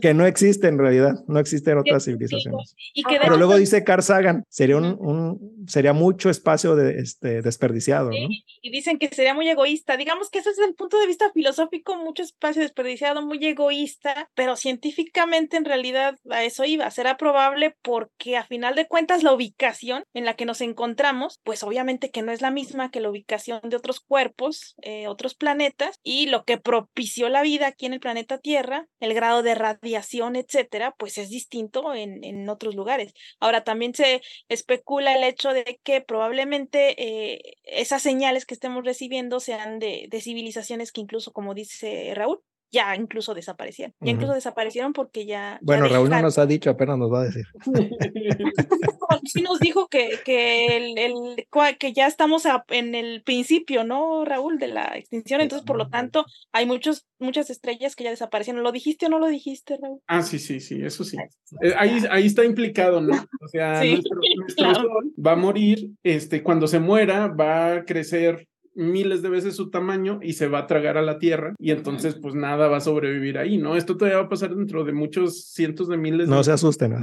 que 0.00 0.14
no 0.14 0.24
existe 0.24 0.68
en 0.68 0.78
realidad, 0.78 1.16
no 1.28 1.38
existen 1.38 1.76
otras 1.76 2.06
civilizaciones. 2.06 2.74
Y 2.94 3.02
que 3.02 3.18
Pero 3.20 3.36
luego 3.36 3.56
dice 3.56 3.84
Carl 3.84 4.02
Sagan, 4.02 4.44
sería 4.48 4.78
un, 4.78 4.96
un 4.98 5.66
sería 5.66 5.92
mucho 5.92 6.30
espacio 6.30 6.76
de 6.76 7.09
este, 7.10 7.42
desperdiciado. 7.42 8.10
Y 8.12 8.70
dicen 8.70 8.98
que 8.98 9.08
sería 9.08 9.34
muy 9.34 9.48
egoísta. 9.48 9.96
Digamos 9.96 10.30
que 10.30 10.38
ese 10.38 10.50
es 10.50 10.58
el 10.58 10.74
punto 10.74 10.98
de 10.98 11.06
vista 11.06 11.30
filosófico, 11.32 11.96
mucho 11.96 12.22
espacio 12.22 12.62
desperdiciado, 12.62 13.22
muy 13.22 13.44
egoísta, 13.44 14.30
pero 14.34 14.56
científicamente 14.56 15.56
en 15.56 15.64
realidad 15.64 16.18
a 16.30 16.44
eso 16.44 16.64
iba. 16.64 16.90
Será 16.90 17.16
probable 17.16 17.76
porque 17.82 18.36
a 18.36 18.44
final 18.44 18.74
de 18.74 18.86
cuentas 18.86 19.22
la 19.22 19.32
ubicación 19.32 20.04
en 20.14 20.24
la 20.24 20.34
que 20.34 20.44
nos 20.44 20.60
encontramos, 20.60 21.40
pues 21.42 21.62
obviamente 21.62 22.10
que 22.10 22.22
no 22.22 22.32
es 22.32 22.40
la 22.40 22.50
misma 22.50 22.90
que 22.90 23.00
la 23.00 23.10
ubicación 23.10 23.60
de 23.64 23.76
otros 23.76 24.00
cuerpos, 24.00 24.74
eh, 24.82 25.08
otros 25.08 25.34
planetas, 25.34 25.98
y 26.02 26.26
lo 26.26 26.44
que 26.44 26.58
propició 26.58 27.28
la 27.28 27.42
vida 27.42 27.68
aquí 27.68 27.86
en 27.86 27.94
el 27.94 28.00
planeta 28.00 28.38
Tierra, 28.38 28.86
el 29.00 29.14
grado 29.14 29.42
de 29.42 29.54
radiación, 29.54 30.36
etcétera, 30.36 30.94
pues 30.98 31.18
es 31.18 31.30
distinto 31.30 31.94
en, 31.94 32.22
en 32.24 32.48
otros 32.48 32.74
lugares. 32.74 33.14
Ahora 33.40 33.64
también 33.64 33.94
se 33.94 34.22
especula 34.48 35.14
el 35.14 35.24
hecho 35.24 35.52
de 35.52 35.80
que 35.82 36.00
probablemente 36.00 36.99
eh, 37.02 37.56
esas 37.64 38.02
señales 38.02 38.44
que 38.44 38.52
estemos 38.52 38.84
recibiendo 38.84 39.40
sean 39.40 39.78
de, 39.78 40.06
de, 40.10 40.20
civilizaciones 40.20 40.92
que 40.92 41.00
incluso, 41.00 41.32
como 41.32 41.54
dice 41.54 42.12
Raúl, 42.14 42.42
ya 42.70 42.94
incluso 42.96 43.34
desaparecieron. 43.34 43.94
Ya 44.00 44.12
incluso 44.12 44.34
desaparecieron 44.34 44.92
porque 44.92 45.26
ya. 45.26 45.58
Bueno, 45.62 45.88
Raúl 45.88 46.10
no 46.10 46.22
nos 46.22 46.38
ha 46.38 46.46
dicho, 46.46 46.70
apenas 46.70 46.98
nos 46.98 47.12
va 47.12 47.22
a 47.22 47.24
decir. 47.24 47.44
sí 49.24 49.42
nos 49.42 49.58
dijo 49.60 49.88
que, 49.88 50.18
que, 50.24 50.76
el, 50.76 50.98
el, 50.98 51.46
que 51.78 51.92
ya 51.92 52.06
estamos 52.06 52.44
en 52.68 52.94
el 52.94 53.22
principio, 53.22 53.84
¿no, 53.84 54.24
Raúl, 54.24 54.58
de 54.58 54.68
la 54.68 54.92
extinción? 54.96 55.40
Entonces, 55.40 55.66
por 55.66 55.76
lo 55.76 55.88
tanto, 55.88 56.26
hay 56.52 56.66
muchos, 56.66 57.06
muchas 57.18 57.50
estrellas 57.50 57.96
que 57.96 58.04
ya 58.04 58.10
desaparecieron. 58.10 58.62
¿Lo 58.62 58.72
dijiste 58.72 59.06
o 59.06 59.08
no 59.08 59.18
lo 59.18 59.26
dijiste, 59.26 59.76
Raúl? 59.80 60.00
Ah, 60.06 60.22
sí, 60.22 60.38
sí, 60.38 60.60
sí, 60.60 60.82
eso 60.82 61.04
sí. 61.04 61.16
Eh, 61.62 61.74
ahí, 61.76 62.02
ahí 62.10 62.26
está 62.26 62.44
implicado, 62.44 63.00
¿no? 63.00 63.14
O 63.40 63.48
sea, 63.48 63.82
nuestro, 63.84 64.20
sol 64.74 65.12
va 65.24 65.32
a 65.32 65.36
morir, 65.36 65.90
este, 66.02 66.42
cuando 66.42 66.66
se 66.66 66.78
muera, 66.78 67.28
va 67.28 67.74
a 67.74 67.84
crecer 67.84 68.46
miles 68.74 69.22
de 69.22 69.28
veces 69.28 69.56
su 69.56 69.70
tamaño 69.70 70.20
y 70.22 70.34
se 70.34 70.48
va 70.48 70.60
a 70.60 70.66
tragar 70.66 70.96
a 70.96 71.02
la 71.02 71.18
Tierra 71.18 71.54
y 71.58 71.70
entonces 71.70 72.14
pues 72.14 72.34
nada 72.34 72.68
va 72.68 72.78
a 72.78 72.80
sobrevivir 72.80 73.38
ahí, 73.38 73.58
¿no? 73.58 73.76
Esto 73.76 73.96
todavía 73.96 74.18
va 74.18 74.24
a 74.24 74.28
pasar 74.28 74.54
dentro 74.54 74.84
de 74.84 74.92
muchos 74.92 75.44
cientos 75.44 75.88
de 75.88 75.96
miles. 75.96 76.28
No 76.28 76.42
se 76.42 76.52
asusten. 76.52 76.96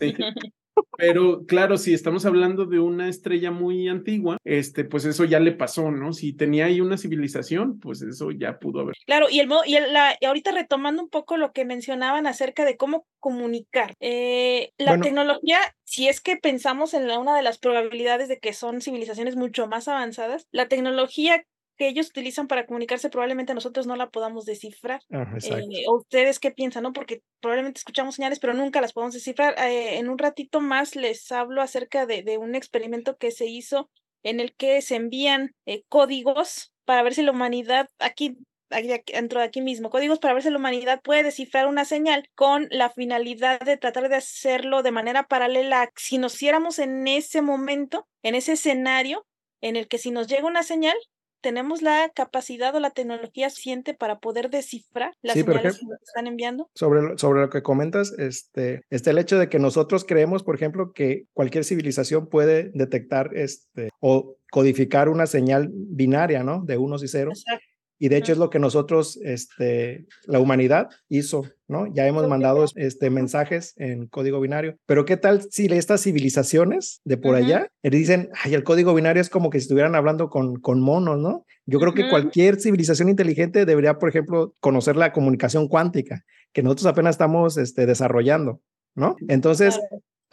Pero 1.06 1.44
claro, 1.46 1.76
si 1.76 1.92
estamos 1.92 2.24
hablando 2.24 2.66
de 2.66 2.78
una 2.78 3.08
estrella 3.08 3.50
muy 3.50 3.88
antigua, 3.88 4.38
este, 4.44 4.84
pues 4.84 5.04
eso 5.04 5.24
ya 5.24 5.40
le 5.40 5.52
pasó, 5.52 5.90
¿no? 5.90 6.12
Si 6.12 6.32
tenía 6.32 6.66
ahí 6.66 6.80
una 6.80 6.96
civilización, 6.96 7.78
pues 7.78 8.02
eso 8.02 8.30
ya 8.30 8.58
pudo 8.58 8.80
haber. 8.80 8.94
Claro, 9.06 9.26
y 9.30 9.40
el 9.40 9.48
y, 9.66 9.78
la, 9.92 10.16
y 10.20 10.24
ahorita 10.24 10.52
retomando 10.52 11.02
un 11.02 11.08
poco 11.08 11.36
lo 11.36 11.52
que 11.52 11.64
mencionaban 11.64 12.26
acerca 12.26 12.64
de 12.64 12.76
cómo 12.76 13.06
comunicar. 13.20 13.94
Eh, 14.00 14.72
la 14.78 14.98
tecnología, 15.00 15.58
si 15.84 16.08
es 16.08 16.20
que 16.20 16.36
pensamos 16.36 16.94
en 16.94 17.06
la, 17.06 17.18
una 17.18 17.36
de 17.36 17.42
las 17.42 17.58
probabilidades 17.58 18.28
de 18.28 18.38
que 18.38 18.52
son 18.52 18.80
civilizaciones 18.80 19.36
mucho 19.36 19.66
más 19.66 19.88
avanzadas, 19.88 20.46
la 20.52 20.68
tecnología 20.68 21.44
que 21.76 21.88
ellos 21.88 22.08
utilizan 22.08 22.46
para 22.46 22.66
comunicarse, 22.66 23.10
probablemente 23.10 23.54
nosotros 23.54 23.86
no 23.86 23.96
la 23.96 24.10
podamos 24.10 24.44
descifrar. 24.44 25.00
Ah, 25.12 25.26
eh, 25.42 25.84
o 25.88 25.96
ustedes 25.96 26.38
qué 26.38 26.50
piensan, 26.50 26.82
¿no? 26.82 26.92
Porque 26.92 27.22
probablemente 27.40 27.78
escuchamos 27.78 28.14
señales, 28.16 28.40
pero 28.40 28.54
nunca 28.54 28.80
las 28.80 28.92
podemos 28.92 29.14
descifrar. 29.14 29.54
Eh, 29.58 29.98
en 29.98 30.08
un 30.08 30.18
ratito 30.18 30.60
más 30.60 30.96
les 30.96 31.30
hablo 31.32 31.62
acerca 31.62 32.06
de, 32.06 32.22
de, 32.22 32.38
un 32.38 32.54
experimento 32.54 33.16
que 33.16 33.30
se 33.30 33.46
hizo 33.46 33.90
en 34.22 34.40
el 34.40 34.54
que 34.54 34.82
se 34.82 34.96
envían 34.96 35.54
eh, 35.66 35.82
códigos 35.88 36.72
para 36.84 37.02
ver 37.02 37.14
si 37.14 37.22
la 37.22 37.32
humanidad, 37.32 37.88
aquí 37.98 38.38
dentro 38.70 39.40
de 39.40 39.46
aquí 39.46 39.60
mismo, 39.60 39.90
códigos 39.90 40.18
para 40.18 40.34
ver 40.34 40.42
si 40.42 40.50
la 40.50 40.56
humanidad 40.56 41.00
puede 41.02 41.22
descifrar 41.22 41.66
una 41.66 41.84
señal 41.84 42.28
con 42.34 42.66
la 42.70 42.90
finalidad 42.90 43.60
de 43.60 43.76
tratar 43.76 44.08
de 44.08 44.16
hacerlo 44.16 44.82
de 44.82 44.90
manera 44.90 45.24
paralela. 45.24 45.90
Si 45.96 46.18
nos 46.18 46.34
hiciéramos 46.34 46.78
en 46.78 47.06
ese 47.06 47.42
momento, 47.42 48.08
en 48.22 48.34
ese 48.34 48.52
escenario, 48.52 49.26
en 49.60 49.76
el 49.76 49.88
que 49.88 49.98
si 49.98 50.10
nos 50.10 50.26
llega 50.26 50.46
una 50.46 50.62
señal, 50.62 50.96
tenemos 51.44 51.82
la 51.82 52.10
capacidad 52.14 52.74
o 52.74 52.80
la 52.80 52.88
tecnología 52.88 53.50
suficiente 53.50 53.92
para 53.92 54.18
poder 54.18 54.48
descifrar 54.48 55.12
las 55.20 55.34
señales 55.34 55.78
que 55.78 55.84
nos 55.84 56.00
están 56.00 56.26
enviando? 56.26 56.70
Sobre, 56.74 57.18
sobre 57.18 57.42
lo 57.42 57.50
que 57.50 57.62
comentas, 57.62 58.14
este, 58.18 58.80
este, 58.88 59.10
el 59.10 59.18
hecho 59.18 59.38
de 59.38 59.50
que 59.50 59.58
nosotros 59.58 60.06
creemos, 60.06 60.42
por 60.42 60.54
ejemplo, 60.54 60.94
que 60.94 61.26
cualquier 61.34 61.64
civilización 61.64 62.30
puede 62.30 62.70
detectar 62.72 63.36
este, 63.36 63.90
o 64.00 64.36
codificar 64.50 65.10
una 65.10 65.26
señal 65.26 65.68
binaria, 65.70 66.42
¿no? 66.42 66.62
De 66.64 66.78
unos 66.78 67.02
y 67.02 67.08
ceros. 67.08 67.44
Exacto. 67.46 67.73
Y 67.98 68.08
de 68.08 68.16
hecho 68.16 68.32
es 68.32 68.38
lo 68.38 68.50
que 68.50 68.58
nosotros, 68.58 69.18
este, 69.22 70.06
la 70.26 70.40
humanidad 70.40 70.88
hizo, 71.08 71.44
¿no? 71.68 71.86
Ya 71.94 72.06
hemos 72.06 72.26
mandado 72.28 72.64
este, 72.74 73.08
mensajes 73.10 73.74
en 73.76 74.06
código 74.08 74.40
binario. 74.40 74.76
Pero 74.86 75.04
¿qué 75.04 75.16
tal 75.16 75.42
si 75.50 75.66
estas 75.66 76.02
civilizaciones 76.02 77.00
de 77.04 77.16
por 77.16 77.34
allá 77.36 77.68
dicen, 77.82 78.30
ay, 78.42 78.54
el 78.54 78.64
código 78.64 78.94
binario 78.94 79.20
es 79.20 79.30
como 79.30 79.50
que 79.50 79.58
si 79.58 79.64
estuvieran 79.64 79.94
hablando 79.94 80.28
con, 80.28 80.56
con 80.56 80.80
monos, 80.80 81.18
¿no? 81.18 81.44
Yo 81.66 81.78
creo 81.78 81.94
que 81.94 82.08
cualquier 82.10 82.60
civilización 82.60 83.08
inteligente 83.08 83.64
debería, 83.64 83.98
por 83.98 84.08
ejemplo, 84.08 84.54
conocer 84.60 84.96
la 84.96 85.12
comunicación 85.12 85.68
cuántica, 85.68 86.24
que 86.52 86.62
nosotros 86.62 86.86
apenas 86.86 87.14
estamos 87.14 87.56
este, 87.56 87.86
desarrollando, 87.86 88.60
¿no? 88.94 89.16
Entonces, 89.28 89.80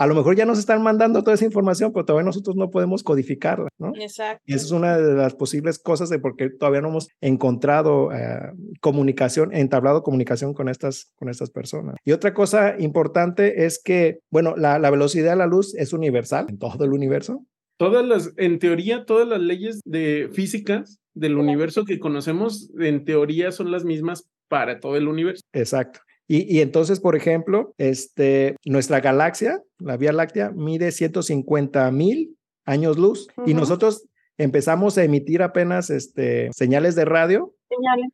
a 0.01 0.07
lo 0.07 0.15
mejor 0.15 0.35
ya 0.35 0.47
nos 0.47 0.57
están 0.57 0.81
mandando 0.81 1.21
toda 1.21 1.35
esa 1.35 1.45
información, 1.45 1.93
pero 1.93 2.05
todavía 2.05 2.25
nosotros 2.25 2.55
no 2.55 2.71
podemos 2.71 3.03
codificarla, 3.03 3.67
¿no? 3.77 3.91
Exacto. 3.99 4.41
Y 4.47 4.55
esa 4.55 4.65
es 4.65 4.71
una 4.71 4.97
de 4.97 5.13
las 5.13 5.35
posibles 5.35 5.77
cosas 5.77 6.09
de 6.09 6.17
por 6.17 6.35
qué 6.35 6.49
todavía 6.49 6.81
no 6.81 6.89
hemos 6.89 7.07
encontrado 7.21 8.11
eh, 8.11 8.51
comunicación, 8.79 9.53
entablado 9.53 10.01
comunicación 10.01 10.55
con 10.55 10.69
estas, 10.69 11.11
con 11.17 11.29
estas 11.29 11.51
personas. 11.51 11.97
Y 12.03 12.13
otra 12.13 12.33
cosa 12.33 12.79
importante 12.79 13.63
es 13.65 13.79
que, 13.79 14.17
bueno, 14.31 14.55
la, 14.57 14.79
la 14.79 14.89
velocidad 14.89 15.33
de 15.33 15.37
la 15.37 15.45
luz 15.45 15.75
es 15.75 15.93
universal 15.93 16.47
en 16.49 16.57
todo 16.57 16.83
el 16.83 16.93
universo. 16.93 17.45
Todas 17.77 18.03
las, 18.03 18.33
en 18.37 18.57
teoría, 18.57 19.05
todas 19.05 19.27
las 19.27 19.39
leyes 19.39 19.81
de 19.85 20.29
físicas 20.33 20.97
del 21.13 21.37
universo 21.37 21.85
que 21.85 21.99
conocemos, 21.99 22.71
en 22.79 23.05
teoría 23.05 23.51
son 23.51 23.69
las 23.69 23.85
mismas 23.85 24.27
para 24.47 24.79
todo 24.79 24.95
el 24.95 25.07
universo. 25.07 25.43
Exacto. 25.53 25.99
Y, 26.33 26.61
entonces, 26.61 27.01
por 27.01 27.17
ejemplo, 27.17 27.75
este, 27.77 28.55
nuestra 28.63 29.01
galaxia, 29.01 29.61
la 29.79 29.97
Vía 29.97 30.13
Láctea, 30.13 30.51
mide 30.51 30.93
150 30.93 31.91
mil 31.91 32.37
años 32.63 32.97
luz 32.97 33.27
y 33.45 33.53
nosotros 33.53 34.05
empezamos 34.37 34.97
a 34.97 35.03
emitir 35.03 35.43
apenas 35.43 35.89
este, 35.89 36.49
señales 36.53 36.95
de 36.95 37.03
radio 37.03 37.53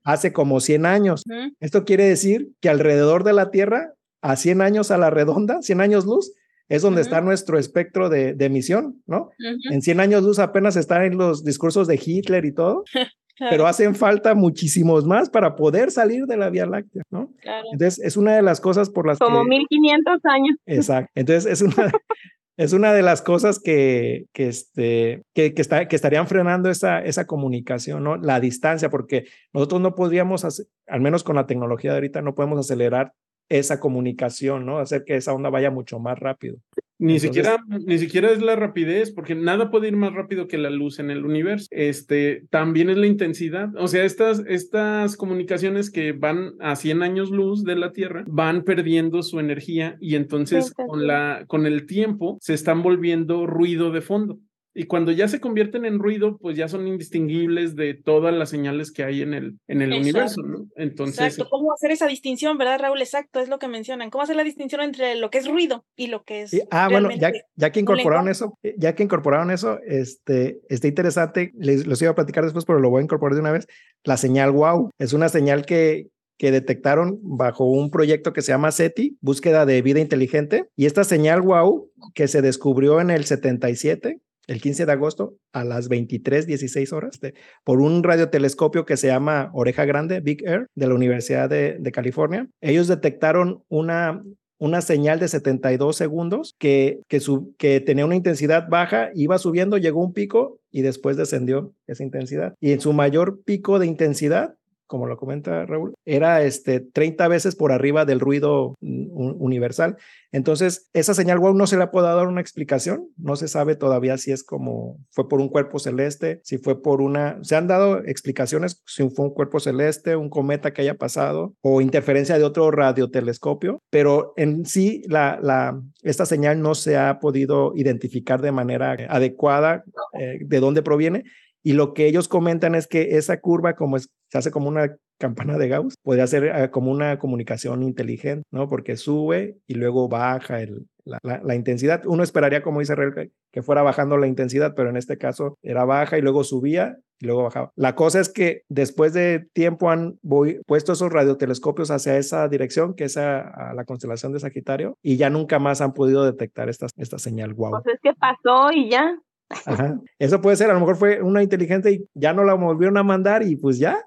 hace 0.04 0.34
como 0.34 0.60
100 0.62 0.88
años. 0.88 1.26
Esto 1.60 1.86
quiere 1.86 2.06
decir 2.06 2.50
que 2.60 2.70
alrededor 2.70 3.24
de 3.24 3.34
la 3.34 3.52
Tierra, 3.52 3.94
a 4.24 4.36
100 4.36 4.62
años 4.62 4.90
a 4.90 4.98
la 4.98 5.12
redonda, 5.12 5.62
100 5.62 5.80
años 5.82 6.06
luz, 6.08 6.34
es 6.70 6.82
donde 6.82 7.02
está 7.02 7.22
nuestro 7.22 7.60
espectro 7.60 8.10
de, 8.10 8.36
emisión, 8.40 9.00
¿no? 9.06 9.30
En 9.70 9.84
100 9.84 10.00
años 10.00 10.24
luz 10.24 10.40
apenas 10.40 10.76
están 10.76 11.04
en 11.04 11.20
los 11.20 11.44
discursos 11.44 11.88
de 11.88 12.02
Hitler 12.04 12.46
y 12.46 12.52
todo. 12.52 12.84
pero 13.40 13.68
hacen 13.68 13.96
falta 13.96 14.36
muchísimos 14.36 15.06
más 15.06 15.30
para 15.30 15.56
poder 15.56 15.92
salir 15.92 16.26
de 16.26 16.38
la 16.38 16.50
Vía 16.50 16.66
Láctea, 16.66 17.04
¿no? 17.10 17.32
Entonces, 17.72 18.04
es 18.04 18.18
una 18.18 18.36
de 18.36 18.42
las 18.42 18.60
cosas 18.60 18.90
por 18.90 19.08
las 19.08 19.20
Como 19.20 19.30
que... 19.30 19.38
Como 19.38 19.50
1500 19.50 20.26
años. 20.26 20.58
Exacto. 20.66 21.12
Entonces, 21.16 21.46
es 21.52 21.62
una, 21.62 21.92
es 22.58 22.74
una 22.74 22.94
de 22.94 23.04
las 23.04 23.22
cosas 23.22 23.60
que, 23.60 24.26
que, 24.34 24.48
este, 24.48 25.24
que, 25.34 25.54
que, 25.54 25.62
está, 25.62 25.88
que 25.88 25.96
estarían 25.96 26.28
frenando 26.28 26.70
esa, 26.70 27.00
esa 27.00 27.28
comunicación, 27.28 28.04
¿no? 28.04 28.18
La 28.18 28.40
distancia, 28.40 28.90
porque 28.90 29.26
nosotros 29.54 29.82
no 29.82 29.96
podríamos, 29.96 30.44
hacer, 30.44 30.66
al 30.88 31.02
menos 31.02 31.24
con 31.24 31.36
la 31.36 31.46
tecnología 31.46 31.92
de 31.92 31.98
ahorita, 31.98 32.22
no 32.22 32.36
podemos 32.36 32.60
acelerar 32.60 33.14
esa 33.50 33.80
comunicación, 33.80 34.66
¿no? 34.66 34.80
Hacer 34.80 35.04
que 35.06 35.16
esa 35.16 35.34
onda 35.34 35.50
vaya 35.50 35.72
mucho 35.72 36.00
más 36.00 36.20
rápido. 36.20 36.58
Ni 37.00 37.20
siquiera, 37.20 37.58
ni 37.86 38.00
siquiera 38.00 38.32
es 38.32 38.42
la 38.42 38.56
rapidez, 38.56 39.12
porque 39.12 39.36
nada 39.36 39.70
puede 39.70 39.88
ir 39.88 39.96
más 39.96 40.14
rápido 40.14 40.48
que 40.48 40.58
la 40.58 40.72
luz 40.72 41.00
en 41.00 41.12
el 41.12 41.26
universo. 41.26 41.68
Este, 41.70 42.46
también 42.50 42.90
es 42.90 42.98
la 42.98 43.06
intensidad. 43.06 43.70
O 43.78 43.88
sea, 43.88 44.04
estas, 44.04 44.44
estas 44.48 45.16
comunicaciones 45.16 45.92
que 45.92 46.14
van 46.14 46.54
a 46.60 46.76
100 46.76 47.04
años 47.04 47.30
luz 47.30 47.64
de 47.64 47.76
la 47.76 47.92
Tierra 47.92 48.24
van 48.28 48.64
perdiendo 48.64 49.22
su 49.22 49.40
energía 49.40 49.98
y 50.00 50.16
entonces 50.16 50.74
con 50.74 51.06
la, 51.06 51.46
con 51.48 51.66
el 51.68 51.86
tiempo 51.86 52.38
se 52.42 52.54
están 52.54 52.82
volviendo 52.82 53.46
ruido 53.46 53.92
de 53.92 54.02
fondo. 54.02 54.40
Y 54.80 54.86
cuando 54.86 55.12
ya 55.12 55.28
se 55.28 55.40
convierten 55.40 55.86
en 55.86 55.98
ruido, 55.98 56.38
pues 56.38 56.56
ya 56.56 56.68
son 56.68 56.88
indistinguibles 56.88 57.76
de 57.76 57.96
todas 57.96 58.32
las 58.32 58.52
señales 58.52 58.92
que 58.92 59.04
hay 59.04 59.24
en 59.24 59.34
el, 59.34 59.58
en 59.68 59.82
el 59.82 59.92
universo, 59.92 60.44
¿no? 60.44 60.68
Entonces. 60.76 61.20
Exacto, 61.20 61.50
¿cómo 61.50 61.74
hacer 61.74 61.90
esa 61.90 62.06
distinción, 62.06 62.60
verdad, 62.60 62.82
Raúl? 62.82 63.02
Exacto, 63.02 63.40
es 63.40 63.50
lo 63.50 63.58
que 63.58 63.68
mencionan. 63.68 64.12
¿Cómo 64.12 64.24
hacer 64.24 64.36
la 64.36 64.44
distinción 64.44 64.82
entre 64.82 65.16
lo 65.16 65.32
que 65.32 65.40
es 65.40 65.48
ruido 65.48 65.84
y 65.96 66.08
lo 66.08 66.24
que 66.24 66.44
es. 66.44 66.52
ah, 66.70 66.90
bueno, 66.92 67.10
ya, 67.10 67.32
ya 67.56 67.72
que 67.72 67.80
incorporaron 67.80 68.30
eso, 68.30 68.56
eh, 68.62 68.76
ya 68.78 68.94
que 68.94 69.02
incorporaron 69.02 69.50
eso, 69.50 69.80
este, 69.88 70.60
está 70.70 70.88
interesante, 70.88 71.54
les 71.58 71.88
los 71.88 72.00
iba 72.04 72.12
a 72.12 72.16
platicar 72.16 72.44
después, 72.44 72.64
pero 72.64 72.80
lo 72.80 72.92
voy 72.92 73.00
a 73.00 73.04
incorporar 73.06 73.34
de 73.34 73.42
una 73.42 73.54
vez. 73.54 73.66
La 74.04 74.18
señal 74.18 74.52
WOW 74.52 74.92
es 75.00 75.12
una 75.12 75.30
señal 75.30 75.66
que, 75.66 76.10
que 76.38 76.52
detectaron 76.52 77.18
bajo 77.24 77.66
un 77.66 77.90
proyecto 77.90 78.32
que 78.32 78.44
se 78.44 78.52
llama 78.52 78.72
SETI, 78.72 79.18
búsqueda 79.22 79.66
de 79.66 79.82
vida 79.82 80.02
inteligente, 80.02 80.68
y 80.76 80.86
esta 80.86 81.04
señal 81.04 81.42
WOW 81.42 81.90
que 82.14 82.28
se 82.28 82.44
descubrió 82.44 83.02
en 83.02 83.10
el 83.10 83.26
77 83.26 84.20
el 84.48 84.62
15 84.62 84.86
de 84.86 84.92
agosto 84.92 85.36
a 85.54 85.64
las 85.64 85.90
23:16 85.90 86.94
horas 86.94 87.20
por 87.64 87.82
un 87.82 88.04
radiotelescopio 88.04 88.86
que 88.86 88.98
se 88.98 89.08
llama 89.08 89.52
Oreja 89.54 89.86
Grande, 89.86 90.22
Big 90.22 90.44
Air, 90.48 90.68
de 90.76 90.88
la 90.88 90.96
Universidad 90.96 91.50
de, 91.50 91.78
de 91.80 91.92
California. 91.92 92.48
Ellos 92.62 92.88
detectaron 92.88 93.64
una, 93.68 94.24
una 94.58 94.82
señal 94.82 95.20
de 95.20 95.28
72 95.28 95.96
segundos 95.96 96.56
que, 96.58 97.00
que, 97.08 97.22
que 97.58 97.80
tenía 97.82 98.06
una 98.06 98.16
intensidad 98.16 98.68
baja, 98.70 99.10
iba 99.14 99.38
subiendo, 99.38 99.78
llegó 99.78 100.04
un 100.04 100.14
pico 100.14 100.60
y 100.72 100.82
después 100.82 101.18
descendió 101.18 101.74
esa 101.88 102.04
intensidad. 102.04 102.54
Y 102.60 102.72
en 102.72 102.82
su 102.82 102.94
mayor 102.94 103.42
pico 103.44 103.80
de 103.80 103.88
intensidad 103.88 104.56
como 104.88 105.06
lo 105.06 105.18
comenta 105.18 105.66
Raúl, 105.66 105.94
era 106.06 106.42
este 106.44 106.80
30 106.80 107.28
veces 107.28 107.56
por 107.56 107.72
arriba 107.72 108.06
del 108.06 108.20
ruido 108.20 108.76
universal. 108.82 109.98
Entonces, 110.32 110.90
esa 110.94 111.14
señal 111.14 111.40
wow 111.40 111.54
no 111.54 111.68
se 111.68 111.78
le 111.78 111.84
ha 111.84 111.92
podido 111.92 112.16
dar 112.16 112.28
una 112.28 112.42
explicación, 112.42 113.08
no 113.18 113.36
se 113.36 113.48
sabe 113.48 113.76
todavía 113.76 114.18
si 114.18 114.32
es 114.32 114.44
como 114.44 114.98
fue 115.12 115.30
por 115.30 115.40
un 115.40 115.50
cuerpo 115.50 115.80
celeste, 115.80 116.42
si 116.44 116.58
fue 116.58 116.82
por 116.82 117.02
una, 117.02 117.38
se 117.44 117.56
han 117.56 117.68
dado 117.68 118.04
explicaciones 118.06 118.84
si 118.86 119.10
fue 119.10 119.26
un 119.26 119.34
cuerpo 119.34 119.60
celeste, 119.60 120.16
un 120.16 120.30
cometa 120.30 120.74
que 120.74 120.82
haya 120.82 120.96
pasado 120.96 121.56
o 121.62 121.82
interferencia 121.82 122.38
de 122.38 122.44
otro 122.44 122.72
radiotelescopio, 122.72 123.82
pero 123.90 124.34
en 124.38 124.66
sí 124.66 125.02
la, 125.08 125.40
la, 125.42 125.82
esta 126.04 126.26
señal 126.26 126.62
no 126.62 126.76
se 126.76 126.98
ha 126.98 127.20
podido 127.20 127.74
identificar 127.76 128.42
de 128.42 128.52
manera 128.52 128.96
adecuada 129.10 129.84
eh, 130.20 130.40
de 130.42 130.60
dónde 130.60 130.82
proviene 130.82 131.24
y 131.68 131.74
lo 131.74 131.94
que 131.94 132.08
ellos 132.08 132.30
comentan 132.30 132.76
es 132.76 132.88
que 132.88 133.18
esa 133.18 133.42
curva, 133.42 133.76
como 133.76 134.00
se 134.00 134.08
hace 134.32 134.52
como 134.52 134.70
una 134.70 134.96
campana 135.20 135.58
de 135.58 135.68
Gauss, 135.68 135.96
podría 136.02 136.26
ser 136.26 136.46
eh, 136.46 136.72
como 136.72 136.92
una 136.92 137.20
comunicación 137.20 137.84
inteligente, 137.84 138.44
¿no? 138.54 138.70
Porque 138.70 138.96
sube 138.96 139.58
y 139.68 139.74
luego 139.74 140.08
baja 140.08 140.60
la, 141.04 141.56
intensidad. 141.56 142.06
Uno 142.06 142.24
esperaría, 142.24 142.62
como 142.62 142.80
dice 142.80 142.96
Real, 142.96 143.32
que 143.52 143.62
fuera 143.62 143.82
bajando 143.82 144.16
la 144.16 144.28
intensidad, 144.28 144.76
pero 144.78 144.90
en 144.90 144.96
este 144.96 145.18
caso 145.18 145.58
era 145.62 145.84
baja 145.84 146.18
y 146.18 146.22
luego 146.22 146.46
subía 146.46 147.00
y 147.20 147.26
luego 147.26 147.44
bajaba. 147.44 147.72
La 147.76 147.96
cosa 147.96 148.22
es 148.22 148.30
que 148.30 148.62
después 148.70 149.12
de 149.12 149.50
tiempo 149.52 149.90
han 149.90 150.20
puesto 150.68 150.94
esos 150.94 151.12
radiotelescopios 151.12 151.92
hacia 151.92 152.18
esa 152.18 152.48
dirección, 152.48 152.94
que 152.94 153.04
es 153.04 153.18
a, 153.18 153.74
la 153.76 153.84
constelación 153.84 154.32
de 154.32 154.40
Sagitario, 154.40 154.96
y 155.02 155.18
ya 155.18 155.30
nunca 155.30 155.60
más 155.60 155.82
han 155.82 155.94
podido 155.94 156.24
detectar 156.24 156.70
esta, 156.70 156.88
esta 156.96 157.20
señal 157.20 157.54
wow. 157.56 157.82
Pues 157.84 158.00
es 158.02 158.16
pasó 158.18 158.72
y 158.72 158.90
ya. 158.90 159.18
Ajá. 159.50 160.00
Eso 160.20 160.42
puede 160.42 160.58
ser, 160.58 160.70
a 160.70 160.74
lo 160.74 160.80
mejor 160.80 160.98
fue 160.98 161.22
una 161.22 161.44
inteligente 161.44 161.92
y 161.92 162.10
ya 162.14 162.34
no 162.34 162.44
la 162.44 162.54
volvieron 162.54 162.98
a 162.98 163.04
mandar 163.04 163.44
y 163.44 163.56
pues 163.56 163.80
ya. 163.80 163.98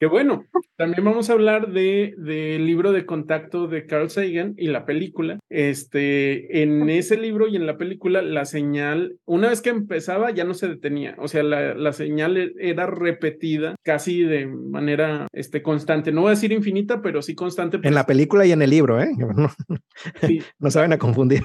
Qué 0.00 0.06
bueno. 0.06 0.44
También 0.76 1.04
vamos 1.04 1.30
a 1.30 1.34
hablar 1.34 1.72
de 1.72 2.14
del 2.18 2.66
libro 2.66 2.92
de 2.92 3.06
contacto 3.06 3.68
de 3.68 3.86
Carl 3.86 4.10
Sagan 4.10 4.54
y 4.56 4.66
la 4.66 4.84
película. 4.84 5.38
Este, 5.48 6.62
en 6.62 6.90
ese 6.90 7.16
libro 7.16 7.46
y 7.46 7.56
en 7.56 7.66
la 7.66 7.78
película, 7.78 8.20
la 8.20 8.44
señal, 8.44 9.18
una 9.24 9.48
vez 9.48 9.62
que 9.62 9.70
empezaba, 9.70 10.32
ya 10.32 10.44
no 10.44 10.54
se 10.54 10.68
detenía. 10.68 11.14
O 11.18 11.28
sea, 11.28 11.42
la, 11.44 11.74
la 11.74 11.92
señal 11.92 12.36
e, 12.36 12.52
era 12.58 12.86
repetida 12.86 13.76
casi 13.82 14.22
de 14.22 14.46
manera 14.46 15.28
este, 15.32 15.62
constante. 15.62 16.12
No 16.12 16.22
voy 16.22 16.28
a 16.28 16.34
decir 16.34 16.52
infinita, 16.52 17.00
pero 17.00 17.22
sí 17.22 17.34
constante. 17.34 17.78
En 17.82 17.94
la 17.94 18.06
película 18.06 18.44
y 18.44 18.52
en 18.52 18.62
el 18.62 18.70
libro, 18.70 19.00
¿eh? 19.00 19.10
No, 19.36 19.50
sí. 20.20 20.42
no 20.58 20.70
saben 20.70 20.92
a 20.92 20.98
confundir. 20.98 21.42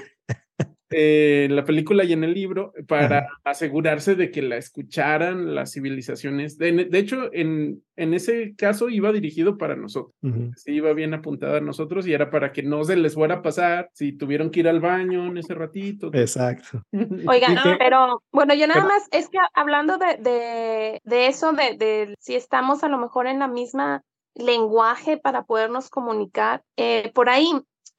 Eh, 0.91 1.45
en 1.45 1.56
la 1.56 1.63
película 1.63 2.04
y 2.04 2.13
en 2.13 2.23
el 2.23 2.34
libro 2.34 2.73
para 2.88 3.27
asegurarse 3.43 4.15
de 4.15 4.30
que 4.30 4.41
la 4.41 4.58
escucharan 4.58 5.56
las 5.56 5.73
civilizaciones. 5.73 6.58
De, 6.58 6.88
hecho, 6.93 7.34
en, 7.34 7.82
en, 7.95 8.13
ese 8.13 8.56
caso 8.56 8.89
iba 8.89 9.12
dirigido 9.12 9.58
para 9.58 9.75
nosotros. 9.75 10.13
Sí, 10.58 10.73
iba 10.73 10.93
bien 10.93 11.13
apuntada 11.13 11.58
a 11.58 11.62
nosotros 11.62 12.06
y 12.08 12.13
era 12.13 12.30
para 12.30 12.51
que 12.51 12.63
no 12.63 12.84
se 12.84 12.97
les 12.97 13.13
fuera 13.13 13.36
a 13.36 13.41
pasar 13.41 13.89
si 13.93 14.12
tuvieron 14.12 14.51
que 14.51 14.62
ir 14.62 14.67
al 14.67 14.82
baño 14.82 15.27
en 15.27 15.38
ese 15.38 15.54
ratito. 15.54 16.12
Exacto. 16.13 16.84
Oigan, 17.27 17.58
pero 17.80 18.21
bueno, 18.32 18.54
yo 18.54 18.67
nada 18.67 18.84
más 18.86 19.08
es 19.12 19.30
que 19.30 19.38
hablando 19.54 19.97
de, 19.97 20.17
de, 20.17 20.99
de 21.04 21.27
eso, 21.27 21.54
de, 21.54 21.77
de 21.77 22.15
si 22.19 22.36
estamos 22.36 22.84
a 22.84 22.89
lo 22.89 22.97
mejor 22.97 23.27
en 23.27 23.39
la 23.39 23.47
misma 23.47 24.04
lenguaje 24.36 25.17
para 25.17 25.43
podernos 25.43 25.89
comunicar. 25.89 26.63
Eh, 26.77 27.12
por 27.13 27.30
ahí 27.30 27.49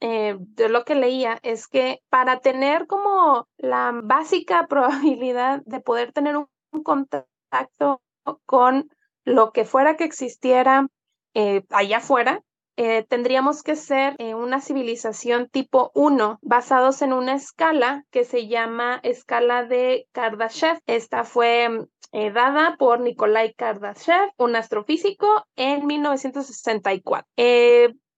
eh, 0.05 0.35
de 0.37 0.67
lo 0.67 0.83
que 0.83 0.95
leía 0.95 1.39
es 1.43 1.69
que 1.69 2.01
para 2.09 2.41
tener 2.41 2.87
como 2.87 3.47
la 3.55 3.97
básica 4.03 4.67
probabilidad 4.67 5.61
de 5.65 5.79
poder 5.79 6.11
tener 6.11 6.35
un, 6.35 6.49
contacto 6.83 8.01
con 8.45 8.89
lo 9.23 9.53
que 9.53 9.63
fuera 9.63 9.95
que 9.95 10.03
existiera 10.03 10.87
eh, 11.35 11.63
allá 11.69 11.97
afuera, 11.97 12.41
eh, 12.75 13.05
tendríamos 13.07 13.63
que 13.63 13.77
ser 13.77 14.17
una 14.35 14.59
civilización 14.59 15.47
tipo 15.47 15.91
1, 15.93 16.39
basados 16.41 17.01
en 17.01 17.13
una 17.13 17.35
escala 17.35 18.03
que 18.11 18.25
se 18.25 18.47
llama 18.47 18.99
escala 19.03 19.63
de 19.63 20.09
Kardashev. 20.11 20.79
Esta 20.85 21.23
fue 21.23 21.87
dada 22.11 22.75
por 22.77 22.99
Nikolai 22.99 23.53
Kardashev, 23.53 24.31
un 24.37 24.55
astrofísico, 24.57 25.45
en 25.55 25.85
1964. 25.85 27.25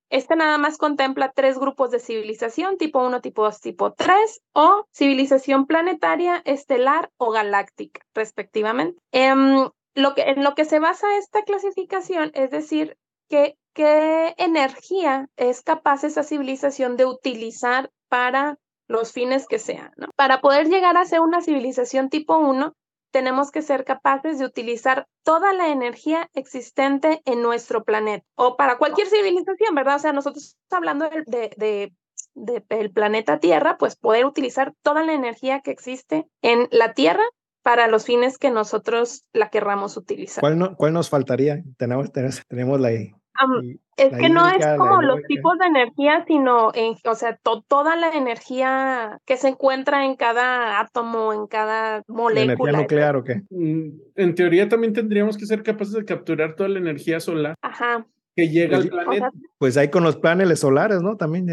Este 0.10 0.36
nada 0.36 0.58
más 0.58 0.78
contempla 0.78 1.32
tres 1.34 1.58
grupos 1.58 1.92
de 1.92 2.00
civilización, 2.00 2.78
tipo 2.78 3.00
1, 3.06 3.22
tipo 3.22 3.44
2, 3.44 3.60
tipo 3.60 3.94
3, 3.94 4.42
o 4.54 4.86
civilización 4.92 5.66
planetaria, 5.66 6.42
estelar 6.46 7.12
o 7.18 7.32
galáctica, 7.32 8.02
respectivamente. 8.14 9.00
Em, 9.12 9.70
lo 9.96 10.14
que, 10.14 10.22
en 10.24 10.44
lo 10.44 10.56
que 10.56 10.66
se 10.66 10.80
basa 10.80 11.18
esta 11.18 11.44
clasificación 11.44 12.32
es 12.34 12.52
decir, 12.52 12.98
que, 13.30 13.58
qué 13.74 14.36
energía 14.38 15.28
es 15.36 15.62
capaz 15.62 16.04
esa 16.04 16.24
civilización 16.24 16.98
de 16.98 17.06
utilizar 17.06 17.92
para 18.10 18.58
los 18.88 19.12
fines 19.12 19.48
que 19.48 19.60
sean. 19.60 19.92
¿no? 19.98 20.08
Para 20.16 20.42
poder 20.42 20.68
llegar 20.68 20.98
a 20.98 21.06
ser 21.06 21.22
una 21.22 21.42
civilización 21.42 22.10
tipo 22.10 22.38
1, 22.38 22.74
tenemos 23.12 23.52
que 23.52 23.62
ser 23.62 23.86
capaces 23.86 24.40
de 24.40 24.46
utilizar 24.46 25.08
toda 25.24 25.54
la 25.54 25.70
energía 25.70 26.30
existente 26.34 27.22
en 27.26 27.42
nuestro 27.42 27.84
planeta 27.84 28.26
o 28.36 28.58
para 28.58 28.78
cualquier 28.78 29.08
civilización, 29.08 29.74
¿verdad? 29.76 29.96
O 29.96 30.00
sea, 30.00 30.14
nosotros 30.14 30.58
hablando 30.70 31.10
de, 31.10 31.52
de, 31.58 31.94
del 32.36 32.92
planeta 32.92 33.40
Tierra, 33.40 33.78
pues 33.78 33.96
poder 33.96 34.26
utilizar 34.26 34.74
toda 34.82 35.04
la 35.04 35.14
energía 35.14 35.62
que 35.62 35.72
existe 35.72 36.28
en 36.42 36.68
la 36.72 36.94
Tierra 36.94 37.24
para 37.64 37.88
los 37.88 38.06
fines 38.06 38.38
que 38.38 38.52
nosotros 38.52 39.26
la 39.34 39.50
querramos 39.50 39.98
utilizar. 39.98 40.42
¿Cuál, 40.42 40.60
no, 40.60 40.76
cuál 40.76 40.94
nos 40.94 41.10
faltaría? 41.10 41.64
Tenemos, 41.78 42.12
tenemos 42.12 42.80
la, 42.80 42.92
es 43.98 44.18
que 44.18 44.30
no 44.30 44.48
es 44.48 44.66
como 44.78 45.02
los 45.02 45.22
tipos 45.24 45.58
de 45.58 45.68
energía, 45.68 46.24
sino, 46.28 46.72
en, 46.74 46.96
o 47.06 47.16
sea, 47.16 47.40
toda 47.68 47.96
la 47.96 48.10
energía 48.10 49.20
que 49.26 49.38
se 49.38 49.50
encuentra 49.50 50.06
en 50.06 50.16
cada 50.16 50.80
átomo, 50.80 51.34
en 51.34 51.48
cada 51.48 52.04
molécula. 52.08 52.72
¿Energía 52.72 52.82
nuclear 52.82 53.16
o 53.16 53.24
qué? 53.24 53.42
Mm, 53.50 53.90
en 54.16 54.36
teoría 54.36 54.68
también 54.68 54.94
tendríamos 54.94 55.38
que 55.38 55.46
ser 55.46 55.64
capaces 55.64 55.94
de 55.94 56.06
capturar 56.06 56.56
toda 56.56 56.70
la 56.70 56.80
energía 56.80 57.20
solar. 57.20 57.56
Ajá. 57.62 58.06
Que 58.36 58.50
llega 58.50 58.78
al 58.78 58.90
pues, 58.90 59.04
planeta. 59.04 59.32
pues 59.58 59.78
ahí 59.78 59.90
con 59.90 60.04
los 60.04 60.18
paneles 60.18 60.60
solares, 60.60 61.02
¿no? 61.02 61.16
También. 61.16 61.48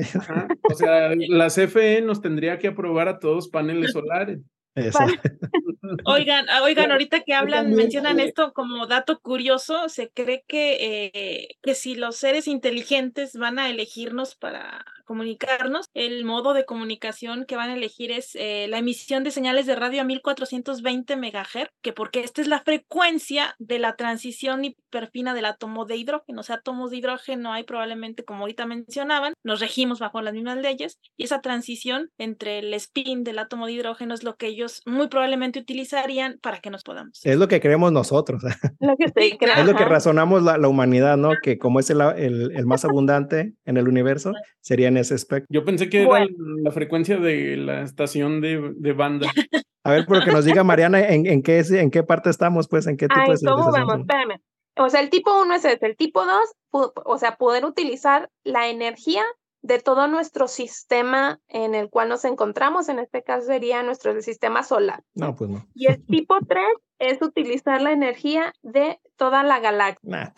O 0.63 0.75
sea, 0.75 1.13
la 1.15 1.47
CFE 1.47 2.03
nos 2.03 2.21
tendría 2.21 2.59
que 2.59 2.69
aprobar 2.69 3.07
a 3.07 3.21
todos 3.21 3.49
paneles 3.49 3.93
solares. 3.93 4.41
Oigan, 6.05 6.49
ah, 6.49 6.63
oigan, 6.63 6.91
ahorita 6.93 7.21
que 7.21 7.35
hablan, 7.35 7.75
mencionan 7.75 8.21
esto 8.21 8.53
como 8.55 8.87
dato 8.87 9.21
curioso, 9.21 9.89
se 9.89 10.11
cree 10.11 10.45
que, 10.47 11.11
eh, 11.13 11.59
que 11.63 11.75
si 11.75 11.95
los 11.95 12.17
seres 12.17 12.47
inteligentes 12.47 13.37
van 13.37 13.59
a 13.59 13.69
elegirnos 13.69 14.35
para 14.35 14.85
comunicarnos. 15.13 15.91
El 15.93 16.25
modo 16.25 16.55
de 16.55 16.65
comunicación 16.65 17.45
que 17.45 17.55
van 17.55 17.69
a 17.69 17.75
elegir 17.75 18.11
es 18.11 18.31
eh, 18.35 18.67
la 18.71 18.79
emisión 18.79 19.25
de 19.25 19.31
señales 19.31 19.67
de 19.67 19.77
radio 19.77 20.01
a 20.01 20.05
1420 20.05 21.17
MHz, 21.17 21.69
que 21.83 21.93
porque 21.93 22.21
esta 22.21 22.41
es 22.41 22.49
la 22.49 22.61
frecuencia 22.61 23.55
de 23.59 23.79
la 23.79 23.95
transición 23.97 24.65
hiperfina 24.65 25.35
del 25.35 25.45
átomo 25.45 25.85
de 25.85 25.97
hidrógeno. 25.97 26.41
O 26.41 26.43
sea, 26.43 26.57
átomos 26.57 26.91
de 26.91 26.97
hidrógeno 26.97 27.53
hay 27.53 27.65
probablemente, 27.65 28.25
como 28.25 28.41
ahorita 28.41 28.65
mencionaban, 28.65 29.35
nos 29.45 29.61
regimos 29.61 29.99
bajo 29.99 30.23
las 30.23 30.33
mismas 30.33 30.57
leyes 30.57 30.99
y 31.19 31.25
esa 31.25 31.43
transición 31.43 32.09
entre 32.17 32.61
el 32.61 32.73
spin 32.73 33.23
del 33.23 33.39
átomo 33.39 33.67
de 33.67 33.73
hidrógeno 33.73 34.15
es 34.15 34.25
lo 34.25 34.37
que 34.37 34.47
ellos 34.47 34.81
muy 34.87 35.09
probablemente 35.09 35.59
utilizarían 35.59 36.39
para 36.41 36.61
que 36.61 36.71
nos 36.71 36.85
podamos. 36.85 37.21
Es 37.23 37.37
lo 37.37 37.49
que 37.49 37.61
creemos 37.61 37.93
nosotros. 37.93 38.43
Lo 38.81 38.97
que 38.97 39.05
es 39.15 39.67
lo 39.67 39.75
que 39.75 39.83
ajá. 39.83 39.89
razonamos 39.89 40.43
la, 40.43 40.57
la 40.57 40.69
humanidad, 40.69 41.19
¿no? 41.19 41.33
Que 41.43 41.59
como 41.59 41.81
es 41.81 41.91
el, 41.91 42.01
el, 42.01 42.57
el 42.57 42.67
más 42.67 42.87
abundante 42.87 43.53
en 43.67 43.77
el 43.77 43.89
universo, 43.89 44.33
sería 44.63 44.89
en 44.89 45.02
ese 45.03 45.15
espectro. 45.15 45.47
Yo 45.51 45.65
pensé 45.65 45.89
que 45.89 46.05
Bueno. 46.07 46.27
era 46.27 46.35
la 46.65 46.71
frecuencia 46.73 47.19
de 47.19 47.57
la 47.57 47.83
estación 47.83 48.41
de, 48.41 48.73
de 48.77 48.93
banda. 48.93 49.29
A 49.85 49.91
ver, 49.93 50.07
pero 50.09 50.25
que 50.25 50.31
nos 50.33 50.45
diga 50.45 50.63
Mariana 50.65 51.01
en, 51.09 51.27
en, 51.27 51.43
qué, 51.43 51.59
en 51.71 51.91
qué 51.91 52.03
parte 52.05 52.31
estamos, 52.31 52.69
pues, 52.69 52.87
en 52.87 52.97
qué 52.97 53.09
tipo 53.09 53.21
Ay, 53.21 53.35
de 53.41 53.47
¿cómo 53.49 53.71
vamos? 53.73 53.99
Espérame. 54.01 54.41
O 54.79 54.89
sea, 54.89 55.01
el 55.01 55.11
tipo 55.11 55.31
1 55.43 55.55
es 55.55 55.65
ese. 55.65 55.85
El 55.87 55.97
tipo 55.97 56.25
2, 56.25 56.93
o 57.05 57.19
sea, 57.19 57.37
poder 57.37 57.65
utilizar 57.65 58.31
la 58.45 58.69
energía 58.69 59.23
de 59.61 59.79
todo 59.81 60.07
nuestro 60.09 60.49
sistema 60.49 61.41
en 61.49 61.75
el 61.75 61.91
cual 61.91 62.09
nos 62.09 62.25
encontramos. 62.25 62.89
En 62.89 62.99
este 63.01 63.23
caso 63.23 63.47
sería 63.47 63.83
nuestro 63.83 64.19
sistema 64.23 64.63
solar. 64.63 65.03
No, 65.15 65.35
pues 65.35 65.51
no. 65.51 65.67
Y 65.75 65.87
el 65.87 66.05
tipo 66.07 66.37
3 66.49 66.63
es 67.01 67.21
utilizar 67.21 67.83
la 67.83 67.91
energía 67.93 68.55
de 68.63 68.99
toda 69.17 69.43
la 69.43 69.59
galaxia. 69.61 69.99
Nah, 70.09 70.29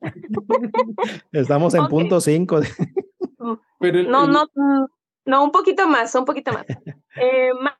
Estamos 1.32 1.74
en 1.74 1.80
Ok. 1.80 1.90
punto 1.90 2.20
5. 2.20 2.60
Pero 3.78 4.00
el- 4.00 4.10
No, 4.10 4.24
el- 4.24 4.32
no, 4.32 4.44
mm, 4.54 4.86
no, 5.26 5.44
un 5.44 5.52
poquito 5.52 5.86
más, 5.88 6.14
un 6.14 6.24
poquito 6.24 6.52
más. 6.52 6.66
Eh, 7.20 7.52
más 7.54 7.74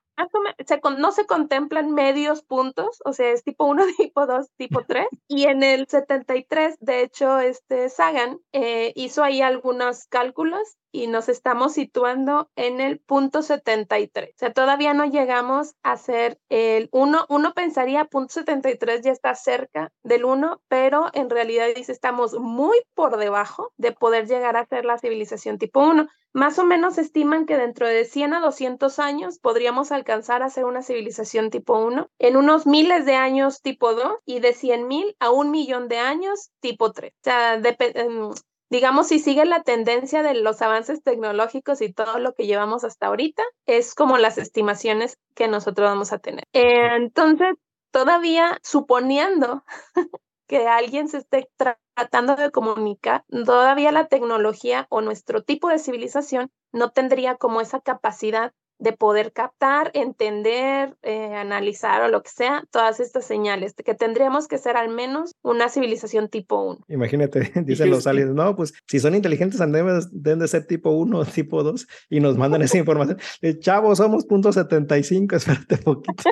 se 0.67 0.81
no 0.99 1.13
se 1.13 1.27
contemplan 1.27 1.93
medios 1.93 2.43
puntos, 2.43 3.01
o 3.05 3.13
sea, 3.13 3.31
es 3.31 3.45
tipo 3.45 3.67
1, 3.67 3.85
tipo 4.13 4.27
2, 4.27 4.49
tipo 4.57 4.83
3. 4.87 5.07
Y 5.29 5.45
en 5.45 5.63
el 5.63 5.87
73, 5.87 6.77
de 6.81 7.03
hecho, 7.03 7.39
este 7.39 7.89
Sagan 7.89 8.41
eh, 8.53 8.93
hizo 8.97 9.23
ahí 9.23 9.43
algunos 9.43 10.07
cálculos 10.09 10.77
y 10.93 11.07
nos 11.07 11.29
estamos 11.29 11.75
situando 11.75 12.51
en 12.57 12.81
el 12.81 12.99
punto 13.01 13.43
73. 13.43 14.31
O 14.31 14.39
sea, 14.39 14.53
todavía 14.53 14.95
no 14.95 15.05
llegamos 15.05 15.75
a 15.83 15.97
ser 15.97 16.39
el 16.49 16.89
1. 16.93 17.27
Uno 17.29 17.53
pensaría 17.55 18.05
punto 18.07 18.35
73 18.35 19.03
ya 19.03 19.13
está 19.13 19.35
cerca 19.35 19.93
del 20.03 20.25
1, 20.25 20.61
pero 20.69 21.07
en 21.13 21.31
realidad 21.31 21.67
dice 21.75 21.93
estamos 21.93 22.35
muy 22.39 22.79
por 22.95 23.17
debajo 23.17 23.73
de 23.77 23.93
poder 23.93 24.27
llegar 24.27 24.57
a 24.57 24.67
ser 24.67 24.85
la 24.85 24.99
civilización 24.99 25.59
tipo 25.59 25.81
1. 25.81 26.07
Más 26.35 26.59
o 26.59 26.65
menos 26.65 26.99
estiman 26.99 27.47
que 27.47 27.57
dentro 27.57 27.87
de 27.87 28.05
100 28.05 28.35
a 28.35 28.41
200 28.41 28.99
años 28.99 29.39
podríamos 29.39 29.93
alcanzar 29.93 30.43
a 30.43 30.51
ser 30.51 30.65
una 30.67 30.83
civilización 30.83 31.51
tipo 31.51 31.79
1, 31.79 32.09
en 32.19 32.37
unos 32.37 32.67
miles 32.67 33.07
de 33.07 33.15
años 33.15 33.63
tipo 33.63 33.95
2 33.95 34.15
y 34.27 34.41
de 34.41 34.53
100 34.53 34.87
mil 34.89 35.17
a 35.21 35.31
un 35.31 35.51
millón 35.51 35.89
de 35.89 35.99
años 35.99 36.51
tipo 36.61 36.93
3. 36.93 37.13
O 37.13 37.25
sea, 37.25 37.59
depe- 37.59 37.93
em, 37.95 38.31
digamos, 38.71 39.09
si 39.09 39.19
sigue 39.19 39.45
la 39.45 39.63
tendencia 39.63 40.23
de 40.23 40.35
los 40.35 40.63
avances 40.63 41.03
tecnológicos 41.03 41.81
y 41.81 41.93
todo 41.93 42.19
lo 42.19 42.35
que 42.35 42.47
llevamos 42.47 42.85
hasta 42.85 43.07
ahorita, 43.09 43.43
es 43.67 43.95
como 43.95 44.19
las 44.19 44.39
estimaciones 44.39 45.19
que 45.35 45.49
nosotros 45.49 45.89
vamos 45.89 46.13
a 46.13 46.19
tener. 46.19 46.45
Entonces, 46.53 47.55
todavía 47.91 48.59
suponiendo 48.63 49.65
que 50.47 50.67
alguien 50.69 51.09
se 51.09 51.19
esté 51.19 51.49
tra- 51.59 51.79
tratando 51.95 52.37
de 52.37 52.51
comunicar, 52.51 53.25
todavía 53.45 53.93
la 53.93 54.09
tecnología 54.09 54.87
o 54.91 55.01
nuestro 55.01 55.43
tipo 55.43 55.69
de 55.69 55.79
civilización 55.79 56.51
no 56.73 56.91
tendría 56.91 57.37
como 57.37 57.61
esa 57.61 57.81
capacidad 57.81 58.53
de 58.79 58.93
poder 58.93 59.33
captar, 59.33 59.91
entender, 59.95 60.97
eh, 61.03 61.35
analizar 61.35 62.03
o 62.03 62.09
lo 62.09 62.23
que 62.23 62.31
sea, 62.31 62.65
todas 62.71 63.01
estas 63.01 63.25
señales, 63.27 63.75
que 63.75 63.95
tendríamos 63.95 64.49
que 64.49 64.59
ser 64.59 64.77
al 64.77 64.89
menos 64.89 65.33
una 65.43 65.69
civilización 65.69 66.29
tipo 66.29 66.63
1. 66.63 66.85
Imagínate, 66.89 67.53
dicen 67.65 67.91
los 67.91 68.07
aliens, 68.07 68.35
no, 68.35 68.55
pues 68.57 68.75
si 68.87 69.01
son 69.01 69.15
inteligentes 69.15 69.59
deben, 69.59 70.39
de 70.39 70.49
ser 70.49 70.67
tipo 70.67 70.91
1 70.91 71.19
o 71.19 71.25
tipo 71.25 71.63
2 71.63 71.87
y 72.11 72.21
nos 72.21 72.37
mandan 72.37 72.63
esa 72.63 72.79
información. 72.79 73.19
Chavos, 73.61 73.99
somos 73.99 74.25
punto 74.25 74.53
75, 74.53 75.37
espérate 75.37 75.79
poquito. 75.79 76.23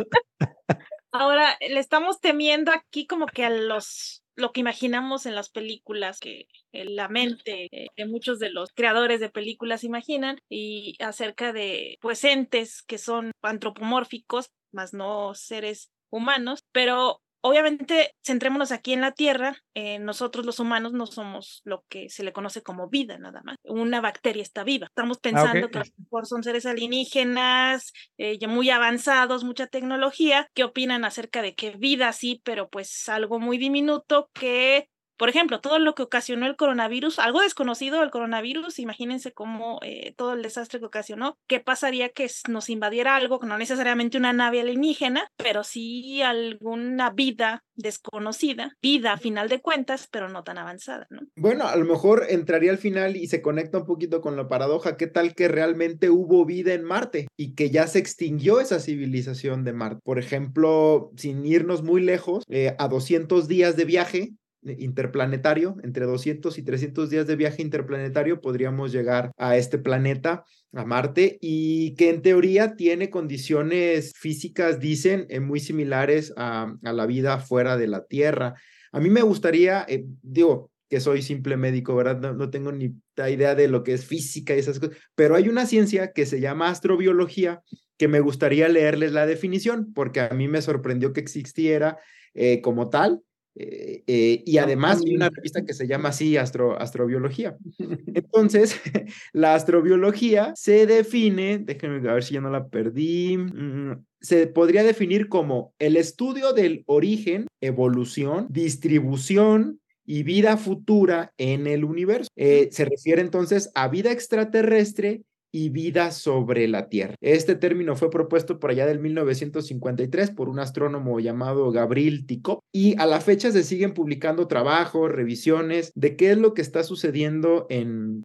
Ahora, 1.13 1.57
le 1.61 1.81
estamos 1.81 2.21
temiendo 2.21 2.71
aquí 2.73 3.07
como 3.07 3.27
que 3.27 3.45
a 3.45 3.51
los 3.51 4.23
lo 4.37 4.53
que 4.53 4.61
imaginamos 4.61 5.27
en 5.27 5.35
las 5.35 5.49
películas 5.49 6.21
que 6.21 6.47
la 6.73 7.09
mente 7.09 7.69
eh, 7.73 7.89
de 7.97 8.07
muchos 8.07 8.39
de 8.39 8.51
los 8.51 8.71
creadores 8.73 9.19
de 9.19 9.31
películas 9.31 9.83
imaginan 9.83 10.39
y 10.49 10.97
acerca 11.01 11.53
de 11.53 11.99
pues 12.03 12.23
entes 12.25 12.83
que 12.83 12.99
son 12.99 13.33
antropomórficos, 13.43 14.51
más 14.73 14.93
no 14.93 15.35
seres 15.35 15.91
humanos, 16.11 16.61
pero 16.73 17.23
obviamente 17.47 18.15
centrémonos 18.25 18.73
aquí 18.73 18.93
en 18.93 19.01
la 19.01 19.13
Tierra, 19.13 19.57
eh, 19.75 19.99
nosotros 19.99 20.45
los 20.45 20.61
humanos 20.61 20.93
no 20.93 21.07
somos 21.07 21.63
lo 21.65 21.85
que 21.89 22.11
se 22.11 22.25
le 22.25 22.33
conoce 22.33 22.63
como 22.63 22.89
vida 22.89 23.19
nada 23.19 23.43
más, 23.45 23.57
una 23.65 24.01
bacteria 24.01 24.43
está 24.43 24.65
viva, 24.65 24.87
estamos 24.87 25.19
pensando 25.19 25.67
ok. 25.67 25.73
que 25.73 25.79
a 25.79 25.85
lo 25.85 26.05
mejor 26.05 26.27
son 26.27 26.43
seres 26.43 26.67
alienígenas, 26.67 27.93
eh, 28.19 28.39
ya 28.39 28.49
muy 28.49 28.71
avanzados, 28.71 29.45
mucha 29.45 29.67
tecnología, 29.67 30.49
¿qué 30.55 30.65
opinan 30.65 31.05
acerca 31.05 31.43
de 31.43 31.55
que 31.55 31.71
vida 31.71 32.13
sí, 32.13 32.41
pero 32.45 32.69
pues 32.69 33.09
algo 33.09 33.39
muy 33.39 33.59
diminuto 33.59 34.31
que, 34.33 34.89
por 35.17 35.29
ejemplo, 35.29 35.61
todo 35.61 35.79
lo 35.79 35.95
que 35.95 36.03
ocasionó 36.03 36.47
el 36.47 36.57
coronavirus, 36.57 37.19
algo 37.19 37.41
desconocido 37.41 38.01
del 38.01 38.11
coronavirus, 38.11 38.79
imagínense 38.79 39.33
cómo 39.33 39.79
eh, 39.83 40.15
todo 40.17 40.35
el 40.35 40.43
desastre 40.43 40.79
que 40.79 40.87
ocasionó, 40.87 41.39
qué 41.47 41.61
pasaría 41.61 42.11
que 42.11 42.31
nos 42.49 42.69
invadiera 42.69 43.17
algo, 43.17 43.41
no 43.43 43.59
necesariamente 43.59 44.19
una 44.19 44.33
nave 44.33 44.61
alienígena, 44.61 45.31
pero 45.37 45.65
sí 45.65 46.23
alguna 46.23 47.11
vida 47.11 47.65
desconocida, 47.77 48.77
vida 48.83 49.13
a 49.13 49.19
final 49.19 49.49
de 49.49 49.61
cuentas, 49.61 50.09
pero 50.11 50.29
no 50.29 50.45
tan 50.45 50.59
avanzada, 50.59 51.07
¿no? 51.11 51.23
Bueno, 51.37 51.67
a 51.67 51.77
lo 51.77 51.85
mejor 51.85 52.27
entraría 52.29 52.71
al 52.71 52.79
final 52.79 53.17
y 53.17 53.27
se 53.27 53.43
conecta 53.43 53.79
un 53.79 53.87
poquito 53.87 54.21
con 54.21 54.37
la 54.37 54.49
paradoja. 54.49 54.97
¿Qué 54.97 55.07
tal 55.07 55.35
que 55.35 55.49
realmente 55.49 56.11
hubo 56.11 56.45
vida 56.45 56.73
en 56.73 56.85
Marte 56.85 57.29
y 57.37 57.55
que 57.55 57.71
ya 57.71 57.87
se 57.87 57.99
extinguió 57.99 58.61
esa 58.61 58.81
civilización 58.81 59.65
de 59.65 59.73
Marte? 59.73 60.01
Por 60.03 60.19
ejemplo, 60.19 61.11
sin 61.17 61.45
irnos 61.45 61.83
muy 61.83 62.01
lejos, 62.01 62.45
eh, 62.49 62.75
a 62.79 62.89
200 62.89 63.47
días 63.49 63.77
de 63.77 63.85
viaje 63.85 64.33
interplanetario, 64.79 65.77
entre 65.83 66.07
200 66.07 66.59
y 66.59 66.63
300 66.63 67.11
días 67.11 67.27
de 67.27 67.37
viaje 67.37 67.63
interplanetario, 67.63 68.41
podríamos 68.41 68.93
llegar 68.93 69.33
a 69.37 69.57
este 69.57 69.79
planeta, 69.79 70.45
a 70.73 70.85
Marte, 70.85 71.39
y 71.41 71.95
que 71.95 72.11
en 72.11 72.23
teoría 72.23 72.77
tiene 72.77 73.11
condiciones 73.11 74.13
físicas, 74.17 74.81
dicen, 74.81 75.27
eh, 75.29 75.41
muy 75.41 75.61
similares 75.61 76.33
a, 76.37 76.75
la 76.83 77.07
vida 77.07 77.39
fuera 77.39 77.77
de 77.77 77.89
la 77.89 78.05
Tierra. 78.05 78.55
A 78.93 79.01
mí 79.01 79.11
me 79.11 79.23
gustaría, 79.23 79.85
eh, 79.89 80.05
digo, 80.23 80.71
que 80.89 81.01
soy 81.01 81.23
simple 81.23 81.57
médico, 81.57 81.97
¿verdad? 81.97 82.35
No, 82.35 82.51
tengo 82.51 82.73
ni 82.73 82.95
idea 83.17 83.55
de 83.55 83.69
lo 83.69 83.83
que 83.83 83.95
es 83.95 84.05
física 84.05 84.55
y 84.55 84.61
esas 84.61 84.79
cosas, 84.79 84.97
pero 85.15 85.35
hay 85.35 85.49
una 85.49 85.67
ciencia 85.67 86.13
que 86.13 86.27
se 86.27 86.41
llama 86.41 86.69
astrobiología 86.69 87.63
que 87.99 88.09
me 88.09 88.21
gustaría 88.21 88.69
leerles 88.69 89.13
la 89.13 89.27
definición, 89.27 89.93
porque 89.95 90.21
a 90.21 90.29
mí 90.31 90.49
me 90.49 90.63
sorprendió 90.63 91.13
que 91.13 91.21
existiera 91.21 91.99
eh, 92.35 92.61
como 92.61 92.91
tal. 92.91 93.23
Eh, 93.59 94.03
eh, 94.07 94.43
y 94.45 94.59
además 94.59 95.01
hay 95.03 95.17
una 95.17 95.31
revista 95.31 95.65
que 95.65 95.73
se 95.73 95.87
llama 95.87 96.11
así, 96.11 96.37
Astro, 96.37 96.79
Astrobiología. 96.79 97.57
Entonces, 98.15 98.79
la 99.33 99.55
astrobiología 99.55 100.53
se 100.55 100.87
define, 100.87 101.59
déjenme 101.59 102.07
a 102.09 102.15
ver 102.15 102.23
si 102.23 102.35
ya 102.35 102.43
no 102.43 102.51
la 102.51 102.69
perdí, 102.69 103.39
mm, 103.39 104.05
se 104.21 104.47
podría 104.47 104.83
definir 104.83 105.29
como 105.29 105.73
el 105.79 105.97
estudio 105.97 106.53
del 106.53 106.83
origen, 106.87 107.47
evolución, 107.63 108.47
distribución 108.51 109.81
y 110.05 110.23
vida 110.23 110.57
futura 110.59 111.33
en 111.39 111.67
el 111.67 111.85
universo. 111.85 112.29
Eh, 112.37 112.69
se 112.73 112.85
refiere 112.85 113.23
entonces 113.23 113.71
a 113.75 113.89
vida 113.89 114.13
extraterrestre 114.13 115.23
y 115.57 115.71
vida 115.71 116.11
sobre 116.11 116.69
la 116.69 116.91
Tierra. 116.91 117.15
Este 117.23 117.55
término 117.55 117.97
fue 117.97 118.11
propuesto 118.11 118.61
por 118.61 118.71
allá 118.71 118.85
del 118.85 119.01
1953 119.01 120.33
por 120.33 120.51
un 120.51 120.59
astrónomo 120.59 121.19
llamado 121.19 121.73
Gabriel 121.73 122.27
Tikop 122.27 122.61
y 122.75 122.95
a 123.01 123.07
la 123.07 123.23
fecha 123.23 123.51
se 123.51 123.65
siguen 123.65 123.95
publicando 123.95 124.49
trabajos, 124.49 125.11
revisiones 125.11 125.93
de 125.95 126.15
qué 126.15 126.33
es 126.33 126.37
lo 126.37 126.53
que 126.53 126.61
está 126.61 126.83
sucediendo 126.83 127.67
en 127.71 128.23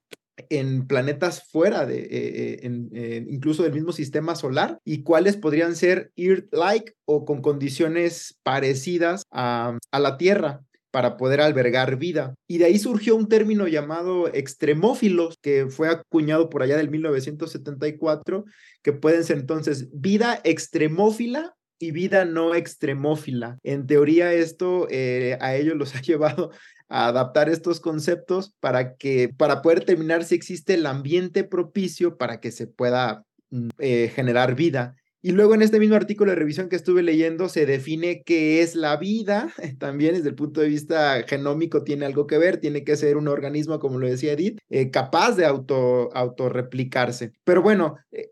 en 0.49 0.87
planetas 0.87 1.47
fuera 1.49 1.85
de, 1.85 1.99
eh, 2.01 2.59
en, 2.63 2.89
eh, 2.93 3.23
incluso 3.29 3.63
del 3.63 3.73
mismo 3.73 3.91
sistema 3.91 4.35
solar 4.35 4.79
y 4.83 5.03
cuáles 5.03 5.37
podrían 5.37 5.75
ser 5.75 6.11
Earth-like 6.17 6.93
o 7.05 7.25
con 7.25 7.41
condiciones 7.41 8.39
parecidas 8.43 9.23
a, 9.31 9.77
a 9.91 9.99
la 9.99 10.17
Tierra 10.17 10.63
para 10.91 11.17
poder 11.17 11.41
albergar 11.41 11.97
vida. 11.97 12.35
Y 12.47 12.57
de 12.57 12.65
ahí 12.65 12.77
surgió 12.77 13.15
un 13.15 13.27
término 13.27 13.67
llamado 13.67 14.27
extremófilos, 14.33 15.37
que 15.41 15.67
fue 15.67 15.89
acuñado 15.89 16.49
por 16.49 16.61
allá 16.61 16.77
del 16.77 16.89
1974, 16.89 18.45
que 18.83 18.93
pueden 18.93 19.23
ser 19.23 19.39
entonces 19.39 19.87
vida 19.93 20.39
extremófila 20.43 21.55
y 21.79 21.91
vida 21.91 22.25
no 22.25 22.53
extremófila. 22.53 23.57
En 23.63 23.87
teoría 23.87 24.33
esto 24.33 24.87
eh, 24.89 25.37
a 25.41 25.55
ellos 25.55 25.75
los 25.75 25.95
ha 25.95 26.01
llevado 26.01 26.51
a 26.89 27.07
adaptar 27.07 27.49
estos 27.49 27.79
conceptos 27.79 28.53
para 28.59 28.95
que, 28.95 29.29
para 29.29 29.61
poder 29.61 29.79
determinar 29.79 30.25
si 30.25 30.35
existe 30.35 30.73
el 30.73 30.85
ambiente 30.85 31.45
propicio 31.45 32.17
para 32.17 32.41
que 32.41 32.51
se 32.51 32.67
pueda 32.67 33.23
mm, 33.49 33.69
eh, 33.79 34.11
generar 34.13 34.55
vida 34.55 34.95
y 35.23 35.33
luego 35.33 35.53
en 35.53 35.61
este 35.61 35.79
mismo 35.79 35.95
artículo 35.95 36.31
de 36.31 36.35
revisión 36.35 36.67
que 36.67 36.75
estuve 36.75 37.03
leyendo 37.03 37.47
se 37.47 37.67
define 37.67 38.23
qué 38.23 38.61
es 38.61 38.75
la 38.75 38.97
vida, 38.97 39.53
también 39.79 40.15
desde 40.15 40.29
el 40.29 40.35
punto 40.35 40.61
de 40.61 40.67
vista 40.67 41.23
genómico 41.27 41.83
tiene 41.83 42.05
algo 42.05 42.25
que 42.25 42.39
ver, 42.39 42.57
tiene 42.57 42.83
que 42.83 42.95
ser 42.95 43.17
un 43.17 43.27
organismo, 43.27 43.79
como 43.79 43.99
lo 43.99 44.07
decía 44.07 44.33
Edith, 44.33 44.59
eh, 44.69 44.89
capaz 44.89 45.35
de 45.35 45.45
auto, 45.45 46.09
autorreplicarse. 46.15 47.33
Pero 47.43 47.61
bueno, 47.61 47.97
eh, 48.11 48.31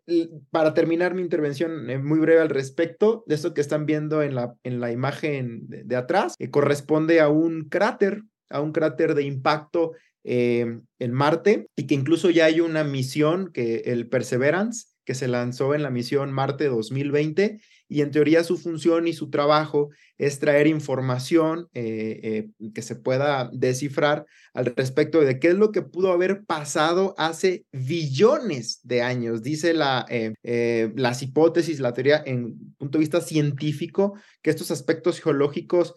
para 0.50 0.74
terminar 0.74 1.14
mi 1.14 1.22
intervención 1.22 1.90
eh, 1.90 2.00
muy 2.00 2.20
breve 2.20 2.42
al 2.42 2.50
respecto, 2.50 3.24
de 3.28 3.36
esto 3.36 3.54
que 3.54 3.62
están 3.62 3.86
viendo 3.86 4.24
en 4.24 4.34
la, 4.34 4.56
en 4.64 4.80
la 4.80 4.92
imagen 4.92 5.68
de, 5.68 5.96
atrás, 5.96 6.36
corresponde 6.50 7.20
a 7.20 7.30
un 7.30 7.70
cráter, 7.70 8.24
a 8.50 8.62
un 8.62 8.72
cráter 8.72 9.14
de 9.14 9.24
impacto 9.24 9.92
en 10.24 11.12
Marte 11.12 11.68
y 11.76 11.88
que 11.88 11.96
incluso 11.96 12.30
ya 12.30 12.46
hay 12.46 12.60
una 12.60 12.84
misión 12.84 13.52
que 13.52 13.78
el 13.86 14.08
Perseverance 14.08 14.86
que 15.10 15.16
se 15.16 15.28
lanzó 15.28 15.74
en 15.74 15.82
la 15.82 15.90
misión 15.90 16.32
Marte 16.32 16.66
2020 16.66 17.60
y 17.90 18.02
en 18.02 18.12
teoría 18.12 18.44
su 18.44 18.58
función 18.58 19.08
y 19.08 19.14
su 19.14 19.32
trabajo 19.32 19.90
es 20.20 20.38
traer 20.38 20.68
información 20.68 21.68
eh, 21.74 22.20
eh, 22.24 22.72
que 22.74 22.84
se 22.84 22.96
pueda 22.96 23.50
descifrar 23.52 24.28
al 24.54 24.68
respecto 24.76 25.20
de 25.22 25.40
qué 25.40 25.50
es 25.50 25.56
lo 25.56 25.72
que 25.72 25.82
pudo 25.82 26.12
haber 26.12 26.46
pasado 26.46 27.16
hace 27.18 27.66
billones 27.72 28.80
de 28.84 29.02
años. 29.02 29.42
Dice 29.42 29.74
la, 29.74 30.06
eh, 30.10 30.92
las 30.96 31.24
hipótesis, 31.24 31.80
la 31.80 31.94
teoría 31.94 32.22
en 32.26 32.76
punto 32.78 33.00
de 33.00 33.04
vista 33.04 33.22
científico, 33.22 34.14
que 34.44 34.52
estos 34.52 34.70
aspectos 34.70 35.20
geológicos 35.20 35.96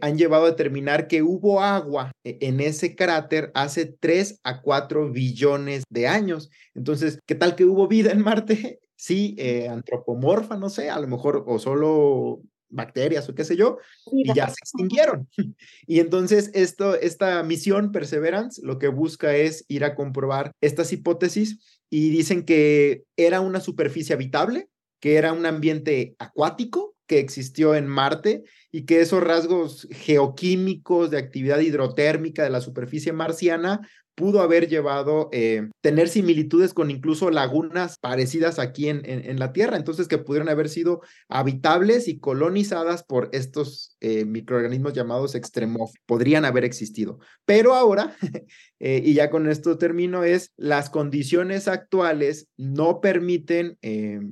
han 0.00 0.18
llevado 0.18 0.46
a 0.46 0.50
determinar 0.50 1.06
que 1.06 1.22
hubo 1.22 1.62
agua 1.62 2.10
en 2.24 2.58
ese 2.58 2.96
cráter 2.96 3.52
hace 3.54 3.86
3 3.86 4.40
a 4.42 4.60
4 4.60 5.12
billones 5.12 5.84
de 5.88 6.08
años. 6.08 6.50
Entonces, 6.74 7.20
¿qué 7.24 7.36
tal 7.36 7.54
que 7.54 7.64
hubo 7.64 7.86
vida 7.86 8.10
en 8.10 8.22
Marte? 8.22 8.80
Sí, 8.98 9.36
eh, 9.38 9.68
antropomorfa, 9.68 10.56
no 10.56 10.68
sé, 10.68 10.90
a 10.90 10.98
lo 10.98 11.06
mejor, 11.06 11.44
o 11.46 11.58
solo 11.58 12.42
bacterias 12.68 13.28
o 13.28 13.34
qué 13.34 13.44
sé 13.44 13.56
yo, 13.56 13.78
y 14.12 14.34
ya 14.34 14.48
se 14.48 14.56
extinguieron. 14.60 15.28
Y 15.86 16.00
entonces 16.00 16.50
esto, 16.52 16.94
esta 16.96 17.42
misión 17.42 17.92
Perseverance 17.92 18.60
lo 18.62 18.78
que 18.78 18.88
busca 18.88 19.34
es 19.34 19.64
ir 19.68 19.84
a 19.84 19.94
comprobar 19.94 20.52
estas 20.60 20.92
hipótesis 20.92 21.80
y 21.88 22.10
dicen 22.10 22.44
que 22.44 23.04
era 23.16 23.40
una 23.40 23.60
superficie 23.60 24.14
habitable, 24.14 24.68
que 25.00 25.14
era 25.14 25.32
un 25.32 25.46
ambiente 25.46 26.14
acuático 26.18 26.94
que 27.06 27.20
existió 27.20 27.74
en 27.74 27.86
Marte 27.86 28.42
y 28.70 28.84
que 28.84 29.00
esos 29.00 29.22
rasgos 29.22 29.88
geoquímicos 29.90 31.10
de 31.10 31.16
actividad 31.16 31.60
hidrotérmica 31.60 32.42
de 32.42 32.50
la 32.50 32.60
superficie 32.60 33.14
marciana 33.14 33.88
pudo 34.18 34.40
haber 34.40 34.68
llevado 34.68 35.28
eh, 35.30 35.68
tener 35.80 36.08
similitudes 36.08 36.74
con 36.74 36.90
incluso 36.90 37.30
lagunas 37.30 37.98
parecidas 38.00 38.58
aquí 38.58 38.88
en, 38.88 39.02
en, 39.04 39.38
la 39.38 39.52
Tierra, 39.52 39.76
entonces 39.76 40.08
que 40.08 40.18
pudieron 40.18 40.48
haber 40.48 40.68
sido 40.68 41.02
habitables 41.28 42.08
y 42.08 42.18
colonizadas 42.18 43.04
por 43.04 43.28
estos 43.30 43.96
eh, 44.00 44.24
microorganismos 44.24 44.92
llamados 44.92 45.36
extremófilos, 45.36 46.02
podrían 46.04 46.44
haber 46.44 46.64
existido. 46.64 47.20
Pero 47.44 47.74
ahora, 47.74 48.16
eh, 48.80 49.00
y 49.04 49.14
ya 49.14 49.30
con 49.30 49.48
esto 49.48 49.78
termino, 49.78 50.24
es 50.24 50.50
las 50.56 50.90
condiciones 50.90 51.68
actuales 51.68 52.48
no 52.56 53.00
permiten, 53.00 53.78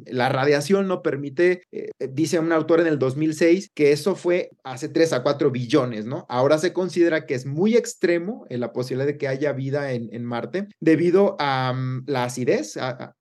la 0.07 0.29
radiación 0.29 0.89
no 0.89 1.01
permite, 1.03 1.63
dice 2.11 2.41
un 2.41 2.51
autor 2.51 2.81
en 2.81 2.89
el 2.89 2.99
2006, 2.99 3.71
que 3.73 3.93
eso 3.93 4.17
fue 4.17 4.51
hace 4.65 4.89
3 4.89 5.13
a 5.13 5.23
4 5.23 5.53
billones, 5.53 6.07
¿no? 6.07 6.27
Ahora 6.29 6.59
se 6.59 6.73
considera 6.73 7.25
que 7.25 7.35
es 7.35 7.47
muy 7.47 7.77
extremo 7.77 8.47
la 8.51 8.73
posibilidad 8.73 9.07
de 9.07 9.17
que 9.17 9.29
haya 9.29 9.53
vida 9.53 9.76
en, 9.77 10.25
Marte 10.25 10.69
debido 10.81 11.37
a 11.39 11.73
mm, 11.73 12.05
la 12.07 12.25
acidez, 12.25 12.77
a, 12.77 13.15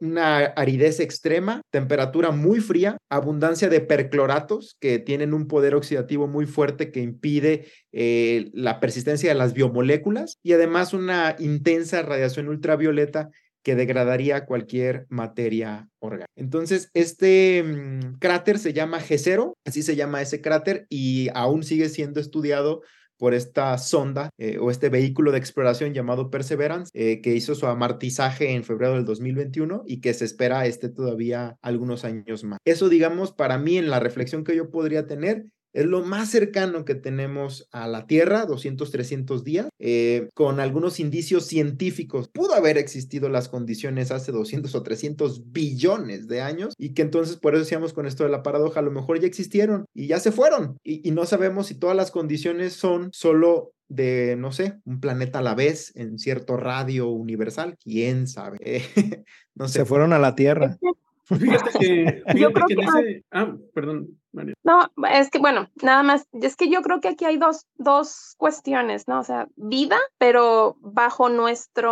una 0.00 0.44
aridez 0.44 1.00
extrema, 1.00 1.62
temperatura 1.70 2.30
muy 2.30 2.60
fría, 2.60 2.96
abundancia 3.10 3.68
de 3.68 3.80
percloratos 3.80 4.76
que 4.80 4.98
tienen 4.98 5.34
un 5.34 5.48
poder 5.48 5.74
oxidativo 5.74 6.28
muy 6.28 6.46
fuerte 6.46 6.92
que 6.92 7.00
impide 7.00 7.66
eh, 7.92 8.50
la 8.52 8.78
persistencia 8.78 9.28
de 9.28 9.34
las 9.34 9.54
biomoléculas 9.54 10.38
y 10.42 10.52
además 10.52 10.94
una 10.94 11.34
intensa 11.38 12.02
radiación 12.02 12.48
ultravioleta 12.48 13.30
que 13.64 13.74
degradaría 13.74 14.46
cualquier 14.46 15.06
materia 15.08 15.88
orgánica. 15.98 16.30
Entonces, 16.36 16.88
este 16.94 17.64
mm, 17.64 18.18
cráter 18.20 18.60
se 18.60 18.72
llama 18.72 19.00
G0, 19.00 19.54
así 19.64 19.82
se 19.82 19.96
llama 19.96 20.22
ese 20.22 20.40
cráter 20.40 20.86
y 20.88 21.30
aún 21.34 21.64
sigue 21.64 21.88
siendo 21.88 22.20
estudiado 22.20 22.82
por 23.18 23.34
esta 23.34 23.76
sonda 23.78 24.30
eh, 24.38 24.58
o 24.58 24.70
este 24.70 24.88
vehículo 24.88 25.32
de 25.32 25.38
exploración 25.38 25.94
llamado 25.94 26.30
Perseverance, 26.30 26.90
eh, 26.94 27.20
que 27.20 27.34
hizo 27.34 27.54
su 27.54 27.66
amartizaje 27.66 28.52
en 28.52 28.64
febrero 28.64 28.94
del 28.94 29.04
2021 29.04 29.84
y 29.86 30.00
que 30.00 30.14
se 30.14 30.24
espera 30.24 30.66
esté 30.66 30.88
todavía 30.88 31.58
algunos 31.62 32.04
años 32.04 32.44
más. 32.44 32.58
Eso, 32.64 32.88
digamos, 32.88 33.32
para 33.32 33.58
mí 33.58 33.78
en 33.78 33.90
la 33.90 34.00
reflexión 34.00 34.44
que 34.44 34.56
yo 34.56 34.70
podría 34.70 35.06
tener 35.06 35.46
es 35.76 35.84
lo 35.84 36.02
más 36.02 36.30
cercano 36.30 36.86
que 36.86 36.94
tenemos 36.94 37.68
a 37.70 37.86
la 37.86 38.06
Tierra, 38.06 38.46
200, 38.46 38.90
300 38.90 39.44
días, 39.44 39.68
eh, 39.78 40.30
con 40.32 40.58
algunos 40.58 41.00
indicios 41.00 41.44
científicos. 41.44 42.28
Pudo 42.28 42.54
haber 42.54 42.78
existido 42.78 43.28
las 43.28 43.50
condiciones 43.50 44.10
hace 44.10 44.32
200 44.32 44.74
o 44.74 44.82
300 44.82 45.52
billones 45.52 46.28
de 46.28 46.40
años 46.40 46.72
y 46.78 46.94
que 46.94 47.02
entonces, 47.02 47.36
por 47.36 47.52
eso 47.52 47.64
decíamos 47.64 47.92
con 47.92 48.06
esto 48.06 48.24
de 48.24 48.30
la 48.30 48.42
paradoja, 48.42 48.80
a 48.80 48.82
lo 48.82 48.90
mejor 48.90 49.20
ya 49.20 49.26
existieron 49.26 49.84
y 49.92 50.06
ya 50.06 50.18
se 50.18 50.32
fueron 50.32 50.78
y, 50.82 51.10
no 51.10 51.26
sabemos 51.26 51.66
si 51.66 51.74
todas 51.74 51.96
las 51.96 52.10
condiciones 52.10 52.72
son 52.72 53.10
solo 53.12 53.72
de, 53.88 54.34
no 54.38 54.52
sé, 54.52 54.78
un 54.84 55.00
planeta 55.00 55.40
a 55.40 55.42
la 55.42 55.54
vez 55.54 55.92
en 55.94 56.18
cierto 56.18 56.56
radio 56.56 57.08
universal, 57.08 57.76
quién 57.82 58.26
sabe. 58.26 58.58
no 59.54 59.68
sé. 59.68 59.80
Se 59.80 59.84
fueron 59.84 60.14
a 60.14 60.18
la 60.18 60.34
Tierra. 60.34 60.78
Fíjate 61.26 61.78
que, 61.78 62.22
fíjate 62.32 62.60
que 62.66 62.72
en 62.74 62.80
ese... 62.80 63.24
Ah, 63.30 63.54
perdón. 63.74 64.18
No, 64.62 64.80
es 65.10 65.30
que 65.30 65.38
bueno, 65.38 65.68
nada 65.82 66.02
más, 66.02 66.26
es 66.32 66.56
que 66.56 66.68
yo 66.68 66.82
creo 66.82 67.00
que 67.00 67.08
aquí 67.08 67.24
hay 67.24 67.38
dos, 67.38 67.66
dos 67.76 68.34
cuestiones, 68.36 69.08
¿no? 69.08 69.20
O 69.20 69.24
sea, 69.24 69.48
vida, 69.56 69.98
pero 70.18 70.76
bajo 70.80 71.28
nuestra 71.28 71.90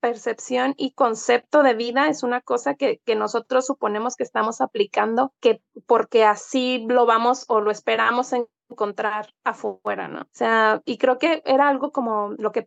percepción 0.00 0.74
y 0.78 0.92
concepto 0.94 1.62
de 1.62 1.74
vida 1.74 2.08
es 2.08 2.22
una 2.22 2.40
cosa 2.40 2.74
que, 2.74 3.00
que 3.04 3.14
nosotros 3.14 3.66
suponemos 3.66 4.16
que 4.16 4.24
estamos 4.24 4.60
aplicando, 4.60 5.32
que 5.40 5.60
porque 5.86 6.24
así 6.24 6.86
lo 6.88 7.04
vamos 7.04 7.44
o 7.48 7.60
lo 7.60 7.70
esperamos 7.70 8.32
en 8.32 8.46
encontrar 8.72 9.32
afuera, 9.44 10.08
¿no? 10.08 10.22
O 10.22 10.28
sea, 10.32 10.82
y 10.84 10.98
creo 10.98 11.18
que 11.18 11.42
era 11.44 11.68
algo 11.68 11.92
como 11.92 12.30
lo 12.38 12.52
que 12.52 12.66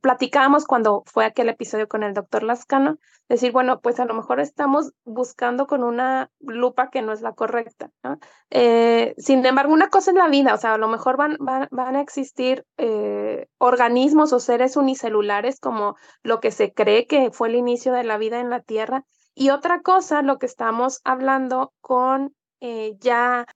platicábamos 0.00 0.66
cuando 0.66 1.02
fue 1.06 1.24
aquel 1.24 1.48
episodio 1.48 1.88
con 1.88 2.02
el 2.02 2.14
doctor 2.14 2.42
Lascano, 2.42 2.98
decir, 3.28 3.52
bueno, 3.52 3.80
pues 3.80 4.00
a 4.00 4.04
lo 4.04 4.14
mejor 4.14 4.40
estamos 4.40 4.92
buscando 5.04 5.66
con 5.66 5.82
una 5.82 6.30
lupa 6.40 6.90
que 6.90 7.02
no 7.02 7.12
es 7.12 7.20
la 7.20 7.32
correcta, 7.32 7.90
¿no? 8.02 8.18
Eh, 8.50 9.14
sin 9.18 9.44
embargo, 9.44 9.72
una 9.72 9.90
cosa 9.90 10.10
es 10.10 10.16
la 10.16 10.28
vida, 10.28 10.54
o 10.54 10.58
sea, 10.58 10.74
a 10.74 10.78
lo 10.78 10.88
mejor 10.88 11.16
van, 11.16 11.36
van, 11.38 11.96
a 11.96 12.00
existir 12.00 12.64
eh, 12.76 13.48
organismos 13.58 14.32
o 14.32 14.40
seres 14.40 14.76
unicelulares 14.76 15.60
como 15.60 15.96
lo 16.22 16.40
que 16.40 16.50
se 16.50 16.72
cree 16.72 17.06
que 17.06 17.30
fue 17.30 17.48
el 17.48 17.56
inicio 17.56 17.92
de 17.92 18.04
la 18.04 18.18
vida 18.18 18.40
en 18.40 18.50
la 18.50 18.60
Tierra, 18.60 19.04
y 19.38 19.50
otra 19.50 19.82
cosa, 19.82 20.22
lo 20.22 20.38
que 20.38 20.46
estamos 20.46 21.00
hablando 21.04 21.74
con 21.82 22.34
eh, 22.60 22.96
ya 23.00 23.46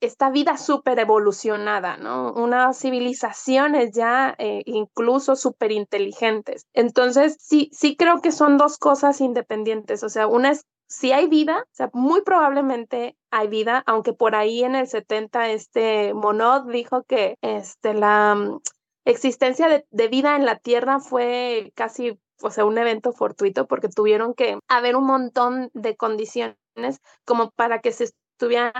esta 0.00 0.30
vida 0.30 0.56
súper 0.56 0.98
evolucionada, 0.98 1.96
¿no? 1.96 2.32
Unas 2.34 2.78
civilizaciones 2.78 3.92
ya 3.92 4.34
eh, 4.38 4.62
incluso 4.66 5.36
súper 5.36 5.72
inteligentes. 5.72 6.66
Entonces, 6.72 7.36
sí, 7.40 7.70
sí 7.72 7.96
creo 7.96 8.20
que 8.20 8.32
son 8.32 8.58
dos 8.58 8.78
cosas 8.78 9.20
independientes. 9.20 10.02
O 10.02 10.08
sea, 10.08 10.26
una 10.26 10.52
es 10.52 10.64
si 10.88 11.12
hay 11.12 11.28
vida, 11.28 11.64
o 11.64 11.74
sea, 11.74 11.90
muy 11.92 12.22
probablemente 12.22 13.16
hay 13.30 13.48
vida, 13.48 13.82
aunque 13.86 14.14
por 14.14 14.34
ahí 14.34 14.64
en 14.64 14.74
el 14.74 14.86
70 14.86 15.50
este 15.50 16.14
Monod 16.14 16.70
dijo 16.70 17.02
que 17.04 17.36
este, 17.42 17.92
la 17.94 18.34
mm, 18.34 18.60
existencia 19.04 19.68
de, 19.68 19.86
de, 19.90 20.08
vida 20.08 20.34
en 20.36 20.46
la 20.46 20.56
Tierra 20.56 20.98
fue 21.00 21.72
casi, 21.74 22.18
o 22.42 22.50
sea, 22.50 22.64
un 22.64 22.78
evento 22.78 23.12
fortuito 23.12 23.66
porque 23.66 23.88
tuvieron 23.88 24.34
que 24.34 24.58
haber 24.68 24.96
un 24.96 25.04
montón 25.04 25.70
de 25.74 25.96
condiciones 25.96 26.56
como 27.26 27.50
para 27.50 27.80
que 27.80 27.92
se 27.92 28.04
estuvieran 28.04 28.72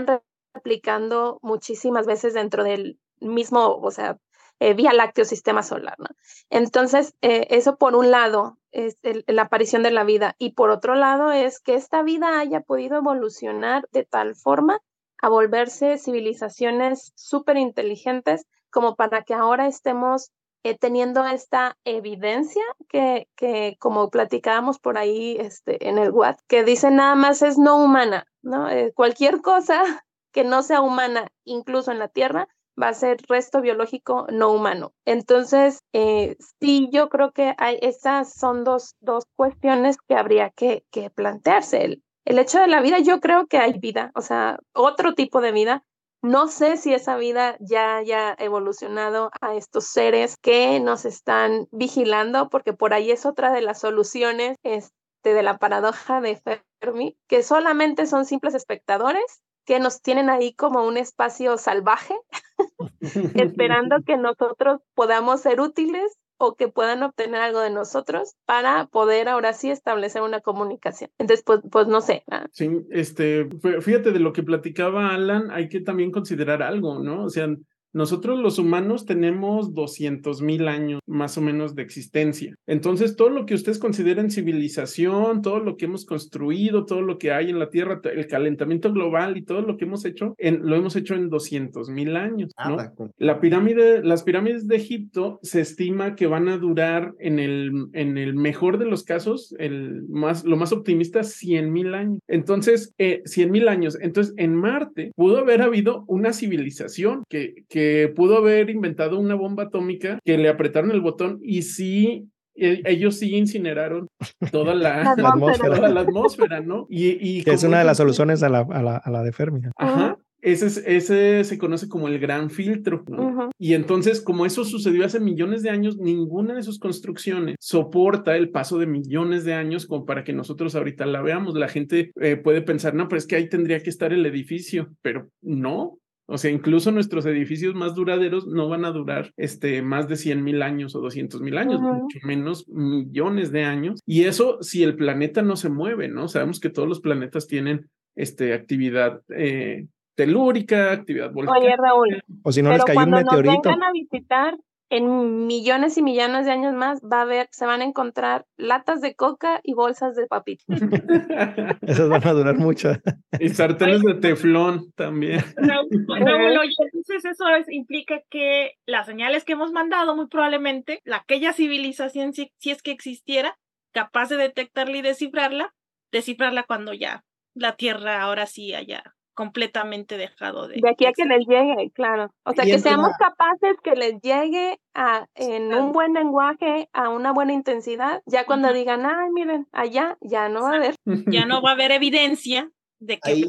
aplicando 0.58 1.38
muchísimas 1.42 2.06
veces 2.06 2.34
dentro 2.34 2.62
del 2.64 2.98
mismo, 3.20 3.76
o 3.76 3.90
sea, 3.90 4.18
eh, 4.60 4.74
Vía 4.74 4.92
Lácteo 4.92 5.24
Sistema 5.24 5.62
Solar, 5.62 5.94
¿no? 5.98 6.08
Entonces, 6.50 7.14
eh, 7.22 7.46
eso 7.50 7.76
por 7.76 7.94
un 7.94 8.10
lado 8.10 8.58
es 8.72 8.98
la 9.26 9.42
aparición 9.42 9.82
de 9.82 9.92
la 9.92 10.04
vida 10.04 10.34
y 10.38 10.52
por 10.52 10.70
otro 10.70 10.94
lado 10.94 11.30
es 11.30 11.60
que 11.60 11.74
esta 11.74 12.02
vida 12.02 12.40
haya 12.40 12.60
podido 12.60 12.98
evolucionar 12.98 13.88
de 13.92 14.04
tal 14.04 14.34
forma 14.34 14.80
a 15.22 15.28
volverse 15.28 15.96
civilizaciones 15.96 17.12
súper 17.14 17.56
inteligentes 17.56 18.46
como 18.70 18.94
para 18.96 19.22
que 19.22 19.32
ahora 19.32 19.68
estemos 19.68 20.32
eh, 20.64 20.76
teniendo 20.76 21.24
esta 21.24 21.78
evidencia 21.84 22.64
que, 22.88 23.28
que, 23.36 23.76
como 23.78 24.10
platicábamos 24.10 24.80
por 24.80 24.98
ahí 24.98 25.36
este, 25.38 25.88
en 25.88 25.98
el 25.98 26.10
WhatsApp, 26.10 26.44
que 26.48 26.64
dice 26.64 26.90
nada 26.90 27.14
más 27.14 27.42
es 27.42 27.58
no 27.58 27.76
humana, 27.76 28.26
¿no? 28.42 28.66
cualquier 28.94 29.40
cosa 29.40 30.04
que 30.32 30.44
no 30.44 30.62
sea 30.62 30.80
humana, 30.80 31.28
incluso 31.44 31.90
en 31.90 31.98
la 31.98 32.08
Tierra, 32.08 32.48
va 32.80 32.88
a 32.88 32.94
ser 32.94 33.18
resto 33.28 33.60
biológico 33.60 34.26
no 34.30 34.52
humano. 34.52 34.92
Entonces, 35.04 35.80
eh, 35.92 36.36
sí, 36.60 36.88
yo 36.92 37.08
creo 37.08 37.32
que 37.32 37.54
hay, 37.58 37.78
esas 37.82 38.32
son 38.32 38.64
dos, 38.64 38.94
dos 39.00 39.24
cuestiones 39.36 39.96
que 40.06 40.14
habría 40.14 40.50
que, 40.50 40.84
que 40.90 41.10
plantearse. 41.10 41.84
El, 41.84 42.02
el 42.24 42.38
hecho 42.38 42.60
de 42.60 42.68
la 42.68 42.80
vida, 42.80 42.98
yo 42.98 43.20
creo 43.20 43.46
que 43.46 43.58
hay 43.58 43.78
vida, 43.78 44.12
o 44.14 44.20
sea, 44.20 44.58
otro 44.74 45.14
tipo 45.14 45.40
de 45.40 45.52
vida, 45.52 45.82
no 46.20 46.48
sé 46.48 46.76
si 46.76 46.92
esa 46.92 47.16
vida 47.16 47.56
ya 47.60 47.96
haya 47.96 48.34
evolucionado 48.38 49.30
a 49.40 49.54
estos 49.54 49.86
seres 49.86 50.36
que 50.36 50.80
nos 50.80 51.04
están 51.04 51.68
vigilando, 51.70 52.48
porque 52.48 52.72
por 52.72 52.92
ahí 52.92 53.10
es 53.10 53.24
otra 53.24 53.52
de 53.52 53.60
las 53.60 53.80
soluciones 53.80 54.56
este, 54.62 54.92
de 55.32 55.42
la 55.42 55.58
paradoja 55.58 56.20
de 56.20 56.40
Fermi, 56.80 57.16
que 57.28 57.42
solamente 57.42 58.06
son 58.06 58.24
simples 58.24 58.54
espectadores 58.54 59.42
que 59.68 59.80
nos 59.80 60.00
tienen 60.00 60.30
ahí 60.30 60.54
como 60.54 60.86
un 60.86 60.96
espacio 60.96 61.58
salvaje, 61.58 62.14
esperando 63.34 63.96
que 64.02 64.16
nosotros 64.16 64.80
podamos 64.94 65.42
ser 65.42 65.60
útiles 65.60 66.16
o 66.38 66.54
que 66.54 66.68
puedan 66.68 67.02
obtener 67.02 67.42
algo 67.42 67.60
de 67.60 67.68
nosotros 67.68 68.34
para 68.46 68.86
poder 68.86 69.28
ahora 69.28 69.52
sí 69.52 69.70
establecer 69.70 70.22
una 70.22 70.40
comunicación. 70.40 71.10
Entonces, 71.18 71.44
pues, 71.44 71.60
pues 71.70 71.86
no 71.86 72.00
sé. 72.00 72.24
Sí, 72.50 72.70
este, 72.88 73.46
fíjate 73.82 74.12
de 74.12 74.20
lo 74.20 74.32
que 74.32 74.42
platicaba 74.42 75.10
Alan, 75.10 75.50
hay 75.50 75.68
que 75.68 75.80
también 75.80 76.12
considerar 76.12 76.62
algo, 76.62 77.00
¿no? 77.00 77.24
O 77.24 77.28
sea, 77.28 77.48
nosotros 77.92 78.38
los 78.38 78.58
humanos 78.58 79.06
tenemos 79.06 79.72
200 79.74 80.42
mil 80.42 80.68
años 80.68 81.00
más 81.06 81.38
o 81.38 81.40
menos 81.40 81.74
de 81.74 81.82
existencia. 81.82 82.54
Entonces, 82.66 83.16
todo 83.16 83.30
lo 83.30 83.46
que 83.46 83.54
ustedes 83.54 83.78
consideren 83.78 84.30
civilización, 84.30 85.42
todo 85.42 85.60
lo 85.60 85.76
que 85.76 85.86
hemos 85.86 86.04
construido, 86.04 86.84
todo 86.84 87.02
lo 87.02 87.18
que 87.18 87.32
hay 87.32 87.50
en 87.50 87.58
la 87.58 87.70
Tierra, 87.70 88.00
el 88.04 88.26
calentamiento 88.26 88.92
global 88.92 89.36
y 89.36 89.42
todo 89.42 89.62
lo 89.62 89.76
que 89.76 89.84
hemos 89.84 90.04
hecho, 90.04 90.34
lo 90.38 90.76
hemos 90.76 90.96
hecho 90.96 91.14
en 91.14 91.30
200 91.30 91.88
mil 91.90 92.16
años. 92.16 92.52
¿no? 92.58 92.76
La 93.16 93.40
pirámide, 93.40 94.02
las 94.02 94.22
pirámides 94.22 94.66
de 94.66 94.76
Egipto 94.76 95.38
se 95.42 95.60
estima 95.60 96.14
que 96.14 96.26
van 96.26 96.48
a 96.48 96.58
durar 96.58 97.14
en 97.18 97.38
el, 97.38 97.88
en 97.92 98.18
el 98.18 98.34
mejor 98.34 98.78
de 98.78 98.86
los 98.86 99.04
casos, 99.04 99.54
el 99.58 100.06
más, 100.08 100.44
lo 100.44 100.56
más 100.56 100.72
optimista, 100.72 101.22
100 101.22 101.72
mil 101.72 101.94
años. 101.94 102.20
Entonces, 102.28 102.94
eh, 102.98 103.22
100 103.24 103.50
mil 103.50 103.68
años. 103.68 103.98
Entonces, 104.00 104.34
en 104.36 104.54
Marte 104.54 105.12
pudo 105.16 105.38
haber 105.38 105.62
habido 105.62 106.04
una 106.06 106.32
civilización 106.32 107.24
que 107.28 107.54
que 107.68 107.77
pudo 108.16 108.38
haber 108.38 108.70
inventado 108.70 109.18
una 109.18 109.34
bomba 109.34 109.64
atómica 109.64 110.18
que 110.24 110.38
le 110.38 110.48
apretaron 110.48 110.90
el 110.90 111.00
botón 111.00 111.38
y 111.42 111.62
sí 111.62 112.28
e, 112.58 112.82
ellos 112.86 113.16
sí 113.16 113.36
incineraron 113.36 114.08
toda 114.50 114.74
la, 114.74 115.12
atmósfera. 115.12 115.88
la 115.88 116.00
atmósfera, 116.00 116.60
¿no? 116.60 116.86
Y, 116.90 117.48
es 117.48 117.62
una 117.62 117.78
de 117.78 117.84
las 117.84 117.96
soluciones 117.96 118.42
a 118.42 118.48
la, 118.48 118.60
a 118.60 119.10
la, 119.10 119.22
de 119.22 119.32
Fermi. 119.32 119.60
Ajá. 119.76 120.18
Ese, 120.40 120.66
ese 120.96 121.42
se 121.42 121.58
conoce 121.58 121.88
como 121.88 122.06
el 122.06 122.18
gran 122.20 122.48
filtro. 122.48 123.04
¿no? 123.08 123.50
Y 123.58 123.74
entonces, 123.74 124.20
como 124.20 124.46
eso 124.46 124.64
sucedió 124.64 125.04
hace 125.04 125.18
millones 125.18 125.62
de 125.62 125.70
años, 125.70 125.98
ninguna 125.98 126.54
de 126.54 126.62
sus 126.62 126.78
construcciones 126.78 127.56
soporta 127.58 128.36
el 128.36 128.50
paso 128.50 128.78
de 128.78 128.86
millones 128.86 129.44
de 129.44 129.54
años 129.54 129.86
como 129.86 130.04
para 130.04 130.22
que 130.22 130.32
nosotros 130.32 130.76
ahorita 130.76 131.06
la 131.06 131.22
veamos. 131.22 131.54
La 131.54 131.68
gente 131.68 132.12
eh, 132.20 132.36
puede 132.36 132.62
pensar, 132.62 132.94
no, 132.94 133.08
pero 133.08 133.18
es 133.18 133.26
que 133.26 133.34
ahí 133.34 133.48
tendría 133.48 133.82
que 133.82 133.90
estar 133.90 134.12
el 134.12 134.24
edificio, 134.26 134.94
pero 135.02 135.28
no, 135.42 135.98
o 136.30 136.36
sea, 136.36 136.50
incluso 136.50 136.92
nuestros 136.92 137.24
edificios 137.24 137.74
más 137.74 137.94
duraderos 137.94 138.46
no 138.46 138.68
van 138.68 138.84
a 138.84 138.90
durar 138.90 139.32
este, 139.38 139.80
más 139.80 140.08
de 140.08 140.16
100 140.16 140.44
mil 140.44 140.60
años 140.60 140.94
o 140.94 141.00
200 141.00 141.40
mil 141.40 141.56
años, 141.56 141.80
mucho 141.80 142.18
menos 142.22 142.68
millones 142.68 143.50
de 143.50 143.64
años. 143.64 144.02
Y 144.04 144.24
eso 144.24 144.58
si 144.60 144.82
el 144.82 144.94
planeta 144.94 145.40
no 145.40 145.56
se 145.56 145.70
mueve, 145.70 146.08
¿no? 146.08 146.28
Sabemos 146.28 146.60
que 146.60 146.68
todos 146.68 146.86
los 146.86 147.00
planetas 147.00 147.46
tienen 147.46 147.88
este, 148.14 148.52
actividad 148.52 149.22
eh, 149.34 149.86
telúrica, 150.16 150.92
actividad 150.92 151.32
volcánica. 151.32 151.66
Oye, 151.66 151.76
Raúl, 151.78 152.22
o 152.42 152.52
si 152.52 152.60
no 152.60 152.72
les 152.72 152.84
cayó 152.84 153.00
un 153.00 153.10
meteorito. 153.10 153.54
Nos 153.54 153.62
vengan 153.62 153.82
a 153.84 153.92
visitar, 153.92 154.54
en 154.90 155.46
millones 155.46 155.98
y 155.98 156.02
millones 156.02 156.46
de 156.46 156.52
años 156.52 156.74
más 156.74 157.00
va 157.00 157.18
a 157.18 157.22
haber, 157.22 157.48
se 157.50 157.66
van 157.66 157.82
a 157.82 157.84
encontrar 157.84 158.46
latas 158.56 159.00
de 159.00 159.14
coca 159.14 159.60
y 159.62 159.74
bolsas 159.74 160.16
de 160.16 160.26
papitas. 160.26 160.66
Esas 161.82 162.08
van 162.08 162.26
a 162.26 162.32
durar 162.32 162.54
mucho. 162.58 162.92
Y 163.38 163.50
sartenes 163.50 164.02
de 164.02 164.14
teflón 164.14 164.92
también. 164.92 165.44
No, 165.58 165.82
no, 165.82 166.62
entonces 166.62 167.24
eso 167.24 167.44
implica 167.68 168.20
que 168.30 168.72
las 168.86 169.06
señales 169.06 169.44
que 169.44 169.52
hemos 169.52 169.72
mandado, 169.72 170.16
muy 170.16 170.28
probablemente, 170.28 171.00
la, 171.04 171.16
aquella 171.16 171.52
civilización, 171.52 172.32
si, 172.32 172.52
si 172.58 172.70
es 172.70 172.82
que 172.82 172.90
existiera, 172.90 173.58
capaz 173.92 174.30
de 174.30 174.36
detectarla 174.36 174.96
y 174.96 175.02
descifrarla, 175.02 175.74
descifrarla 176.10 176.62
cuando 176.62 176.94
ya 176.94 177.24
la 177.54 177.76
Tierra 177.76 178.22
ahora 178.22 178.46
sí 178.46 178.74
haya 178.74 179.16
completamente 179.38 180.16
dejado 180.16 180.66
de... 180.66 180.80
De 180.82 180.90
aquí 180.90 181.06
a 181.06 181.12
que 181.12 181.24
les 181.24 181.46
llegue, 181.46 181.92
claro. 181.94 182.34
O 182.42 182.52
sea, 182.54 182.64
que 182.64 182.80
seamos 182.80 183.12
capaces 183.20 183.76
que 183.84 183.94
les 183.94 184.20
llegue 184.20 184.80
a, 184.94 185.28
en 185.36 185.72
un 185.72 185.92
buen 185.92 186.12
lenguaje, 186.12 186.88
a 186.92 187.08
una 187.08 187.32
buena 187.32 187.52
intensidad, 187.52 188.20
ya 188.26 188.46
cuando 188.46 188.72
digan, 188.72 189.06
ay, 189.06 189.30
miren, 189.32 189.68
allá 189.70 190.18
ya 190.20 190.48
no 190.48 190.62
va 190.62 190.72
a 190.72 190.76
haber. 190.78 190.96
Ya 191.28 191.46
no 191.46 191.62
va 191.62 191.70
a 191.70 191.74
haber 191.74 191.92
evidencia 191.92 192.68
de 192.98 193.20
que 193.20 193.30
ahí, 193.30 193.44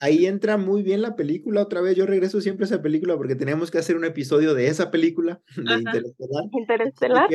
ahí, 0.00 0.26
entra 0.26 0.56
muy 0.56 0.82
bien 0.82 1.02
la 1.02 1.14
película 1.14 1.62
otra 1.62 1.80
vez. 1.80 1.94
Yo 1.94 2.04
regreso 2.04 2.40
siempre 2.40 2.64
a 2.64 2.66
esa 2.66 2.82
película 2.82 3.16
porque 3.16 3.36
tenemos 3.36 3.70
que 3.70 3.78
hacer 3.78 3.96
un 3.96 4.04
episodio 4.04 4.54
de 4.54 4.66
esa 4.66 4.90
película 4.90 5.40
de 5.54 5.74
Interestelar. 5.74 6.44
Interestelar. 6.50 7.28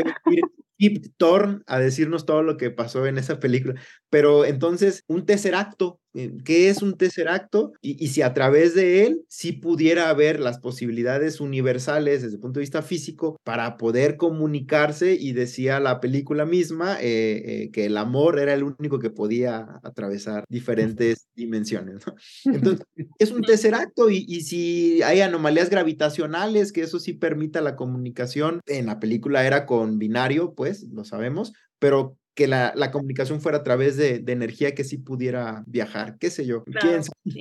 Kip 0.78 1.06
Thorne 1.18 1.62
a 1.68 1.78
decirnos 1.78 2.26
todo 2.26 2.42
lo 2.42 2.58
que 2.58 2.72
pasó 2.72 3.06
en 3.06 3.18
esa 3.20 3.40
película. 3.40 3.80
Pero 4.10 4.46
entonces, 4.46 5.06
un 5.08 5.26
tercer 5.26 5.54
acto 5.54 6.00
qué 6.14 6.70
es 6.70 6.82
un 6.82 6.98
tercer 6.98 7.28
acto 7.30 7.74
y, 7.82 8.08
si 8.10 8.22
a 8.22 8.34
través 8.34 8.76
de 8.76 9.06
él 9.06 9.24
sí 9.30 9.54
pudiera 9.54 10.10
haber 10.10 10.40
las 10.40 10.60
posibilidades 10.60 11.40
universales 11.40 12.22
desde 12.22 12.36
el 12.36 12.42
punto 12.42 12.60
de 12.60 12.64
vista 12.64 12.82
físico 12.82 13.40
para 13.44 13.78
poder 13.78 14.18
comunicarse 14.18 15.14
y 15.14 15.32
decía 15.32 15.80
la 15.80 16.02
película 16.02 16.46
misma 16.46 16.98
eh, 17.02 17.64
eh, 17.64 17.72
que 17.72 17.86
el 17.86 17.98
amor 17.98 18.40
era 18.40 18.54
el 18.54 18.64
único 18.64 19.00
que 19.00 19.10
podía 19.10 19.80
atravesar 19.84 20.44
diferentes 20.50 21.28
dimensiones. 21.36 22.04
Entonces, 22.46 22.86
es 23.18 23.32
un 23.32 23.42
tercer 23.42 23.76
acto 23.76 24.10
y, 24.10 24.26
y 24.28 24.42
si 24.42 25.02
hay 25.04 25.22
anomalías 25.22 25.70
gravitacionales, 25.70 26.72
que 26.72 26.82
eso 26.82 27.00
sí 27.00 27.14
permita 27.14 27.62
la 27.62 27.76
comunicación, 27.76 28.60
en 28.68 28.88
la 28.88 29.00
película 29.00 29.46
era 29.46 29.66
con 29.66 29.98
binario, 29.98 30.54
pues 30.56 30.84
lo 30.92 31.04
sabemos, 31.04 31.54
pero 31.80 32.18
que 32.34 32.48
la, 32.48 32.74
la, 32.76 32.92
comunicación 32.92 33.42
fuera 33.42 33.60
a 33.60 33.64
través 33.64 33.98
de, 33.98 34.20
de, 34.20 34.32
energía 34.32 34.74
que 34.74 34.84
sí 34.84 34.98
pudiera 34.98 35.64
viajar, 35.68 36.18
qué 36.18 36.30
sé 36.30 36.46
yo. 36.46 36.64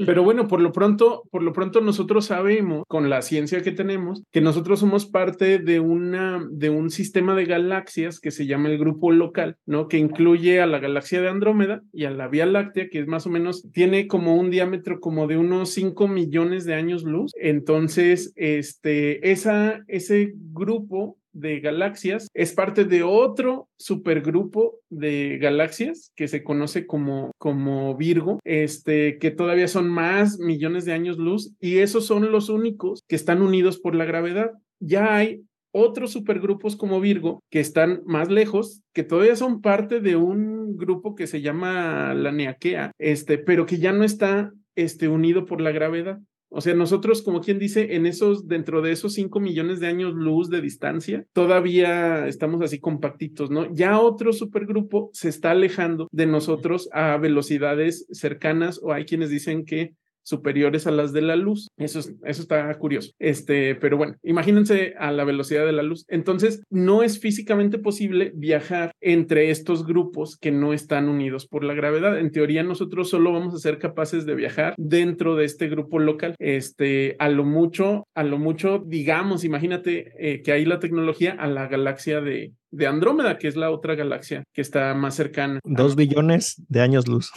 Pero 0.04 0.24
bueno, 0.24 0.48
por 0.48 0.60
lo 0.60 0.72
pronto, 0.72 1.22
por 1.30 1.42
lo 1.42 1.52
pronto 1.52 1.80
nosotros 1.80 2.26
sabemos 2.26 2.84
con 2.88 3.08
la 3.08 3.22
ciencia 3.22 3.62
que 3.62 3.72
tenemos 3.72 4.22
que 4.30 4.40
nosotros 4.40 4.80
somos 4.80 5.06
parte 5.06 5.58
de 5.58 5.80
una 5.80 6.44
de 6.50 6.70
un 6.70 6.90
sistema 6.90 7.34
de 7.34 7.44
galaxias 7.44 8.20
que 8.20 8.30
se 8.30 8.46
llama 8.46 8.68
el 8.68 8.78
grupo 8.78 9.12
local, 9.12 9.56
¿no? 9.66 9.88
Que 9.88 9.98
incluye 9.98 10.60
a 10.60 10.66
la 10.66 10.78
galaxia 10.78 11.20
de 11.20 11.28
Andrómeda 11.28 11.82
y 11.92 12.04
a 12.04 12.10
la 12.10 12.28
Vía 12.28 12.46
Láctea, 12.46 12.88
que 12.90 13.00
es 13.00 13.06
más 13.06 13.26
o 13.26 13.30
menos 13.30 13.66
tiene 13.72 14.06
como 14.06 14.36
un 14.36 14.50
diámetro 14.50 15.00
como 15.00 15.26
de 15.26 15.36
unos 15.36 15.70
5 15.70 16.08
millones 16.08 16.64
de 16.64 16.74
años 16.74 17.04
luz. 17.04 17.32
Entonces, 17.36 18.32
este 18.36 19.30
esa 19.30 19.80
ese 19.86 20.32
grupo 20.52 21.19
de 21.32 21.60
galaxias 21.60 22.28
es 22.34 22.52
parte 22.52 22.84
de 22.84 23.02
otro 23.02 23.68
supergrupo 23.78 24.78
de 24.90 25.38
galaxias 25.38 26.12
que 26.16 26.28
se 26.28 26.42
conoce 26.42 26.86
como, 26.86 27.32
como 27.38 27.96
Virgo, 27.96 28.40
este, 28.44 29.18
que 29.18 29.30
todavía 29.30 29.68
son 29.68 29.88
más 29.88 30.38
millones 30.38 30.84
de 30.84 30.92
años 30.92 31.18
luz 31.18 31.54
y 31.60 31.78
esos 31.78 32.06
son 32.06 32.32
los 32.32 32.48
únicos 32.48 33.02
que 33.08 33.16
están 33.16 33.42
unidos 33.42 33.78
por 33.78 33.94
la 33.94 34.04
gravedad. 34.04 34.50
Ya 34.80 35.16
hay 35.16 35.42
otros 35.72 36.12
supergrupos 36.12 36.76
como 36.76 37.00
Virgo 37.00 37.42
que 37.50 37.60
están 37.60 38.02
más 38.04 38.28
lejos, 38.28 38.82
que 38.92 39.04
todavía 39.04 39.36
son 39.36 39.60
parte 39.60 40.00
de 40.00 40.16
un 40.16 40.76
grupo 40.76 41.14
que 41.14 41.26
se 41.26 41.40
llama 41.40 42.14
la 42.14 42.32
Neaquea, 42.32 42.92
este, 42.98 43.38
pero 43.38 43.66
que 43.66 43.78
ya 43.78 43.92
no 43.92 44.04
está 44.04 44.52
este, 44.74 45.08
unido 45.08 45.44
por 45.46 45.60
la 45.60 45.70
gravedad. 45.70 46.18
O 46.50 46.60
sea, 46.60 46.74
nosotros, 46.74 47.22
como 47.22 47.40
quien 47.40 47.58
dice, 47.58 47.94
en 47.94 48.06
esos, 48.06 48.48
dentro 48.48 48.82
de 48.82 48.92
esos 48.92 49.14
cinco 49.14 49.38
millones 49.40 49.78
de 49.78 49.86
años 49.86 50.14
luz 50.14 50.50
de 50.50 50.60
distancia, 50.60 51.24
todavía 51.32 52.26
estamos 52.26 52.60
así 52.60 52.80
compactitos, 52.80 53.50
¿no? 53.50 53.72
Ya 53.72 54.00
otro 54.00 54.32
supergrupo 54.32 55.10
se 55.12 55.28
está 55.28 55.52
alejando 55.52 56.08
de 56.10 56.26
nosotros 56.26 56.88
a 56.92 57.16
velocidades 57.18 58.06
cercanas 58.10 58.80
o 58.82 58.92
hay 58.92 59.04
quienes 59.04 59.30
dicen 59.30 59.64
que 59.64 59.94
superiores 60.22 60.86
a 60.86 60.90
las 60.90 61.12
de 61.12 61.22
la 61.22 61.36
luz. 61.36 61.68
Eso, 61.76 61.98
eso 61.98 62.42
está 62.42 62.72
curioso. 62.78 63.12
Este, 63.18 63.74
pero 63.74 63.96
bueno, 63.96 64.16
imagínense 64.22 64.94
a 64.98 65.12
la 65.12 65.24
velocidad 65.24 65.66
de 65.66 65.72
la 65.72 65.82
luz. 65.82 66.04
Entonces, 66.08 66.62
no 66.70 67.02
es 67.02 67.20
físicamente 67.20 67.78
posible 67.78 68.32
viajar 68.34 68.92
entre 69.00 69.50
estos 69.50 69.86
grupos 69.86 70.36
que 70.36 70.50
no 70.50 70.72
están 70.72 71.08
unidos 71.08 71.46
por 71.46 71.64
la 71.64 71.74
gravedad. 71.74 72.18
En 72.18 72.30
teoría, 72.30 72.62
nosotros 72.62 73.10
solo 73.10 73.32
vamos 73.32 73.54
a 73.54 73.58
ser 73.58 73.78
capaces 73.78 74.26
de 74.26 74.34
viajar 74.34 74.74
dentro 74.76 75.36
de 75.36 75.44
este 75.44 75.68
grupo 75.68 75.98
local. 75.98 76.34
Este, 76.38 77.16
a 77.18 77.28
lo 77.28 77.44
mucho, 77.44 78.04
a 78.14 78.24
lo 78.24 78.38
mucho, 78.38 78.82
digamos, 78.86 79.44
imagínate 79.44 80.12
eh, 80.18 80.42
que 80.42 80.52
hay 80.52 80.64
la 80.64 80.78
tecnología 80.78 81.32
a 81.38 81.46
la 81.46 81.66
galaxia 81.66 82.20
de, 82.20 82.52
de 82.70 82.86
Andrómeda, 82.86 83.38
que 83.38 83.48
es 83.48 83.56
la 83.56 83.70
otra 83.70 83.94
galaxia 83.94 84.44
que 84.52 84.60
está 84.60 84.94
más 84.94 85.14
cercana. 85.14 85.60
Dos 85.64 85.96
billones 85.96 86.62
de 86.68 86.80
años 86.80 87.08
luz. 87.08 87.32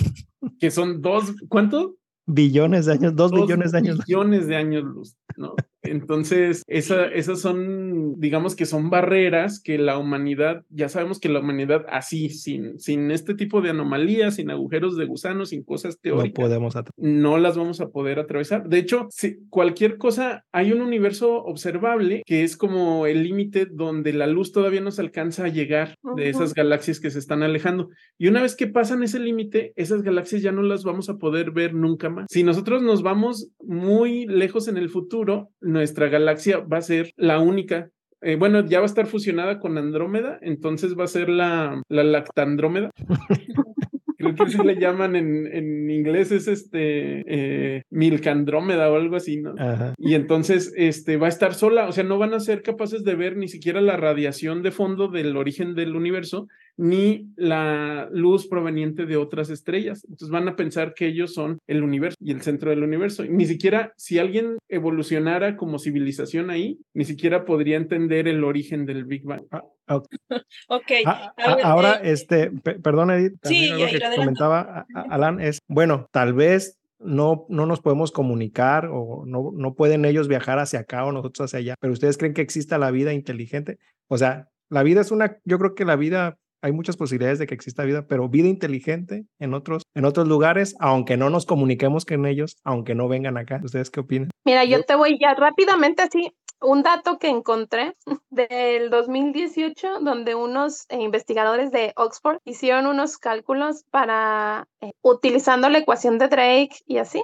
Que 0.59 0.71
son 0.71 1.01
dos, 1.01 1.34
¿cuánto? 1.47 1.95
Billones 2.26 2.86
de 2.86 2.93
años, 2.93 3.15
dos, 3.15 3.32
billones 3.32 3.71
de 3.71 3.78
años. 3.78 3.99
Billones 4.05 4.47
de 4.47 4.55
años 4.55 4.84
luz, 4.84 5.15
¿no? 5.38 5.55
Entonces, 5.84 6.63
esa, 6.67 7.05
esas 7.07 7.41
son, 7.41 8.19
digamos 8.19 8.55
que 8.55 8.65
son 8.65 8.89
barreras 8.89 9.61
que 9.61 9.77
la 9.77 9.97
humanidad, 9.97 10.63
ya 10.69 10.89
sabemos 10.89 11.19
que 11.19 11.29
la 11.29 11.39
humanidad 11.39 11.86
así, 11.89 12.29
sin, 12.29 12.79
sin 12.79 13.11
este 13.11 13.36
tipo 13.36 13.61
de 13.61 13.69
anomalías, 13.69 14.36
sin 14.36 14.49
agujeros 14.49 14.97
de 14.97 15.05
gusano, 15.05 15.45
sin 15.45 15.63
cosas 15.63 15.99
teóricas, 15.99 16.39
no, 16.39 16.45
podemos 16.45 16.73
no 16.97 17.38
las 17.38 17.57
vamos 17.57 17.81
a 17.81 17.89
poder 17.89 18.19
atravesar. 18.19 18.67
De 18.67 18.79
hecho, 18.79 19.07
si 19.09 19.45
cualquier 19.49 19.97
cosa, 19.97 20.45
hay 20.51 20.71
un 20.71 20.81
universo 20.81 21.43
observable 21.43 22.23
que 22.25 22.43
es 22.43 22.57
como 22.57 23.05
el 23.05 23.23
límite 23.23 23.65
donde 23.65 24.13
la 24.13 24.27
luz 24.27 24.51
todavía 24.51 24.81
no 24.81 24.91
se 24.91 25.01
alcanza 25.01 25.45
a 25.45 25.49
llegar 25.49 25.95
de 26.15 26.29
esas 26.29 26.53
galaxias 26.53 26.99
que 26.99 27.11
se 27.11 27.19
están 27.19 27.43
alejando. 27.43 27.89
Y 28.17 28.27
una 28.27 28.41
vez 28.41 28.55
que 28.55 28.67
pasan 28.67 29.03
ese 29.03 29.19
límite, 29.19 29.73
esas 29.75 30.01
galaxias 30.01 30.41
ya 30.41 30.51
no 30.51 30.61
las 30.61 30.84
vamos 30.84 31.09
a 31.09 31.17
poder 31.17 31.51
ver 31.51 31.73
nunca 31.73 32.09
más. 32.09 32.27
Si 32.29 32.43
nosotros 32.43 32.81
nos 32.81 33.03
vamos 33.03 33.49
muy 33.59 34.25
lejos 34.25 34.67
en 34.67 34.77
el 34.77 34.89
futuro, 34.89 35.49
nuestra 35.74 36.07
galaxia 36.07 36.59
va 36.59 36.78
a 36.78 36.82
ser 36.82 37.11
la 37.17 37.39
única 37.39 37.89
eh, 38.24 38.38
bueno, 38.38 38.65
ya 38.65 38.80
va 38.80 38.86
a 38.86 38.88
estar 38.88 39.05
fusionada 39.05 39.59
con 39.59 39.78
Andrómeda, 39.78 40.39
entonces 40.41 40.97
va 40.97 41.03
a 41.03 41.07
ser 41.07 41.28
la, 41.28 41.82
la 41.89 42.03
Lactandrómeda. 42.03 42.89
Creo 44.17 44.36
que 44.36 44.43
así 44.43 44.57
le 44.63 44.80
llaman 44.80 45.17
en, 45.17 45.47
en 45.47 45.89
inglés, 45.89 46.32
es 46.32 46.47
este 46.47 47.26
eh, 47.28 47.84
Milcandrómeda 47.89 48.89
o 48.89 48.95
algo 48.95 49.17
así, 49.17 49.41
¿no? 49.41 49.53
Y 49.97 50.13
entonces 50.13 50.74
este, 50.78 51.17
va 51.17 51.26
a 51.26 51.30
estar 51.30 51.53
sola, 51.53 51.89
o 51.89 51.91
sea, 51.91 52.05
no 52.05 52.17
van 52.17 52.34
a 52.34 52.39
ser 52.39 52.61
capaces 52.61 53.03
de 53.03 53.15
ver 53.15 53.36
ni 53.36 53.49
siquiera 53.49 53.82
la 53.82 53.97
radiación 53.97 54.63
de 54.63 54.71
fondo 54.71 55.09
del 55.09 55.36
origen 55.36 55.76
del 55.76 55.97
universo, 55.97 56.47
ni 56.78 57.32
la 57.36 58.09
luz 58.11 58.47
proveniente 58.47 59.05
de 59.05 59.17
otras 59.17 59.49
estrellas. 59.49 60.03
Entonces 60.05 60.30
van 60.30 60.47
a 60.47 60.55
pensar 60.55 60.93
que 60.93 61.07
ellos 61.07 61.34
son 61.34 61.59
el 61.67 61.84
universo 61.84 62.17
y 62.19 62.32
el 62.32 62.41
centro 62.41 62.69
del 62.69 62.84
universo. 62.84 63.24
ni 63.26 63.45
siquiera 63.45 63.93
si 63.97 64.19
alguien 64.19 64.57
evolucionara 64.69 65.55
como 65.55 65.80
civilización 65.80 66.49
ahí, 66.49 66.80
ni 66.93 67.05
siquiera 67.05 67.45
podría 67.45 67.78
entender 67.78 68.28
el 68.28 68.43
origen 68.43 68.86
del 68.86 69.05
Big 69.05 69.24
Bang. 69.24 69.43
Ah, 69.51 69.63
ok. 70.69 70.91
Ah, 71.05 71.34
ah, 71.38 71.57
ahora, 71.63 71.95
eh, 71.95 72.11
este, 72.11 72.51
perdón, 72.51 73.11
Edith, 73.11 73.34
sí, 73.43 73.69
lo 73.69 73.88
que 73.88 73.99
comentaba 74.15 74.86
Alan 75.09 75.39
es, 75.39 75.59
bueno, 75.67 76.07
tal 76.11 76.34
vez 76.34 76.80
no, 76.99 77.45
no 77.49 77.65
nos 77.65 77.82
podemos 77.82 78.11
comunicar 78.11 78.88
o 78.91 79.24
no, 79.26 79.51
no 79.53 79.74
pueden 79.76 80.05
ellos 80.05 80.28
viajar 80.28 80.59
hacia 80.59 80.80
acá 80.80 81.05
o 81.05 81.11
nosotros 81.11 81.45
hacia 81.45 81.59
allá, 81.59 81.76
pero 81.80 81.93
ustedes 81.93 82.17
creen 82.17 82.34
que 82.34 82.41
exista 82.41 82.78
la 82.78 82.91
vida 82.91 83.13
inteligente. 83.13 83.78
O 84.07 84.17
sea, 84.17 84.49
la 84.69 84.84
vida 84.84 85.01
es 85.01 85.11
una, 85.11 85.38
yo 85.43 85.59
creo 85.59 85.76
que 85.76 85.86
la 85.86 85.95
vida 85.95 86.38
hay 86.64 86.72
muchas 86.72 86.95
posibilidades 86.95 87.39
de 87.39 87.45
que 87.45 87.53
exista 87.53 87.84
vida, 87.84 88.07
pero 88.07 88.30
vida 88.30 88.47
inteligente 88.47 89.26
en 89.38 89.53
otros, 89.53 89.84
en 89.93 90.05
otros 90.05 90.28
lugares, 90.28 90.76
aunque 90.80 91.18
no 91.18 91.30
nos 91.30 91.45
comuniquemos 91.45 92.05
con 92.05 92.26
ellos, 92.26 92.57
aunque 92.64 92.95
no 92.95 93.09
vengan 93.09 93.38
acá. 93.38 93.59
¿Ustedes 93.61 93.91
qué 93.91 93.99
opinan? 93.99 94.32
Mira, 94.45 94.64
yo, 94.64 94.82
te 94.84 94.95
voy 94.95 95.20
ya 95.20 95.36
rápidamente 95.36 96.03
así, 96.03 96.32
un 96.61 96.82
dato 96.82 97.20
que 97.20 97.28
encontré 97.28 97.95
del 98.30 98.89
2018, 98.89 99.99
donde 99.99 100.36
unos 100.36 100.86
eh, 100.88 101.01
investigadores 101.01 101.72
de 101.72 101.91
Oxford 101.97 102.38
hicieron 102.45 102.88
unos 102.88 103.18
cálculos 103.18 103.84
para, 103.91 104.68
eh, 104.80 104.93
utilizando 105.01 105.68
la 105.68 105.80
ecuación 105.80 106.18
de 106.18 106.30
Drake 106.30 106.78
y 106.88 106.97
así. 106.97 107.24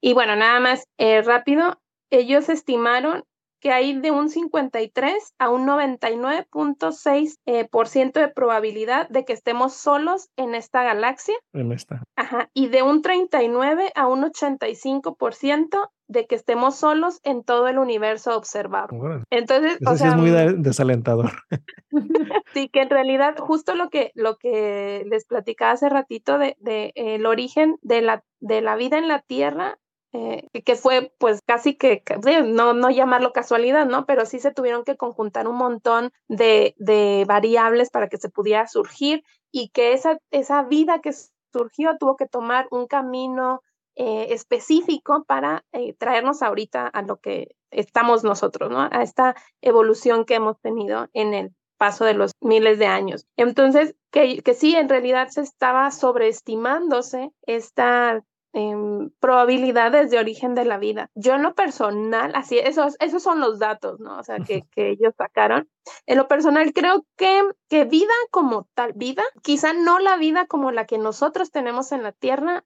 Y 0.00 0.14
bueno, 0.14 0.36
nada 0.36 0.58
más 0.58 0.86
eh, 0.96 1.20
rápido, 1.20 1.78
ellos 2.08 2.48
estimaron 2.48 3.24
que 3.60 3.72
hay 3.72 3.98
de 3.98 4.10
un 4.10 4.28
53 4.28 5.34
a 5.38 5.50
un 5.50 5.66
99.6% 5.66 7.34
eh, 7.46 7.68
por 7.68 7.88
ciento 7.88 8.20
de 8.20 8.28
probabilidad 8.28 9.08
de 9.08 9.24
que 9.24 9.32
estemos 9.32 9.74
solos 9.74 10.30
en 10.36 10.54
esta 10.54 10.82
galaxia. 10.82 11.34
En 11.52 11.72
esta. 11.72 12.02
Ajá. 12.16 12.50
Y 12.54 12.68
de 12.68 12.82
un 12.82 13.02
39 13.02 13.92
a 13.94 14.06
un 14.08 14.22
85% 14.22 15.90
de 16.08 16.26
que 16.26 16.34
estemos 16.34 16.74
solos 16.74 17.20
en 17.22 17.44
todo 17.44 17.68
el 17.68 17.78
universo 17.78 18.36
observado. 18.36 18.88
Entonces, 19.30 19.78
Eso 19.80 19.96
sí 19.96 20.04
es 20.08 20.16
muy 20.16 20.30
desalentador. 20.58 21.30
sí, 22.52 22.68
que 22.68 22.82
en 22.82 22.90
realidad 22.90 23.36
justo 23.38 23.76
lo 23.76 23.90
que, 23.90 24.10
lo 24.16 24.36
que 24.36 25.04
les 25.08 25.24
platicaba 25.26 25.72
hace 25.72 25.88
ratito 25.88 26.36
de, 26.36 26.56
de 26.58 26.92
el 26.96 27.26
origen 27.26 27.76
de 27.82 28.02
la, 28.02 28.24
de 28.40 28.60
la 28.60 28.74
vida 28.74 28.98
en 28.98 29.06
la 29.06 29.20
Tierra 29.20 29.78
eh, 30.12 30.48
que 30.64 30.74
fue 30.74 31.12
pues 31.18 31.40
casi 31.46 31.76
que, 31.76 32.02
no, 32.46 32.74
no 32.74 32.90
llamarlo 32.90 33.32
casualidad, 33.32 33.86
¿no? 33.86 34.06
Pero 34.06 34.26
sí 34.26 34.40
se 34.40 34.52
tuvieron 34.52 34.84
que 34.84 34.96
conjuntar 34.96 35.46
un 35.46 35.56
montón 35.56 36.10
de, 36.28 36.74
de 36.78 37.24
variables 37.28 37.90
para 37.90 38.08
que 38.08 38.18
se 38.18 38.28
pudiera 38.28 38.66
surgir 38.66 39.22
y 39.52 39.68
que 39.68 39.92
esa, 39.92 40.18
esa 40.30 40.62
vida 40.64 41.00
que 41.00 41.12
surgió 41.52 41.96
tuvo 41.98 42.16
que 42.16 42.26
tomar 42.26 42.66
un 42.70 42.86
camino 42.86 43.62
eh, 43.96 44.32
específico 44.32 45.24
para 45.24 45.64
eh, 45.72 45.94
traernos 45.94 46.42
ahorita 46.42 46.86
a 46.86 47.02
lo 47.02 47.18
que 47.18 47.56
estamos 47.70 48.24
nosotros, 48.24 48.70
¿no? 48.70 48.80
A 48.80 49.02
esta 49.02 49.36
evolución 49.60 50.24
que 50.24 50.36
hemos 50.36 50.58
tenido 50.60 51.08
en 51.12 51.34
el 51.34 51.54
paso 51.76 52.04
de 52.04 52.14
los 52.14 52.32
miles 52.40 52.78
de 52.78 52.86
años. 52.86 53.26
Entonces, 53.36 53.94
que, 54.10 54.42
que 54.42 54.54
sí, 54.54 54.74
en 54.74 54.88
realidad 54.88 55.28
se 55.28 55.40
estaba 55.40 55.90
sobreestimándose 55.90 57.30
esta 57.46 58.22
Em, 58.52 59.10
probabilidades 59.20 60.10
de 60.10 60.18
origen 60.18 60.56
de 60.56 60.64
la 60.64 60.76
vida. 60.78 61.08
Yo 61.14 61.34
en 61.34 61.42
lo 61.42 61.54
personal, 61.54 62.32
así, 62.34 62.58
esos, 62.58 62.96
esos 62.98 63.22
son 63.22 63.40
los 63.40 63.60
datos, 63.60 64.00
¿no? 64.00 64.18
O 64.18 64.24
sea, 64.24 64.38
que, 64.40 64.64
que 64.72 64.90
ellos 64.90 65.14
sacaron. 65.16 65.68
En 66.06 66.18
lo 66.18 66.26
personal, 66.26 66.72
creo 66.72 67.06
que, 67.16 67.42
que 67.68 67.84
vida 67.84 68.12
como 68.32 68.66
tal, 68.74 68.92
vida, 68.94 69.22
quizá 69.42 69.72
no 69.72 70.00
la 70.00 70.16
vida 70.16 70.46
como 70.46 70.72
la 70.72 70.84
que 70.84 70.98
nosotros 70.98 71.52
tenemos 71.52 71.92
en 71.92 72.02
la 72.02 72.10
Tierra, 72.10 72.64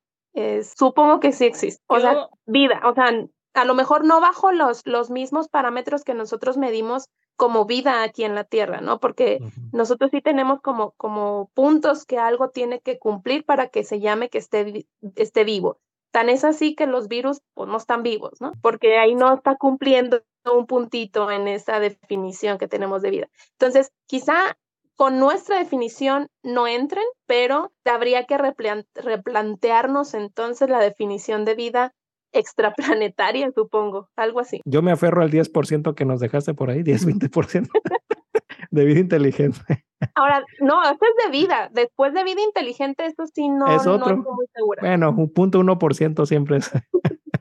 supongo 0.76 1.20
que 1.20 1.32
sí 1.32 1.44
existe. 1.44 1.82
O 1.86 2.00
sea, 2.00 2.28
vida, 2.46 2.80
o 2.84 2.94
sea, 2.94 3.10
a 3.54 3.64
lo 3.64 3.74
mejor 3.74 4.04
no 4.04 4.20
bajo 4.20 4.52
los, 4.52 4.86
los 4.86 5.10
mismos 5.10 5.48
parámetros 5.48 6.04
que 6.04 6.14
nosotros 6.14 6.56
medimos 6.56 7.08
como 7.36 7.64
vida 7.64 8.02
aquí 8.02 8.24
en 8.24 8.34
la 8.34 8.44
Tierra, 8.44 8.80
¿no? 8.80 9.00
Porque 9.00 9.40
nosotros 9.72 10.10
sí 10.10 10.20
tenemos 10.20 10.60
como, 10.60 10.92
como 10.96 11.50
puntos 11.54 12.04
que 12.04 12.18
algo 12.18 12.50
tiene 12.50 12.80
que 12.80 12.98
cumplir 12.98 13.44
para 13.44 13.68
que 13.68 13.84
se 13.84 14.00
llame 14.00 14.28
que 14.28 14.38
esté, 14.38 14.86
esté 15.16 15.44
vivo. 15.44 15.78
Tan 16.10 16.28
es 16.28 16.44
así 16.44 16.74
que 16.74 16.86
los 16.86 17.08
virus 17.08 17.40
pues, 17.54 17.68
no 17.68 17.76
están 17.76 18.02
vivos, 18.02 18.40
¿no? 18.40 18.52
Porque 18.62 18.98
ahí 18.98 19.14
no 19.14 19.34
está 19.34 19.56
cumpliendo 19.56 20.22
un 20.44 20.66
puntito 20.66 21.30
en 21.30 21.48
esa 21.48 21.80
definición 21.80 22.58
que 22.58 22.68
tenemos 22.68 23.02
de 23.02 23.10
vida. 23.10 23.28
Entonces, 23.52 23.90
quizá 24.06 24.56
con 24.96 25.18
nuestra 25.18 25.58
definición 25.58 26.28
no 26.42 26.68
entren, 26.68 27.04
pero 27.26 27.72
habría 27.84 28.26
que 28.26 28.38
replantearnos 28.94 30.14
entonces 30.14 30.68
la 30.70 30.78
definición 30.78 31.44
de 31.44 31.54
vida 31.56 31.94
extraplanetaria, 32.34 33.50
supongo, 33.54 34.08
algo 34.16 34.40
así. 34.40 34.60
Yo 34.64 34.82
me 34.82 34.92
aferro 34.92 35.22
al 35.22 35.30
10% 35.30 35.94
que 35.94 36.04
nos 36.04 36.20
dejaste 36.20 36.54
por 36.54 36.70
ahí, 36.70 36.82
10-20% 36.82 37.68
de 38.70 38.84
vida 38.84 39.00
inteligente. 39.00 39.84
Ahora, 40.14 40.44
no, 40.60 40.82
eso 40.82 40.98
es 41.00 41.24
de 41.24 41.30
vida. 41.30 41.70
Después 41.72 42.12
de 42.12 42.24
vida 42.24 42.42
inteligente, 42.42 43.06
eso 43.06 43.24
sí 43.32 43.48
no, 43.48 43.74
es 43.74 43.86
otro. 43.86 44.16
muy 44.16 44.46
segura. 44.54 44.82
Bueno, 44.82 45.10
un 45.10 45.32
punto 45.32 45.60
1% 45.60 46.26
siempre 46.26 46.58
es. 46.58 46.70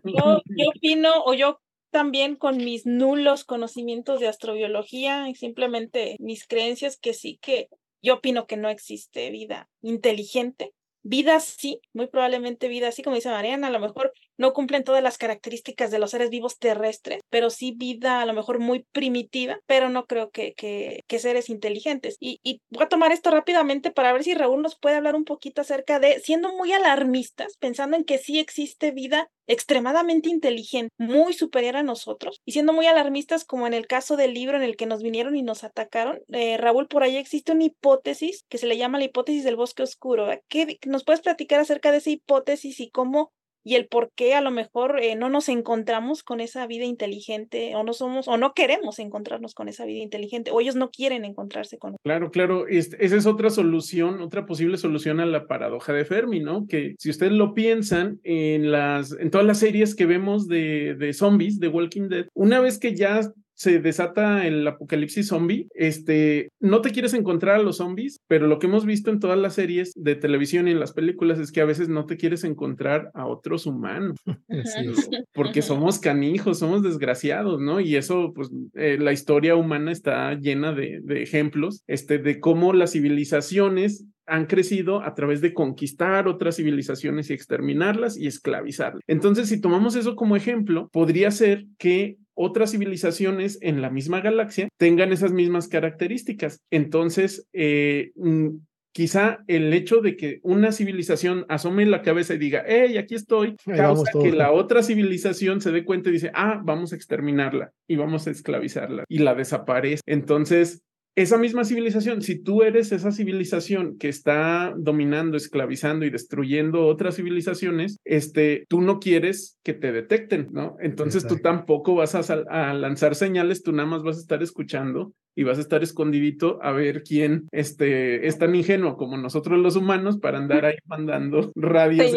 Yo, 0.03 0.41
yo 0.45 0.69
opino, 0.75 1.23
o 1.25 1.33
yo 1.33 1.59
también 1.91 2.35
con 2.35 2.57
mis 2.57 2.85
nulos 2.85 3.45
conocimientos 3.45 4.19
de 4.19 4.27
astrobiología 4.27 5.29
y 5.29 5.35
simplemente 5.35 6.15
mis 6.19 6.47
creencias 6.47 6.97
que 6.97 7.13
sí 7.13 7.37
que 7.41 7.69
yo 8.01 8.15
opino 8.15 8.47
que 8.47 8.57
no 8.57 8.69
existe 8.69 9.29
vida 9.29 9.69
inteligente. 9.81 10.73
Vida 11.03 11.39
sí, 11.39 11.79
muy 11.93 12.07
probablemente 12.07 12.67
vida 12.67 12.89
así, 12.89 13.03
como 13.03 13.15
dice 13.15 13.29
Mariana, 13.29 13.67
a 13.67 13.71
lo 13.71 13.79
mejor 13.79 14.13
no 14.37 14.53
cumplen 14.53 14.83
todas 14.83 15.03
las 15.03 15.17
características 15.17 15.91
de 15.91 15.99
los 15.99 16.11
seres 16.11 16.29
vivos 16.29 16.57
terrestres, 16.57 17.21
pero 17.29 17.49
sí 17.49 17.73
vida 17.75 18.21
a 18.21 18.25
lo 18.25 18.33
mejor 18.33 18.59
muy 18.59 18.85
primitiva, 18.91 19.59
pero 19.65 19.89
no 19.89 20.05
creo 20.05 20.31
que, 20.31 20.53
que, 20.55 21.19
seres 21.19 21.49
inteligentes. 21.49 22.17
Y, 22.19 22.39
y, 22.43 22.59
voy 22.69 22.83
a 22.83 22.89
tomar 22.89 23.11
esto 23.11 23.29
rápidamente 23.31 23.91
para 23.91 24.11
ver 24.11 24.23
si 24.23 24.33
Raúl 24.33 24.61
nos 24.61 24.77
puede 24.77 24.97
hablar 24.97 25.15
un 25.15 25.23
poquito 25.23 25.61
acerca 25.61 25.99
de, 25.99 26.19
siendo 26.19 26.51
muy 26.53 26.73
alarmistas, 26.73 27.55
pensando 27.59 27.95
en 27.95 28.03
que 28.03 28.17
sí 28.17 28.39
existe 28.39 28.91
vida 28.91 29.29
extremadamente 29.47 30.29
inteligente, 30.29 30.93
muy 30.97 31.33
superior 31.33 31.75
a 31.75 31.83
nosotros, 31.83 32.41
y 32.45 32.53
siendo 32.53 32.73
muy 32.73 32.87
alarmistas 32.87 33.45
como 33.45 33.67
en 33.67 33.73
el 33.73 33.87
caso 33.87 34.17
del 34.17 34.33
libro 34.33 34.57
en 34.57 34.63
el 34.63 34.75
que 34.75 34.85
nos 34.85 35.03
vinieron 35.03 35.35
y 35.35 35.43
nos 35.43 35.63
atacaron, 35.63 36.21
eh, 36.29 36.57
Raúl, 36.57 36.87
por 36.87 37.03
ahí 37.03 37.17
existe 37.17 37.51
una 37.51 37.65
hipótesis 37.65 38.45
que 38.49 38.57
se 38.57 38.67
le 38.67 38.77
llama 38.77 38.97
la 38.97 39.05
hipótesis 39.05 39.43
del 39.43 39.55
bosque 39.55 39.83
oscuro. 39.83 40.27
¿Qué, 40.47 40.79
¿Nos 40.85 41.03
puedes 41.03 41.21
platicar 41.21 41.59
acerca 41.59 41.91
de 41.91 41.97
esa 41.97 42.09
hipótesis 42.09 42.79
y 42.79 42.89
cómo 42.89 43.31
y 43.63 43.75
el 43.75 43.87
por 43.87 44.11
qué 44.15 44.33
a 44.33 44.41
lo 44.41 44.51
mejor 44.51 44.99
eh, 45.01 45.15
no 45.15 45.29
nos 45.29 45.49
encontramos 45.49 46.23
con 46.23 46.39
esa 46.39 46.67
vida 46.67 46.85
inteligente 46.85 47.75
o 47.75 47.83
no 47.83 47.93
somos 47.93 48.27
o 48.27 48.37
no 48.37 48.53
queremos 48.53 48.99
encontrarnos 48.99 49.53
con 49.53 49.69
esa 49.69 49.85
vida 49.85 49.99
inteligente 49.99 50.51
o 50.51 50.59
ellos 50.59 50.75
no 50.75 50.89
quieren 50.89 51.25
encontrarse 51.25 51.77
con. 51.77 51.95
Claro, 52.03 52.31
claro, 52.31 52.67
esa 52.67 52.97
es 52.99 53.25
otra 53.25 53.49
solución, 53.49 54.21
otra 54.21 54.45
posible 54.45 54.77
solución 54.77 55.19
a 55.19 55.25
la 55.25 55.47
paradoja 55.47 55.93
de 55.93 56.05
Fermi, 56.05 56.39
¿no? 56.39 56.67
Que 56.67 56.95
si 56.97 57.09
ustedes 57.09 57.33
lo 57.33 57.53
piensan 57.53 58.19
en 58.23 58.71
las 58.71 59.13
en 59.13 59.31
todas 59.31 59.47
las 59.47 59.59
series 59.59 59.95
que 59.95 60.05
vemos 60.05 60.47
de, 60.47 60.95
de 60.95 61.13
zombies, 61.13 61.59
de 61.59 61.67
Walking 61.67 62.09
Dead, 62.09 62.27
una 62.33 62.59
vez 62.59 62.79
que 62.79 62.95
ya 62.95 63.21
se 63.63 63.79
desata 63.79 64.45
el 64.45 64.67
apocalipsis 64.67 65.27
zombie, 65.27 65.67
este, 65.73 66.49
no 66.59 66.81
te 66.81 66.91
quieres 66.91 67.13
encontrar 67.13 67.55
a 67.55 67.63
los 67.63 67.77
zombies, 67.77 68.19
pero 68.27 68.47
lo 68.47 68.59
que 68.59 68.67
hemos 68.67 68.85
visto 68.85 69.09
en 69.09 69.21
todas 69.21 69.39
las 69.39 69.53
series 69.53 69.93
de 69.95 70.15
televisión 70.15 70.67
y 70.67 70.71
en 70.71 70.81
las 70.81 70.91
películas 70.91 71.39
es 71.39 71.53
que 71.53 71.61
a 71.61 71.65
veces 71.65 71.87
no 71.87 72.05
te 72.05 72.17
quieres 72.17 72.43
encontrar 72.43 73.09
a 73.13 73.25
otros 73.25 73.65
humanos, 73.65 74.17
porque 75.33 75.61
somos 75.61 75.99
canijos, 75.99 76.59
somos 76.59 76.83
desgraciados, 76.83 77.61
¿no? 77.61 77.79
Y 77.79 77.95
eso, 77.95 78.33
pues, 78.35 78.51
eh, 78.73 78.97
la 78.99 79.13
historia 79.13 79.55
humana 79.55 79.93
está 79.93 80.33
llena 80.33 80.73
de, 80.73 80.99
de 81.01 81.23
ejemplos, 81.23 81.83
este, 81.87 82.17
de 82.17 82.41
cómo 82.41 82.73
las 82.73 82.91
civilizaciones 82.91 84.05
han 84.25 84.45
crecido 84.45 85.01
a 85.01 85.13
través 85.15 85.41
de 85.41 85.53
conquistar 85.53 86.27
otras 86.27 86.57
civilizaciones 86.57 87.29
y 87.29 87.33
exterminarlas 87.33 88.17
y 88.17 88.27
esclavizarlas. 88.27 89.01
Entonces, 89.07 89.49
si 89.49 89.59
tomamos 89.59 89.95
eso 89.95 90.15
como 90.15 90.35
ejemplo, 90.35 90.89
podría 90.91 91.31
ser 91.31 91.65
que 91.77 92.17
otras 92.35 92.71
civilizaciones 92.71 93.57
en 93.61 93.81
la 93.81 93.89
misma 93.89 94.21
galaxia 94.21 94.69
tengan 94.77 95.11
esas 95.11 95.31
mismas 95.31 95.67
características. 95.67 96.59
Entonces, 96.71 97.47
eh, 97.53 98.11
mm, 98.15 98.49
quizá 98.93 99.39
el 99.47 99.73
hecho 99.73 100.01
de 100.01 100.15
que 100.15 100.39
una 100.43 100.71
civilización 100.71 101.45
asome 101.49 101.85
la 101.85 102.03
cabeza 102.03 102.35
y 102.35 102.37
diga, 102.37 102.63
hey, 102.65 102.97
aquí 102.97 103.15
estoy, 103.15 103.55
causa 103.65 104.11
que 104.21 104.31
la 104.31 104.51
otra 104.51 104.83
civilización 104.83 105.61
se 105.61 105.71
dé 105.71 105.83
cuenta 105.83 106.09
y 106.09 106.13
dice, 106.13 106.31
ah, 106.35 106.61
vamos 106.63 106.93
a 106.93 106.95
exterminarla 106.95 107.71
y 107.87 107.95
vamos 107.95 108.27
a 108.27 108.31
esclavizarla 108.31 109.05
y 109.09 109.17
la 109.19 109.33
desaparece. 109.33 110.01
Entonces, 110.05 110.83
esa 111.15 111.37
misma 111.37 111.63
civilización, 111.63 112.21
si 112.21 112.39
tú 112.39 112.63
eres 112.63 112.91
esa 112.91 113.11
civilización 113.11 113.97
que 113.97 114.09
está 114.09 114.73
dominando, 114.75 115.37
esclavizando 115.37 116.05
y 116.05 116.09
destruyendo 116.09 116.87
otras 116.87 117.17
civilizaciones, 117.17 117.99
este, 118.03 118.65
tú 118.67 118.81
no 118.81 118.99
quieres 118.99 119.59
que 119.63 119.73
te 119.73 119.91
detecten, 119.91 120.49
¿no? 120.51 120.75
Entonces 120.81 121.27
tú 121.27 121.37
tampoco 121.37 121.93
vas 121.95 122.15
a, 122.15 122.43
a, 122.49 122.73
lanzar 122.73 123.13
señales, 123.13 123.61
tú 123.61 123.71
nada 123.73 123.87
más 123.87 124.01
vas 124.01 124.17
a 124.17 124.21
estar 124.21 124.41
escuchando 124.41 125.13
y 125.35 125.43
vas 125.43 125.57
a 125.57 125.61
estar 125.61 125.83
escondidito 125.83 126.59
a 126.61 126.71
ver 126.71 127.03
quién 127.03 127.47
este, 127.51 128.27
es 128.27 128.37
tan 128.37 128.55
ingenuo 128.55 128.97
como 128.97 129.17
nosotros 129.17 129.59
los 129.59 129.75
humanos 129.75 130.17
para 130.19 130.37
andar 130.37 130.65
ahí 130.65 130.75
mandando 130.85 131.51
radios. 131.55 132.11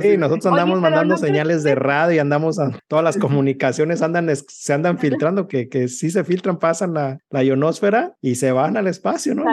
Sí, 0.00 0.16
nosotros 0.16 0.46
andamos 0.46 0.80
mandando 0.80 1.16
señales 1.16 1.62
de 1.62 1.74
radio 1.74 2.16
y 2.16 2.18
andamos 2.18 2.58
a 2.58 2.78
todas 2.88 3.04
las 3.04 3.16
comunicaciones 3.18 4.02
andan, 4.02 4.28
se 4.34 4.72
andan 4.72 4.98
filtrando, 4.98 5.48
que, 5.48 5.68
que 5.68 5.88
sí 5.88 6.10
se 6.10 6.24
filtran, 6.24 6.58
pasan 6.58 6.94
la, 6.94 7.18
la 7.30 7.42
ionosfera 7.42 8.14
y 8.20 8.36
se 8.36 8.52
van 8.52 8.76
al 8.76 8.86
espacio, 8.86 9.34
¿no? 9.34 9.44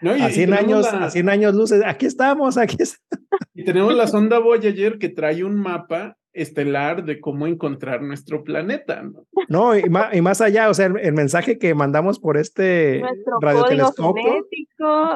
no 0.00 0.16
y, 0.16 0.20
a 0.20 0.30
100 0.30 0.54
años, 0.54 0.86
a 0.86 1.10
100 1.10 1.28
años 1.28 1.54
luces, 1.54 1.82
aquí 1.84 2.06
estamos, 2.06 2.56
aquí 2.56 2.76
estamos. 2.78 3.04
Y 3.54 3.64
tenemos 3.64 3.94
la 3.94 4.06
sonda 4.06 4.38
Voyager 4.38 4.98
que 4.98 5.08
trae 5.08 5.44
un 5.44 5.56
mapa 5.56 6.16
estelar 6.34 7.04
de 7.04 7.20
cómo 7.20 7.46
encontrar 7.46 8.02
nuestro 8.02 8.42
planeta. 8.44 9.02
No, 9.02 9.24
no 9.48 9.78
y, 9.78 9.88
más, 9.88 10.14
y, 10.14 10.20
más, 10.20 10.40
allá, 10.40 10.68
o 10.68 10.74
sea, 10.74 10.86
el, 10.86 11.12
mensaje 11.12 11.58
que 11.58 11.74
mandamos 11.74 12.18
por 12.18 12.36
este 12.36 13.02
radiotelescopio, 13.40 14.46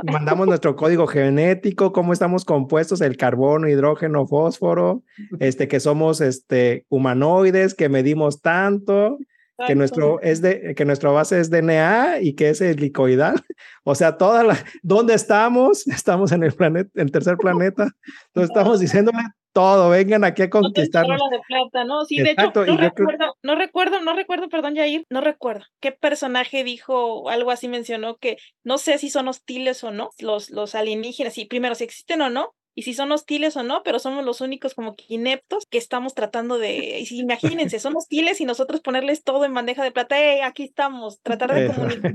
mandamos 0.05 0.47
nuestro 0.47 0.77
código 0.77 1.07
genético, 1.07 1.93
cómo 1.93 2.13
estamos 2.13 2.45
compuestos, 2.45 3.01
el 3.01 3.17
carbono, 3.17 3.69
hidrógeno, 3.69 4.27
fósforo, 4.27 5.03
este, 5.41 5.69
que 5.69 5.81
somos 5.81 6.21
este, 6.21 6.87
humanoides, 6.89 7.75
que 7.75 7.89
medimos 7.89 8.41
tanto, 8.41 9.19
que 9.67 9.75
nuestro 9.75 10.21
es 10.21 10.41
de 10.41 10.75
que 10.77 10.85
nuestra 10.85 11.11
base 11.11 11.41
es 11.41 11.51
DNA 11.51 12.21
y 12.21 12.35
que 12.35 12.51
es 12.51 12.61
helicoidal. 12.61 13.45
O 13.83 13.95
sea, 13.95 14.17
toda 14.17 14.45
la 14.45 14.57
¿dónde 14.83 15.15
estamos? 15.15 15.87
Estamos 15.89 16.31
en 16.31 16.45
el 16.45 16.53
planeta, 16.53 16.91
el 16.95 17.11
tercer 17.11 17.37
planeta. 17.39 17.91
Entonces 18.29 18.51
estamos 18.51 18.79
diciéndole 18.79 19.19
todo, 19.53 19.91
vengan 19.91 20.25
aquí 20.25 20.43
a 20.43 20.51
conquistar. 20.51 21.07
de 21.07 21.41
plata, 21.47 21.85
¿no? 21.85 22.05
Sí, 22.05 22.21
de 22.21 22.31
hecho, 22.33 22.53
no 22.55 22.77
recuerdo, 22.77 23.35
no 23.43 23.55
recuerdo, 23.55 24.01
no 24.01 24.15
recuerdo, 24.15 24.49
perdón, 24.49 24.77
Jair, 24.77 25.05
no 25.11 25.21
recuerdo 25.21 25.65
qué 25.81 25.93
personaje 25.93 26.65
dijo 26.65 27.29
algo 27.29 27.51
así, 27.51 27.69
mencionó 27.69 28.17
que 28.17 28.37
no 28.65 28.79
sé 28.79 28.99
si 28.99 29.11
son 29.11 29.29
hostiles 29.29 29.83
o 29.85 29.91
no, 29.91 30.11
los, 30.19 30.51
los 30.51 30.75
alienígenas, 30.75 31.39
y 31.39 31.47
primero 31.47 31.75
si 31.75 31.85
existen 31.85 32.23
o 32.23 32.31
no, 32.31 32.55
y 32.79 32.83
si 32.83 32.95
son 32.95 33.11
hostiles 33.11 33.57
o 33.57 33.65
no, 33.65 33.83
pero 33.83 33.99
somos 33.99 34.25
los 34.25 34.41
únicos 34.41 34.73
como 34.73 34.95
que 34.95 35.03
ineptos 35.09 35.67
que 35.67 35.79
estamos 35.79 36.15
tratando 36.15 36.59
de, 36.59 37.05
imagínense, 37.11 37.81
son 37.81 37.97
hostiles 37.97 38.41
y 38.41 38.45
nosotros 38.45 38.81
ponerles 38.83 39.25
todo 39.25 39.45
en 39.45 39.53
bandeja 39.53 39.83
de 39.83 39.91
plata, 39.91 40.15
hey, 40.17 40.43
aquí 40.45 40.63
estamos, 40.63 41.21
tratar 41.23 41.53
de 41.55 41.75
comunicar 41.75 42.15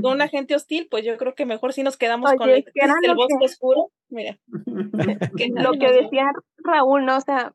con 0.00 0.12
una 0.12 0.28
gente 0.28 0.54
hostil, 0.54 0.86
pues 0.88 1.04
yo 1.04 1.16
creo 1.16 1.34
que 1.34 1.46
mejor 1.46 1.72
si 1.72 1.82
nos 1.82 1.96
quedamos 1.96 2.32
con 2.34 2.48
el, 2.48 2.64
el 2.64 3.14
bosque 3.16 3.44
oscuro, 3.44 3.90
mira. 4.08 4.38
lo 5.66 5.72
que 5.72 5.90
decía 5.90 6.30
Raúl, 6.58 7.04
¿no? 7.04 7.16
O 7.16 7.20
sea, 7.20 7.52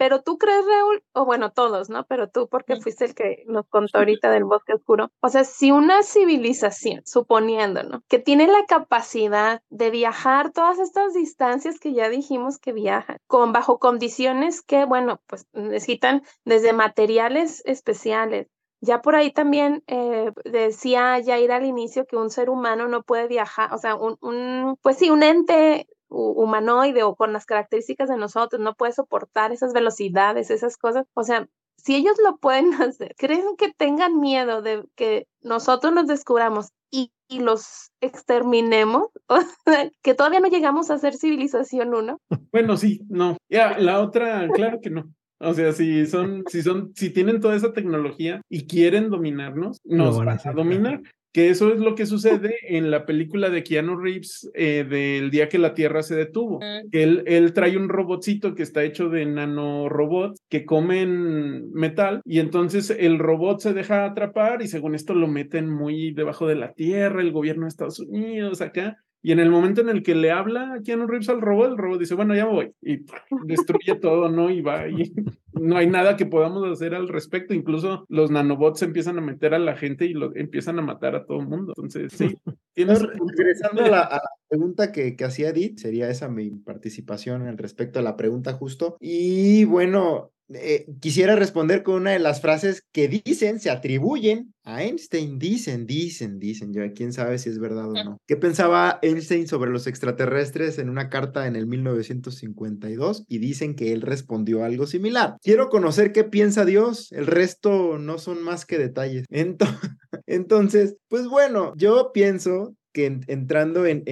pero 0.00 0.22
tú 0.22 0.38
crees, 0.38 0.64
Raúl, 0.64 1.04
o 1.12 1.26
bueno, 1.26 1.52
todos, 1.52 1.90
¿no? 1.90 2.06
Pero 2.06 2.30
tú, 2.30 2.48
porque 2.48 2.80
fuiste 2.80 3.04
el 3.04 3.14
que 3.14 3.44
nos 3.46 3.66
contó 3.68 3.98
ahorita 3.98 4.30
del 4.30 4.44
bosque 4.44 4.72
oscuro. 4.72 5.12
O 5.20 5.28
sea, 5.28 5.44
si 5.44 5.72
una 5.72 6.02
civilización, 6.02 7.02
suponiendo, 7.04 7.82
¿no? 7.82 8.02
Que 8.08 8.18
tiene 8.18 8.46
la 8.46 8.64
capacidad 8.66 9.60
de 9.68 9.90
viajar 9.90 10.52
todas 10.52 10.78
estas 10.78 11.12
distancias 11.12 11.78
que 11.78 11.92
ya 11.92 12.08
dijimos 12.08 12.56
que 12.56 12.72
viajan, 12.72 13.18
con 13.26 13.52
bajo 13.52 13.78
condiciones 13.78 14.62
que, 14.62 14.86
bueno, 14.86 15.20
pues 15.26 15.46
necesitan 15.52 16.22
desde 16.46 16.72
materiales 16.72 17.62
especiales, 17.66 18.46
ya 18.80 19.02
por 19.02 19.16
ahí 19.16 19.30
también 19.30 19.84
eh, 19.86 20.32
decía 20.46 21.20
Jair 21.22 21.52
al 21.52 21.66
inicio 21.66 22.06
que 22.06 22.16
un 22.16 22.30
ser 22.30 22.48
humano 22.48 22.88
no 22.88 23.02
puede 23.02 23.28
viajar, 23.28 23.74
o 23.74 23.76
sea, 23.76 23.96
un, 23.96 24.16
un, 24.22 24.78
pues 24.80 24.96
sí, 24.96 25.10
un 25.10 25.22
ente 25.22 25.88
humanoide 26.10 27.02
o 27.02 27.14
con 27.14 27.32
las 27.32 27.46
características 27.46 28.08
de 28.08 28.16
nosotros, 28.16 28.60
no 28.60 28.74
puede 28.74 28.92
soportar 28.92 29.52
esas 29.52 29.72
velocidades, 29.72 30.50
esas 30.50 30.76
cosas. 30.76 31.06
O 31.14 31.22
sea, 31.22 31.48
si 31.76 31.94
ellos 31.94 32.16
lo 32.22 32.36
pueden 32.36 32.70
hacer, 32.82 33.14
¿creen 33.16 33.56
que 33.56 33.72
tengan 33.72 34.20
miedo 34.20 34.62
de 34.62 34.84
que 34.96 35.26
nosotros 35.42 35.94
los 35.94 36.06
descubramos 36.06 36.70
y, 36.90 37.12
los 37.30 37.92
exterminemos? 38.00 39.08
que 40.02 40.14
todavía 40.14 40.40
no 40.40 40.48
llegamos 40.48 40.90
a 40.90 40.98
ser 40.98 41.14
civilización 41.14 41.94
uno. 41.94 42.20
Bueno, 42.50 42.76
sí, 42.76 43.02
no. 43.08 43.36
Ya, 43.48 43.78
la 43.78 44.00
otra, 44.00 44.48
claro 44.48 44.80
que 44.82 44.90
no. 44.90 45.12
O 45.38 45.54
sea, 45.54 45.72
si 45.72 46.04
son, 46.06 46.44
si 46.48 46.60
son, 46.60 46.92
si 46.94 47.10
tienen 47.10 47.40
toda 47.40 47.56
esa 47.56 47.72
tecnología 47.72 48.42
y 48.50 48.66
quieren 48.66 49.08
dominarnos, 49.08 49.78
nos 49.84 50.18
van 50.18 50.28
a 50.44 50.52
dominar 50.52 51.00
que 51.32 51.50
eso 51.50 51.72
es 51.72 51.78
lo 51.78 51.94
que 51.94 52.06
sucede 52.06 52.56
en 52.62 52.90
la 52.90 53.06
película 53.06 53.50
de 53.50 53.62
Keanu 53.62 53.96
Reeves 53.96 54.50
eh, 54.54 54.84
del 54.88 55.30
día 55.30 55.48
que 55.48 55.58
la 55.58 55.74
Tierra 55.74 56.02
se 56.02 56.16
detuvo. 56.16 56.60
Él, 56.90 57.22
él 57.26 57.52
trae 57.52 57.76
un 57.76 57.88
robotcito 57.88 58.54
que 58.54 58.62
está 58.62 58.82
hecho 58.82 59.08
de 59.08 59.26
nanorobots 59.26 60.40
que 60.48 60.64
comen 60.64 61.70
metal 61.72 62.20
y 62.24 62.40
entonces 62.40 62.90
el 62.90 63.18
robot 63.18 63.60
se 63.60 63.72
deja 63.72 64.04
atrapar 64.04 64.62
y 64.62 64.68
según 64.68 64.94
esto 64.94 65.14
lo 65.14 65.28
meten 65.28 65.70
muy 65.70 66.12
debajo 66.12 66.46
de 66.46 66.56
la 66.56 66.72
Tierra, 66.72 67.22
el 67.22 67.32
gobierno 67.32 67.64
de 67.64 67.68
Estados 67.68 68.00
Unidos 68.00 68.60
acá. 68.60 68.96
Y 69.22 69.32
en 69.32 69.38
el 69.38 69.50
momento 69.50 69.82
en 69.82 69.90
el 69.90 70.02
que 70.02 70.14
le 70.14 70.30
habla 70.30 70.80
Keanu 70.84 71.06
Reeves 71.06 71.28
al 71.28 71.42
robot, 71.42 71.72
el 71.72 71.76
robot 71.76 72.00
dice, 72.00 72.14
bueno, 72.14 72.34
ya 72.34 72.46
voy. 72.46 72.72
Y 72.80 73.04
destruye 73.44 73.94
todo, 73.96 74.30
¿no? 74.30 74.50
Y 74.50 74.62
va 74.62 74.88
y 74.88 75.12
no 75.52 75.76
hay 75.76 75.86
nada 75.86 76.16
que 76.16 76.26
podamos 76.26 76.70
hacer 76.70 76.94
al 76.94 77.08
respecto. 77.08 77.54
Incluso 77.54 78.04
los 78.08 78.30
nanobots 78.30 78.82
empiezan 78.82 79.18
a 79.18 79.22
meter 79.22 79.54
a 79.54 79.58
la 79.58 79.76
gente 79.76 80.06
y 80.06 80.12
lo, 80.12 80.34
empiezan 80.34 80.78
a 80.78 80.82
matar 80.82 81.14
a 81.14 81.24
todo 81.24 81.40
el 81.40 81.48
mundo. 81.48 81.72
Entonces, 81.76 82.12
sí. 82.12 82.36
Regresando 82.76 83.84
a 83.84 83.88
la, 83.88 84.22
pregunta 84.48 84.90
que, 84.90 85.16
que 85.16 85.24
hacía 85.24 85.50
Edith, 85.50 85.78
sería 85.78 86.08
esa 86.08 86.28
mi 86.28 86.50
participación 86.50 87.46
en 87.46 87.58
respecto 87.58 87.98
a 87.98 88.02
la 88.02 88.16
pregunta 88.16 88.54
justo. 88.54 88.96
Y 89.00 89.64
bueno, 89.64 90.32
eh, 90.52 90.86
quisiera 91.00 91.36
responder 91.36 91.84
con 91.84 91.94
una 91.94 92.10
de 92.10 92.18
las 92.18 92.40
frases 92.40 92.82
que 92.92 93.06
dicen, 93.08 93.60
se 93.60 93.70
atribuyen 93.70 94.52
a 94.64 94.82
Einstein. 94.82 95.38
Dicen, 95.38 95.86
dicen, 95.86 96.38
dicen. 96.38 96.72
Ya 96.72 96.92
quién 96.92 97.12
sabe 97.12 97.38
si 97.38 97.50
es 97.50 97.58
verdad 97.58 97.90
o 97.90 98.04
no. 98.04 98.18
¿Qué 98.26 98.36
pensaba 98.36 98.98
Einstein 99.02 99.46
sobre 99.46 99.70
los 99.70 99.86
extraterrestres 99.86 100.78
en 100.78 100.88
una 100.88 101.08
carta 101.08 101.46
en 101.46 101.54
el 101.54 101.66
1952? 101.66 103.24
Y 103.28 103.38
dicen 103.38 103.74
que 103.74 103.92
él 103.92 104.02
respondió 104.02 104.64
algo 104.64 104.86
similar. 104.86 105.36
Quiero 105.42 105.68
conocer 105.68 106.12
qué 106.12 106.24
piensa 106.24 106.64
Dios. 106.64 107.10
El 107.12 107.26
resto 107.26 107.98
no 107.98 108.18
son 108.18 108.42
más 108.42 108.66
que 108.66 108.78
detalles. 108.78 109.24
Entonces, 110.26 110.96
pues 111.08 111.26
bueno, 111.26 111.72
yo 111.76 112.12
pienso 112.12 112.74
que 112.92 113.20
entrando 113.28 113.86
en, 113.86 114.02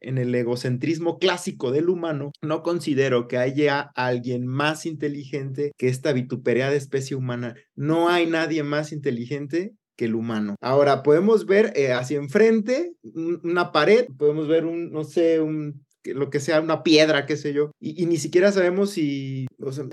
el 0.00 0.34
egocentrismo 0.34 1.18
clásico 1.18 1.70
del 1.70 1.88
humano, 1.88 2.32
no 2.42 2.62
considero 2.62 3.26
que 3.26 3.38
haya 3.38 3.90
alguien 3.94 4.46
más 4.46 4.86
inteligente 4.86 5.72
que 5.76 5.88
esta 5.88 6.12
vituperada 6.12 6.74
especie 6.74 7.16
humana. 7.16 7.54
No 7.74 8.08
hay 8.08 8.26
nadie 8.26 8.62
más 8.62 8.92
inteligente 8.92 9.72
que 9.96 10.04
el 10.04 10.14
humano. 10.14 10.56
Ahora, 10.60 11.02
podemos 11.02 11.46
ver 11.46 11.72
eh, 11.74 11.92
hacia 11.92 12.18
enfrente 12.18 12.92
una 13.02 13.72
pared, 13.72 14.06
podemos 14.16 14.46
ver 14.46 14.64
un, 14.64 14.92
no 14.92 15.04
sé, 15.04 15.40
un 15.40 15.84
lo 16.14 16.30
que 16.30 16.40
sea, 16.40 16.60
una 16.60 16.82
piedra, 16.82 17.26
qué 17.26 17.36
sé 17.36 17.52
yo, 17.52 17.70
y, 17.80 18.06
ni 18.06 18.16
siquiera 18.16 18.52
sabemos 18.52 18.90
si, 18.90 19.46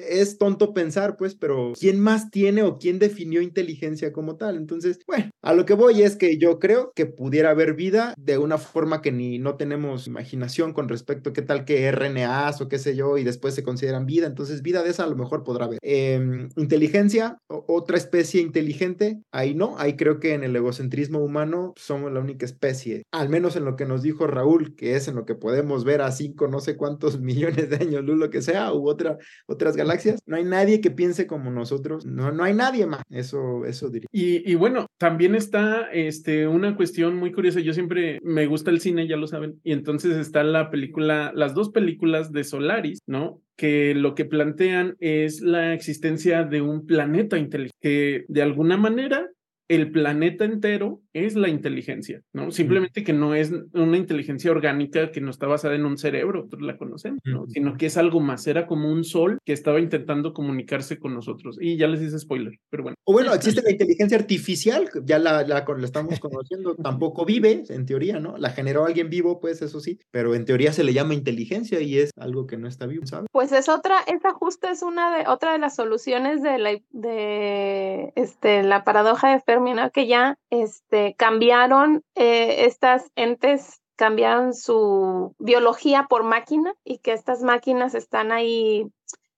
es 0.08 0.38
tonto 0.38 0.74
pensar, 0.74 1.18
pues, 1.18 1.36
pero 1.36 1.74
¿quién 1.80 2.00
más 2.00 2.32
tiene 2.32 2.64
o 2.64 2.78
quién 2.78 3.00
definió 3.00 3.42
inteligencia 3.42 4.12
como 4.12 4.38
tal? 4.38 4.58
Entonces, 4.58 5.00
bueno, 5.08 5.30
a 5.42 5.54
lo 5.54 5.66
que 5.66 5.74
voy 5.74 6.02
es 6.02 6.16
que 6.16 6.38
yo 6.38 6.60
creo 6.60 6.92
que 6.96 7.06
pudiera 7.06 7.52
haber 7.52 7.74
vida 7.74 8.14
de 8.18 8.38
una 8.38 8.58
forma 8.58 9.02
que 9.02 9.12
ni 9.12 9.40
no 9.40 9.56
tenemos 9.56 10.08
imaginación 10.08 10.74
con 10.74 10.90
respecto 10.90 11.30
a 11.30 11.34
qué 11.34 11.42
tal 11.42 11.66
que 11.66 11.92
RNAs 11.92 12.62
o 12.62 12.68
qué 12.68 12.80
sé 12.80 12.96
yo, 12.96 13.18
y 13.18 13.24
después 13.24 13.54
se 13.54 13.64
consideran 13.64 14.06
vida, 14.06 14.28
entonces 14.28 14.62
vida 14.62 14.84
de 14.84 14.92
esa 14.92 15.04
a 15.04 15.08
lo 15.08 15.16
mejor 15.16 15.44
podrá 15.44 15.66
haber. 15.66 15.80
Em, 15.82 16.50
inteligencia, 16.56 17.38
otra 17.48 17.98
especie 17.98 18.42
inteligente, 18.42 19.22
ahí 19.32 19.54
no, 19.54 19.78
ahí 19.78 19.96
creo 19.96 20.20
que 20.20 20.34
en 20.34 20.44
el 20.44 20.56
egocentrismo 20.56 21.20
humano 21.20 21.74
somos 21.76 22.12
la 22.12 22.20
única 22.20 22.46
especie, 22.46 23.04
al 23.12 23.30
menos 23.30 23.56
en 23.56 23.66
lo 23.66 23.76
que 23.76 23.86
nos 23.86 24.02
dijo 24.02 24.28
Raúl, 24.28 24.76
que 24.76 24.96
es 24.96 25.08
en 25.08 25.16
lo 25.16 25.26
que 25.26 25.36
podemos 25.36 25.84
ver 25.84 26.02
a 26.08 26.12
cinco, 26.12 26.48
no 26.48 26.60
sé 26.60 26.76
cuántos 26.76 27.20
millones 27.22 27.70
de 27.70 27.78
años 27.78 28.04
luz, 28.04 28.18
lo 28.18 28.30
que 28.30 28.42
sea, 28.42 28.74
u 28.74 28.88
otra, 28.88 29.18
otras 29.48 29.76
galaxias, 29.76 30.20
no 30.26 30.36
hay 30.36 30.44
nadie 30.44 30.82
que 30.82 30.92
piense 30.92 31.28
como 31.28 31.52
nosotros, 31.52 32.06
no, 32.06 32.32
no 32.32 32.44
hay 32.44 32.54
nadie 32.54 32.86
más, 32.86 33.04
eso, 33.10 33.66
eso 33.66 33.90
diría. 33.90 34.08
Y, 34.12 34.50
y 34.50 34.56
bueno, 34.56 34.88
también 34.98 35.36
está 35.36 35.92
este, 35.92 36.48
una 36.48 36.76
cuestión 36.76 37.16
muy 37.16 37.32
curiosa, 37.32 37.60
yo 37.60 37.74
siempre 37.74 38.20
me 38.24 38.46
gusta 38.48 38.72
el 38.72 38.80
cine, 38.80 39.08
ya 39.08 39.18
lo 39.18 39.28
saben, 39.28 39.60
y 39.64 39.72
entonces 39.72 40.18
está 40.18 40.44
la 40.44 40.70
película, 40.70 41.32
las 41.36 41.54
dos 41.54 41.70
películas 41.70 42.32
de 42.32 42.44
Solaris, 42.44 43.00
¿no? 43.08 43.42
que 43.56 43.96
lo 43.96 44.16
que 44.16 44.26
plantean 44.26 44.96
es 45.00 45.42
la 45.42 45.74
existencia 45.74 46.44
de 46.44 46.62
un 46.62 46.86
planeta 46.86 47.38
inteligente 47.38 47.76
que 47.82 48.26
de 48.28 48.42
alguna 48.42 48.78
manera 48.78 49.30
el 49.68 49.92
planeta 49.92 50.46
entero 50.46 51.02
es 51.14 51.36
la 51.36 51.48
inteligencia, 51.48 52.22
¿no? 52.34 52.52
Simplemente 52.52 53.04
que 53.04 53.14
no 53.14 53.36
es 53.36 53.52
una 53.74 53.98
inteligencia 53.98 54.52
orgánica 54.52 55.12
que 55.12 55.22
no 55.22 55.32
está 55.32 55.48
basada 55.48 55.76
en 55.76 55.86
un 55.86 55.98
cerebro, 55.98 56.40
nosotros 56.40 56.62
la 56.62 56.78
conocemos, 56.78 57.22
¿no? 57.24 57.48
Sino 57.48 57.78
que 57.78 57.88
es 57.88 57.98
algo 57.98 58.20
más, 58.20 58.46
era 58.48 58.68
como 58.68 58.92
un 58.92 59.04
sol 59.04 59.40
que 59.46 59.54
estaba 59.54 59.80
intentando 59.80 60.34
comunicarse 60.34 61.00
con 61.00 61.14
nosotros. 61.14 61.58
Y 61.60 61.78
ya 61.78 61.88
les 61.88 62.02
hice 62.02 62.20
spoiler, 62.20 62.60
pero 62.70 62.84
bueno. 62.84 62.96
O 63.06 63.14
bueno, 63.14 63.34
existe 63.34 63.62
la 63.62 63.72
inteligencia 63.72 64.18
artificial, 64.18 64.90
ya 65.04 65.20
la, 65.20 65.44
la, 65.44 65.66
estamos 65.84 66.20
conociendo, 66.20 66.76
tampoco 66.84 67.26
vive, 67.26 67.64
en 67.70 67.86
teoría, 67.86 68.20
¿no? 68.20 68.38
La 68.38 68.50
generó 68.50 68.86
alguien 68.86 69.10
vivo, 69.10 69.40
pues 69.40 69.62
eso 69.62 69.80
sí, 69.80 70.00
pero 70.12 70.36
en 70.36 70.46
teoría 70.46 70.74
se 70.74 70.84
le 70.84 70.94
llama 70.94 71.14
inteligencia 71.14 71.80
y 71.82 71.98
es 72.00 72.12
algo 72.18 72.46
que 72.46 72.58
no 72.58 72.68
está 72.68 72.86
vivo, 72.86 73.06
¿sabes? 73.06 73.28
Pues 73.32 73.52
es 73.52 73.70
otra, 73.70 74.00
esa 74.08 74.34
justo 74.34 74.68
es 74.68 74.82
una 74.82 75.18
de, 75.18 75.28
otra 75.28 75.54
de 75.54 75.60
las 75.60 75.76
soluciones 75.76 76.42
de 76.42 76.58
la, 76.58 76.78
de, 76.92 78.12
este, 78.16 78.64
la 78.64 78.84
paradoja 78.84 79.32
de 79.32 79.40
Fermi, 79.40 79.55
¿no? 79.60 79.92
Que 79.92 80.08
ya, 80.08 80.38
este, 80.50 81.16
cambiaron 81.18 82.04
eh, 82.16 82.66
estas 82.66 83.12
entes 83.16 83.82
cambiaron 83.96 84.54
su 84.54 85.36
biología 85.40 86.08
por 86.10 86.24
máquina 86.24 86.74
y 86.84 87.00
que 87.00 87.14
estas 87.14 87.42
máquinas 87.42 87.96
están 87.96 88.32
ahí, 88.32 88.88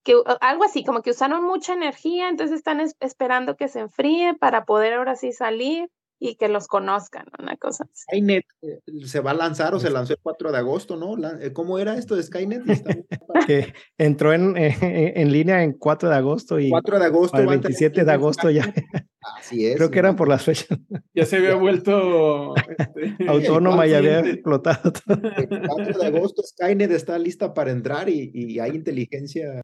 que 0.02 0.14
algo 0.40 0.64
así, 0.64 0.84
como 0.84 1.02
que 1.02 1.10
usaron 1.10 1.44
mucha 1.44 1.74
energía, 1.74 2.28
entonces 2.28 2.58
están 2.58 2.80
esperando 3.00 3.56
que 3.56 3.68
se 3.68 3.80
enfríe 3.80 4.34
para 4.34 4.64
poder 4.64 4.94
ahora 4.94 5.16
sí 5.16 5.32
salir 5.32 5.88
y 6.20 6.34
que 6.34 6.48
los 6.48 6.66
conozcan, 6.66 7.26
una 7.38 7.56
cosa 7.56 7.84
así. 7.84 8.02
Skynet 8.02 8.44
eh, 8.62 8.80
se 9.04 9.20
va 9.20 9.30
a 9.30 9.34
lanzar 9.34 9.74
o 9.74 9.78
se 9.78 9.88
lanzó 9.88 10.14
el 10.14 10.18
4 10.20 10.50
de 10.50 10.58
agosto, 10.58 10.96
¿no? 10.96 11.16
Eh, 11.40 11.52
¿Cómo 11.52 11.78
era 11.78 11.96
esto 11.96 12.16
de 12.16 12.24
Skynet? 12.24 12.62
que 13.46 13.72
entró 13.96 14.32
en, 14.32 14.56
en, 14.56 15.32
línea 15.32 15.62
en 15.62 15.74
4 15.74 16.08
de 16.08 16.16
agosto 16.16 16.58
y 16.58 16.70
4 16.70 16.98
de 16.98 17.04
agosto, 17.04 17.38
el 17.38 17.46
27 17.46 18.04
de 18.04 18.12
agosto 18.12 18.50
ya. 18.50 18.72
Así 19.20 19.66
es. 19.66 19.76
Creo 19.76 19.90
que 19.90 19.98
eran 19.98 20.16
por 20.16 20.28
las 20.28 20.44
fechas. 20.44 20.78
Ya 21.14 21.26
se 21.26 21.36
había 21.36 21.54
vuelto 21.56 22.54
este, 22.56 23.28
autónoma 23.28 23.86
y 23.86 23.94
había 23.94 24.20
explotado. 24.20 24.92
El 25.36 25.66
4 25.66 25.98
de 25.98 26.06
agosto 26.06 26.42
Skynet 26.42 26.90
está 26.90 27.18
lista 27.18 27.52
para 27.52 27.70
entrar 27.70 28.08
y, 28.08 28.30
y 28.32 28.58
hay 28.60 28.70
inteligencia. 28.70 29.60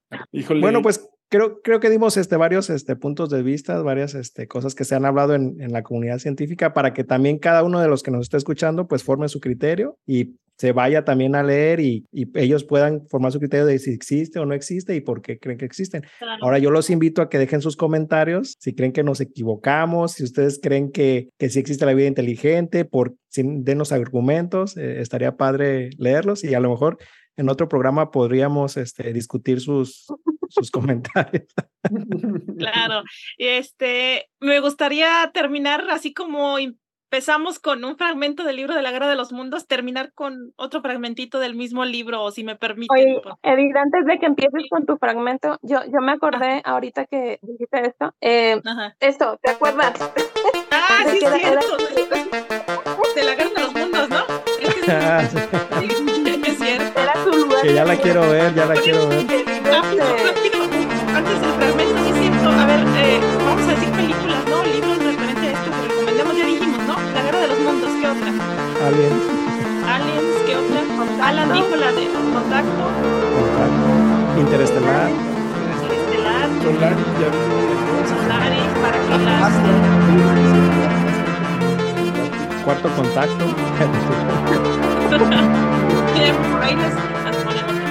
Bueno, 0.60 0.82
pues 0.82 1.08
creo, 1.28 1.60
creo 1.62 1.80
que 1.80 1.90
dimos 1.90 2.16
este, 2.16 2.36
varios 2.36 2.70
este, 2.70 2.96
puntos 2.96 3.30
de 3.30 3.42
vista, 3.42 3.80
varias 3.82 4.14
este, 4.14 4.48
cosas 4.48 4.74
que 4.74 4.84
se 4.84 4.94
han 4.94 5.04
hablado 5.04 5.34
en, 5.34 5.60
en, 5.60 5.72
la 5.72 5.82
comunidad 5.82 6.18
científica 6.18 6.72
para 6.72 6.92
que 6.92 7.04
también 7.04 7.38
cada 7.38 7.62
uno 7.62 7.80
de 7.80 7.88
los 7.88 8.02
que 8.02 8.10
nos 8.10 8.22
está 8.22 8.36
escuchando 8.36 8.86
pues 8.86 9.02
forme 9.02 9.28
su 9.28 9.40
criterio 9.40 9.98
y 10.06 10.36
se 10.56 10.72
vaya 10.72 11.04
también 11.04 11.34
a 11.34 11.42
leer 11.42 11.80
y, 11.80 12.06
y 12.12 12.26
ellos 12.38 12.64
puedan 12.64 13.06
formar 13.08 13.32
su 13.32 13.38
criterio 13.38 13.66
de 13.66 13.78
si 13.78 13.92
existe 13.92 14.38
o 14.38 14.46
no 14.46 14.54
existe 14.54 14.94
y 14.94 15.00
por 15.00 15.22
qué 15.22 15.38
creen 15.38 15.58
que 15.58 15.64
existen. 15.64 16.04
Claro. 16.18 16.44
Ahora 16.44 16.58
yo 16.58 16.70
los 16.70 16.90
invito 16.90 17.22
a 17.22 17.28
que 17.28 17.38
dejen 17.38 17.60
sus 17.60 17.76
comentarios 17.76 18.56
si 18.58 18.74
creen 18.74 18.92
que 18.92 19.02
nos 19.02 19.20
equivocamos, 19.20 20.12
si 20.12 20.24
ustedes 20.24 20.60
creen 20.62 20.92
que, 20.92 21.28
que 21.38 21.50
sí 21.50 21.58
existe 21.58 21.86
la 21.86 21.94
vida 21.94 22.06
inteligente, 22.06 22.84
por, 22.84 23.14
denos 23.36 23.92
argumentos, 23.92 24.76
eh, 24.76 25.00
estaría 25.00 25.36
padre 25.36 25.90
leerlos 25.98 26.44
y 26.44 26.54
a 26.54 26.60
lo 26.60 26.70
mejor 26.70 26.98
en 27.36 27.48
otro 27.48 27.68
programa 27.68 28.10
podríamos 28.10 28.76
este, 28.76 29.12
discutir 29.12 29.60
sus, 29.60 30.06
sus 30.48 30.70
comentarios. 30.70 31.46
Claro, 32.58 33.02
este, 33.36 34.30
me 34.40 34.60
gustaría 34.60 35.30
terminar 35.34 35.84
así 35.90 36.14
como 36.14 36.56
empezamos 37.14 37.60
con 37.60 37.84
un 37.84 37.96
fragmento 37.96 38.42
del 38.42 38.56
libro 38.56 38.74
de 38.74 38.82
la 38.82 38.90
Guerra 38.90 39.06
de 39.06 39.14
los 39.14 39.30
Mundos, 39.30 39.68
terminar 39.68 40.12
con 40.14 40.52
otro 40.56 40.82
fragmentito 40.82 41.38
del 41.38 41.54
mismo 41.54 41.84
libro, 41.84 42.20
o 42.24 42.32
si 42.32 42.42
me 42.42 42.56
permiten. 42.56 42.90
Oye, 42.90 43.22
Edith, 43.44 43.76
antes 43.76 44.04
de 44.04 44.18
que 44.18 44.26
empieces 44.26 44.64
con 44.68 44.84
tu 44.84 44.96
fragmento, 44.96 45.56
yo, 45.62 45.78
yo 45.84 46.00
me 46.00 46.10
acordé 46.10 46.60
ahorita 46.64 47.06
que 47.06 47.38
dijiste 47.42 47.86
esto, 47.86 48.12
eh, 48.20 48.60
esto, 48.98 49.38
¿te 49.40 49.52
acuerdas? 49.52 49.92
Ah, 50.72 51.04
sí, 51.08 51.20
es 51.22 51.32
cierto. 51.34 51.76
De 53.14 53.22
la 53.22 53.34
Guerra 53.36 53.50
de 53.50 53.60
los 53.60 53.74
Mundos, 53.74 54.08
¿no? 54.08 54.16
Ah, 54.88 55.22
Es 55.22 56.58
cierto. 56.58 57.00
Era 57.00 57.12
tu 57.24 57.30
lugar. 57.30 57.62
Que 57.62 57.74
ya 57.74 57.84
la 57.84 57.96
quiero 57.96 58.22
ver, 58.22 58.54
ya 58.54 58.66
la 58.66 58.74
quiero 58.74 59.08
ver. 59.08 59.24
Rápido, 59.64 60.04
rápido. 60.26 60.62
Antes 61.14 61.40
del 61.40 61.50
fragmento, 61.52 62.04
sí 62.04 62.10
es 62.10 62.18
cierto. 62.18 62.48
A 62.50 62.66
ver, 62.66 62.80
eh, 62.98 63.20
vamos 63.44 63.62
a 63.62 63.70
decir 63.70 63.90
películas, 63.92 64.44
¿no? 64.48 64.64
Libros 64.64 64.93
Aliens. 68.84 69.24
Aliens, 69.88 70.36
¿qué 70.44 70.56
otra? 70.56 70.80
Alan 71.26 71.52
dijo 71.54 71.74
la 71.76 71.92
de 71.92 72.06
Contacto. 72.12 72.84
Contacto. 73.34 73.88
Interestelar. 74.40 75.10
Interestelar. 75.10 76.48
Solaris, 76.62 77.06
ya 77.18 77.28
vimos. 77.32 77.64
Solaris, 78.10 78.72
para 78.82 78.98
que 79.00 79.16
las... 79.24 79.52
Cuarto 82.64 82.88
contacto. 82.90 83.44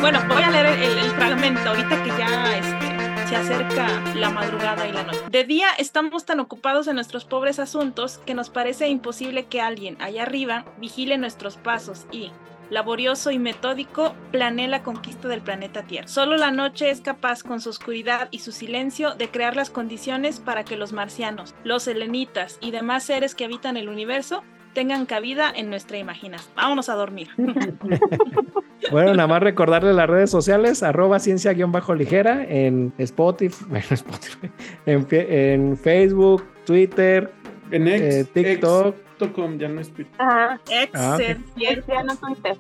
Bueno, 0.02 0.20
voy 0.28 0.44
a 0.44 0.52
leer 0.52 0.66
el, 0.66 0.98
el 0.98 1.12
fragmento 1.12 1.70
ahorita 1.70 2.04
que 2.04 2.10
ya 2.10 2.58
este, 2.58 2.93
se 3.34 3.54
acerca 3.54 4.14
la 4.14 4.30
madrugada 4.30 4.88
y 4.88 4.92
la 4.92 5.06
noche. 5.06 5.20
De 5.32 5.44
día 5.44 5.68
estamos 5.80 6.24
tan 6.24 6.40
ocupados 6.40 6.88
en 6.88 6.96
nuestros 6.96 7.26
pobres 7.26 7.58
asuntos 7.58 8.20
que 8.20 8.36
nos 8.36 8.52
parece 8.52 8.90
imposible 8.90 9.46
que 9.46 9.60
alguien 9.60 10.00
allá 10.00 10.22
arriba 10.22 10.66
vigile 10.78 11.18
nuestros 11.18 11.58
pasos 11.58 12.06
y, 12.12 12.32
laborioso 12.70 13.32
y 13.32 13.40
metódico, 13.40 14.14
planee 14.32 14.68
la 14.68 14.84
conquista 14.84 15.28
del 15.30 15.42
planeta 15.42 15.82
Tierra. 15.82 16.08
Solo 16.08 16.38
la 16.38 16.52
noche 16.52 16.92
es 16.92 17.02
capaz, 17.02 17.42
con 17.42 17.60
su 17.60 17.70
oscuridad 17.70 18.28
y 18.30 18.40
su 18.40 18.52
silencio, 18.52 19.16
de 19.16 19.32
crear 19.32 19.56
las 19.56 19.72
condiciones 19.72 20.40
para 20.40 20.64
que 20.64 20.78
los 20.78 20.94
marcianos, 20.94 21.56
los 21.64 21.88
helenitas 21.88 22.60
y 22.62 22.70
demás 22.70 23.04
seres 23.04 23.34
que 23.34 23.46
habitan 23.46 23.78
el 23.78 23.90
universo 23.90 24.44
tengan 24.74 25.06
cabida 25.06 25.52
en 25.56 25.70
nuestra 25.70 25.98
imaginación. 25.98 26.54
Vámonos 26.56 26.90
a 26.90 26.96
dormir. 26.96 27.30
Bueno, 28.92 29.14
nada 29.14 29.28
más 29.28 29.42
recordarle 29.42 29.94
las 29.94 30.10
redes 30.10 30.30
sociales, 30.30 30.84
arroba 30.84 31.18
ciencia-ligera 31.20 32.44
en 32.44 32.94
Spotify, 32.98 33.64
bueno, 33.70 33.86
Spotify 33.92 34.52
en, 34.86 35.08
en, 35.10 35.78
Facebook, 35.78 36.44
Twitter, 36.66 37.32
en 37.72 37.88
ex, 37.88 38.02
eh, 38.02 38.26
TikTok. 38.34 38.96
Ex 38.96 39.03
ya 39.58 39.68
no 39.68 39.82
es 39.82 39.90
Twitter. 39.92 40.14
Ajá. 40.18 40.60
Excel, 40.70 41.44
ya 41.56 42.04
no 42.04 42.16
Twitter. 42.16 42.58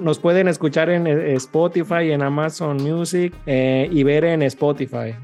Nos 0.00 0.18
pueden 0.18 0.48
escuchar 0.48 0.90
en 0.90 1.06
Spotify, 1.06 2.12
en 2.12 2.22
Amazon 2.22 2.76
Music 2.76 3.34
eh, 3.46 3.88
y 3.90 4.02
ver 4.02 4.24
en 4.24 4.42
Spotify. 4.42 5.14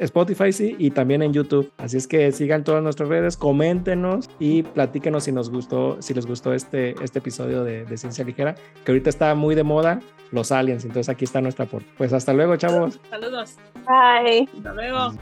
Spotify 0.00 0.52
sí, 0.52 0.76
y 0.78 0.90
también 0.90 1.22
en 1.22 1.32
YouTube. 1.32 1.70
Así 1.78 1.96
es 1.96 2.06
que 2.06 2.32
sigan 2.32 2.64
todas 2.64 2.82
nuestras 2.82 3.08
redes, 3.08 3.36
coméntenos 3.36 4.30
y 4.38 4.62
platíquenos 4.62 5.24
si 5.24 5.32
nos 5.32 5.50
gustó, 5.50 6.00
si 6.00 6.14
les 6.14 6.26
gustó 6.26 6.52
este, 6.52 6.94
este 7.02 7.18
episodio 7.18 7.64
de, 7.64 7.84
de 7.84 7.96
Ciencia 7.96 8.24
Ligera, 8.24 8.54
que 8.84 8.92
ahorita 8.92 9.10
está 9.10 9.34
muy 9.34 9.54
de 9.54 9.62
moda, 9.62 10.00
los 10.30 10.52
aliens. 10.52 10.84
Entonces 10.84 11.08
aquí 11.08 11.24
está 11.24 11.40
nuestra 11.40 11.66
por. 11.66 11.82
Pues 11.96 12.12
hasta 12.12 12.32
luego, 12.32 12.56
chavos. 12.56 13.00
Saludos. 13.10 13.56
Bye. 13.86 14.48
Hasta 14.56 14.72
luego. 14.72 15.12